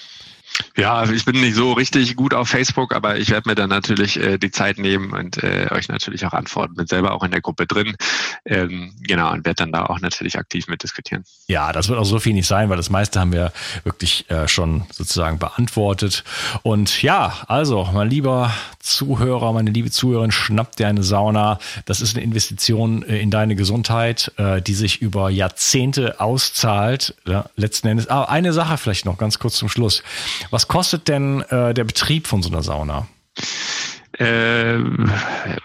Ja, 0.77 1.09
ich 1.11 1.25
bin 1.25 1.41
nicht 1.41 1.55
so 1.55 1.73
richtig 1.73 2.17
gut 2.17 2.35
auf 2.35 2.49
Facebook, 2.49 2.95
aber 2.95 3.19
ich 3.19 3.31
werde 3.31 3.49
mir 3.49 3.55
dann 3.55 3.71
natürlich 3.71 4.19
äh, 4.19 4.39
die 4.39 4.51
Zeit 4.51 4.79
nehmen 4.79 5.13
und 5.13 5.43
äh, 5.43 5.69
euch 5.71 5.89
natürlich 5.89 6.25
auch 6.27 6.33
antworten. 6.33 6.75
Bin 6.75 6.87
selber 6.87 7.13
auch 7.13 7.23
in 7.23 7.31
der 7.31 7.41
Gruppe 7.41 7.67
drin. 7.67 7.97
Ähm, 8.45 8.95
genau, 9.01 9.33
und 9.33 9.45
werde 9.45 9.57
dann 9.57 9.73
da 9.73 9.87
auch 9.87 10.01
natürlich 10.01 10.39
aktiv 10.39 10.69
mitdiskutieren. 10.69 11.25
Ja, 11.47 11.73
das 11.73 11.89
wird 11.89 11.99
auch 11.99 12.05
so 12.05 12.19
viel 12.19 12.33
nicht 12.33 12.47
sein, 12.47 12.71
weil 12.71 12.77
das 12.77 12.91
meiste 12.91 13.21
haben 13.21 13.33
wir 13.33 13.53
wirklich 13.85 14.31
äh, 14.31 14.49
schon 14.49 14.85
sozusagen 14.93 15.39
beantwortet. 15.39 16.25
Und 16.63 17.03
ja, 17.03 17.35
also, 17.47 17.89
mein 17.93 18.09
lieber 18.09 18.53
Zuhörer, 18.79 19.53
meine 19.53 19.71
liebe 19.71 19.91
Zuhörerin, 19.91 20.33
schnappt 20.33 20.79
dir 20.79 20.89
eine 20.89 21.03
Sauna. 21.03 21.59
Das 21.85 22.01
ist 22.01 22.17
eine 22.17 22.25
Investition 22.25 23.03
äh, 23.03 23.19
in 23.19 23.31
deine 23.31 23.57
Gesundheit, 23.57 24.33
äh, 24.37 24.63
die 24.63 24.75
sich 24.75 25.03
über 25.03 25.31
Jahrzehnte 25.31 26.21
auszahlt. 26.21 27.15
Ja, 27.27 27.47
letzten 27.57 27.89
Endes. 27.89 28.09
Ah, 28.09 28.25
eine 28.25 28.53
Sache 28.53 28.79
vielleicht 28.79 29.05
noch 29.05 29.19
ganz 29.19 29.39
kurz 29.39 29.57
zum 29.57 29.69
Schluss. 29.69 30.03
Was 30.51 30.69
kostet 30.69 31.09
denn 31.09 31.43
äh, 31.43 31.75
der 31.75 31.85
Betrieb 31.85 32.27
von 32.27 32.43
so 32.43 32.49
einer 32.49 32.63
Sauna? 32.63 33.07
Äh, 34.19 34.75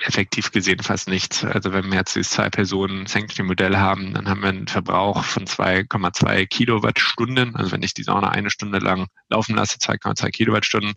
effektiv 0.06 0.52
gesehen 0.52 0.80
fast 0.80 1.10
nichts. 1.10 1.44
Also 1.44 1.74
wenn 1.74 1.90
wir 1.90 1.98
jetzt 1.98 2.16
dieses 2.16 2.32
zwei 2.32 2.50
Personen 2.50 3.06
Sanctuary 3.06 3.44
Modell 3.44 3.76
haben, 3.76 4.14
dann 4.14 4.30
haben 4.30 4.42
wir 4.42 4.50
einen 4.50 4.68
Verbrauch 4.68 5.24
von 5.26 5.46
2,2 5.46 6.46
Kilowattstunden. 6.46 7.56
Also 7.56 7.72
wenn 7.72 7.84
ich 7.84 7.94
die 7.94 8.04
Sauna 8.04 8.30
eine 8.30 8.50
Stunde 8.50 8.80
lang 8.80 9.08
laufen 9.30 9.56
lasse, 9.56 9.78
2,2 9.80 10.30
Kilowattstunden. 10.30 10.94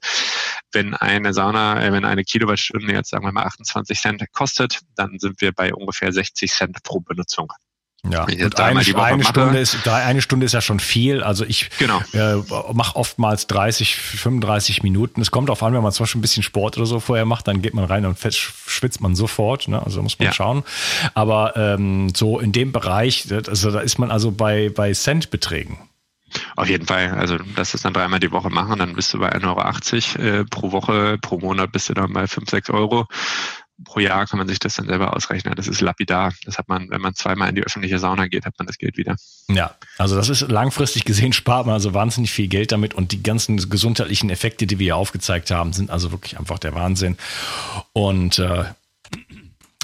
Wenn 0.72 0.94
eine 0.94 1.32
Sauna, 1.32 1.82
äh, 1.82 1.90
wenn 1.90 2.04
eine 2.04 2.22
Kilowattstunde 2.22 2.92
jetzt 2.92 3.10
sagen 3.10 3.24
wir 3.24 3.32
mal 3.32 3.44
28 3.46 3.98
Cent 3.98 4.24
kostet, 4.32 4.80
dann 4.94 5.18
sind 5.18 5.40
wir 5.40 5.52
bei 5.52 5.74
ungefähr 5.74 6.12
60 6.12 6.52
Cent 6.52 6.82
pro 6.84 7.00
Benutzung. 7.00 7.50
Ja, 8.04 8.22
und 8.22 8.60
eine, 8.60 8.80
eine 8.80 9.24
Stunde 9.24 9.58
ist 9.58 9.88
eine 9.88 10.22
Stunde 10.22 10.46
ist 10.46 10.52
ja 10.52 10.60
schon 10.60 10.78
viel. 10.78 11.22
Also 11.22 11.44
ich 11.44 11.68
genau. 11.78 12.00
äh, 12.12 12.36
mache 12.72 12.94
oftmals 12.96 13.48
30, 13.48 13.96
35 13.96 14.84
Minuten. 14.84 15.20
Es 15.20 15.32
kommt 15.32 15.48
darauf 15.48 15.62
an, 15.64 15.74
wenn 15.74 15.82
man 15.82 15.90
zum 15.92 16.04
Beispiel 16.04 16.20
ein 16.20 16.22
bisschen 16.22 16.44
Sport 16.44 16.76
oder 16.76 16.86
so 16.86 17.00
vorher 17.00 17.24
macht, 17.24 17.48
dann 17.48 17.60
geht 17.60 17.74
man 17.74 17.84
rein 17.84 18.06
und 18.06 18.16
schwitzt 18.30 19.00
man 19.00 19.16
sofort. 19.16 19.66
Ne? 19.66 19.82
Also 19.84 20.00
muss 20.02 20.18
man 20.18 20.26
ja. 20.26 20.32
schauen. 20.32 20.62
Aber 21.14 21.56
ähm, 21.56 22.12
so 22.14 22.38
in 22.38 22.52
dem 22.52 22.70
Bereich, 22.70 23.26
also 23.32 23.72
da 23.72 23.80
ist 23.80 23.98
man 23.98 24.12
also 24.12 24.30
bei, 24.30 24.70
bei 24.70 24.92
Centbeträgen. 24.92 25.78
Auf 26.56 26.68
jeden 26.68 26.86
Fall. 26.86 27.10
Also 27.12 27.38
das 27.56 27.74
ist 27.74 27.84
dann 27.84 27.94
dreimal 27.94 28.20
die 28.20 28.30
Woche 28.30 28.50
machen, 28.50 28.78
dann 28.78 28.94
bist 28.94 29.12
du 29.14 29.18
bei 29.18 29.32
1,80 29.34 30.18
Euro 30.18 30.40
äh, 30.40 30.44
pro 30.44 30.72
Woche, 30.72 31.18
pro 31.20 31.38
Monat 31.38 31.72
bist 31.72 31.88
du 31.88 31.94
dann 31.94 32.12
bei 32.12 32.26
5, 32.26 32.48
6 32.48 32.70
Euro 32.70 33.06
pro 33.84 34.00
Jahr 34.00 34.26
kann 34.26 34.38
man 34.38 34.48
sich 34.48 34.58
das 34.58 34.74
dann 34.74 34.86
selber 34.86 35.14
ausrechnen. 35.14 35.54
Das 35.54 35.68
ist 35.68 35.80
lapidar. 35.80 36.32
Das 36.44 36.58
hat 36.58 36.68
man, 36.68 36.90
wenn 36.90 37.00
man 37.00 37.14
zweimal 37.14 37.48
in 37.48 37.54
die 37.54 37.62
öffentliche 37.62 37.98
Sauna 37.98 38.26
geht, 38.26 38.44
hat 38.44 38.54
man 38.58 38.66
das 38.66 38.78
Geld 38.78 38.96
wieder. 38.96 39.16
Ja, 39.48 39.74
also 39.96 40.16
das 40.16 40.28
ist 40.28 40.42
langfristig 40.42 41.04
gesehen 41.04 41.32
spart 41.32 41.66
man 41.66 41.74
also 41.74 41.94
wahnsinnig 41.94 42.30
viel 42.30 42.48
Geld 42.48 42.72
damit 42.72 42.94
und 42.94 43.12
die 43.12 43.22
ganzen 43.22 43.56
gesundheitlichen 43.70 44.30
Effekte, 44.30 44.66
die 44.66 44.78
wir 44.78 44.84
hier 44.84 44.96
aufgezeigt 44.96 45.50
haben, 45.50 45.72
sind 45.72 45.90
also 45.90 46.12
wirklich 46.12 46.38
einfach 46.38 46.58
der 46.58 46.74
Wahnsinn. 46.74 47.16
Und 47.92 48.38
äh, 48.38 48.64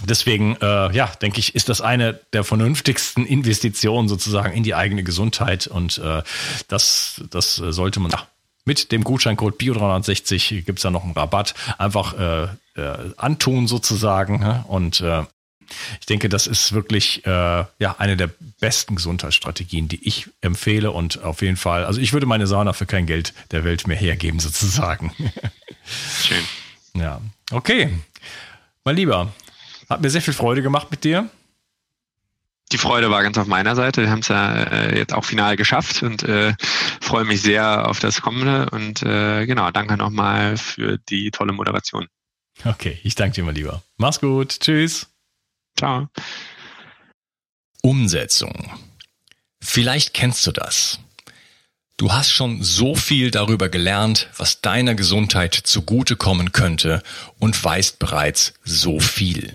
Deswegen, 0.06 0.56
äh, 0.60 0.94
ja, 0.94 1.06
denke 1.22 1.38
ich, 1.38 1.54
ist 1.54 1.68
das 1.70 1.80
eine 1.80 2.20
der 2.32 2.44
vernünftigsten 2.44 3.24
Investitionen 3.24 4.08
sozusagen 4.08 4.52
in 4.52 4.62
die 4.62 4.74
eigene 4.74 5.02
Gesundheit 5.02 5.66
und 5.66 5.96
äh, 5.98 6.22
das, 6.68 7.22
das 7.30 7.54
sollte 7.54 8.00
man 8.00 8.10
ja, 8.10 8.26
mit 8.64 8.92
dem 8.92 9.04
Gutscheincode 9.04 9.60
Bio360 9.60 10.62
gibt's 10.62 10.82
da 10.82 10.90
noch 10.90 11.04
einen 11.04 11.12
Rabatt. 11.12 11.54
Einfach 11.78 12.18
äh, 12.18 12.44
äh, 12.80 13.12
antun 13.16 13.66
sozusagen. 13.66 14.40
Ne? 14.40 14.64
Und 14.68 15.00
äh, 15.00 15.24
ich 16.00 16.06
denke, 16.06 16.28
das 16.28 16.46
ist 16.46 16.72
wirklich 16.72 17.26
äh, 17.26 17.30
ja 17.78 17.96
eine 17.98 18.16
der 18.16 18.30
besten 18.60 18.96
Gesundheitsstrategien, 18.96 19.88
die 19.88 20.06
ich 20.06 20.28
empfehle 20.40 20.90
und 20.90 21.22
auf 21.22 21.42
jeden 21.42 21.56
Fall, 21.56 21.84
also 21.84 22.00
ich 22.00 22.12
würde 22.12 22.26
meine 22.26 22.46
Sauna 22.46 22.72
für 22.72 22.86
kein 22.86 23.06
Geld 23.06 23.34
der 23.50 23.64
Welt 23.64 23.86
mehr 23.86 23.96
hergeben 23.96 24.40
sozusagen. 24.40 25.12
Schön. 26.22 26.44
Ja, 26.96 27.20
okay. 27.50 27.90
Mein 28.84 28.96
Lieber, 28.96 29.32
hat 29.88 30.02
mir 30.02 30.10
sehr 30.10 30.22
viel 30.22 30.34
Freude 30.34 30.62
gemacht 30.62 30.90
mit 30.90 31.04
dir 31.04 31.28
die 32.72 32.78
Freude 32.78 33.10
war 33.10 33.22
ganz 33.22 33.38
auf 33.38 33.46
meiner 33.46 33.76
Seite. 33.76 34.02
Wir 34.02 34.10
haben 34.10 34.20
es 34.20 34.28
ja 34.28 34.54
äh, 34.54 34.98
jetzt 34.98 35.12
auch 35.12 35.24
final 35.24 35.56
geschafft 35.56 36.02
und 36.02 36.22
äh, 36.22 36.54
freue 37.00 37.24
mich 37.24 37.42
sehr 37.42 37.88
auf 37.88 37.98
das 37.98 38.22
Kommende. 38.22 38.70
Und 38.70 39.02
äh, 39.02 39.46
genau, 39.46 39.70
danke 39.70 39.96
nochmal 39.96 40.56
für 40.56 40.98
die 41.08 41.30
tolle 41.30 41.52
Moderation. 41.52 42.08
Okay, 42.64 42.98
ich 43.02 43.14
danke 43.14 43.34
dir 43.34 43.44
mal 43.44 43.54
lieber. 43.54 43.82
Mach's 43.96 44.20
gut. 44.20 44.60
Tschüss. 44.60 45.06
Ciao. 45.76 46.08
Umsetzung. 47.82 48.72
Vielleicht 49.60 50.14
kennst 50.14 50.46
du 50.46 50.52
das. 50.52 51.00
Du 51.96 52.12
hast 52.12 52.30
schon 52.30 52.62
so 52.62 52.96
viel 52.96 53.30
darüber 53.30 53.68
gelernt, 53.68 54.28
was 54.36 54.60
deiner 54.60 54.94
Gesundheit 54.94 55.54
zugutekommen 55.54 56.50
könnte 56.52 57.02
und 57.38 57.62
weißt 57.62 57.98
bereits 57.98 58.54
so 58.64 58.98
viel. 58.98 59.54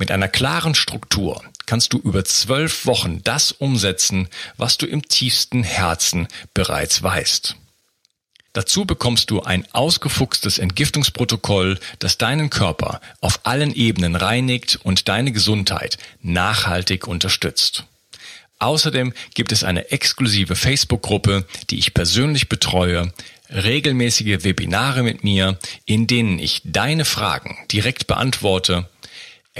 Mit 0.00 0.10
einer 0.10 0.28
klaren 0.28 0.74
Struktur 0.74 1.42
kannst 1.66 1.92
du 1.92 1.98
über 1.98 2.24
zwölf 2.24 2.86
Wochen 2.86 3.22
das 3.22 3.52
umsetzen, 3.52 4.28
was 4.56 4.78
du 4.78 4.86
im 4.86 5.06
tiefsten 5.06 5.62
Herzen 5.62 6.26
bereits 6.54 7.02
weißt. 7.02 7.54
Dazu 8.54 8.86
bekommst 8.86 9.30
du 9.30 9.42
ein 9.42 9.66
ausgefuchstes 9.72 10.56
Entgiftungsprotokoll, 10.58 11.78
das 11.98 12.16
deinen 12.16 12.48
Körper 12.48 13.02
auf 13.20 13.40
allen 13.42 13.74
Ebenen 13.74 14.16
reinigt 14.16 14.80
und 14.82 15.06
deine 15.08 15.32
Gesundheit 15.32 15.98
nachhaltig 16.22 17.06
unterstützt. 17.06 17.84
Außerdem 18.58 19.12
gibt 19.34 19.52
es 19.52 19.64
eine 19.64 19.90
exklusive 19.90 20.56
Facebook-Gruppe, 20.56 21.44
die 21.68 21.78
ich 21.78 21.92
persönlich 21.92 22.48
betreue, 22.48 23.12
regelmäßige 23.50 24.44
Webinare 24.44 25.02
mit 25.02 25.24
mir, 25.24 25.58
in 25.84 26.06
denen 26.06 26.38
ich 26.38 26.62
deine 26.64 27.04
Fragen 27.04 27.58
direkt 27.70 28.06
beantworte 28.06 28.88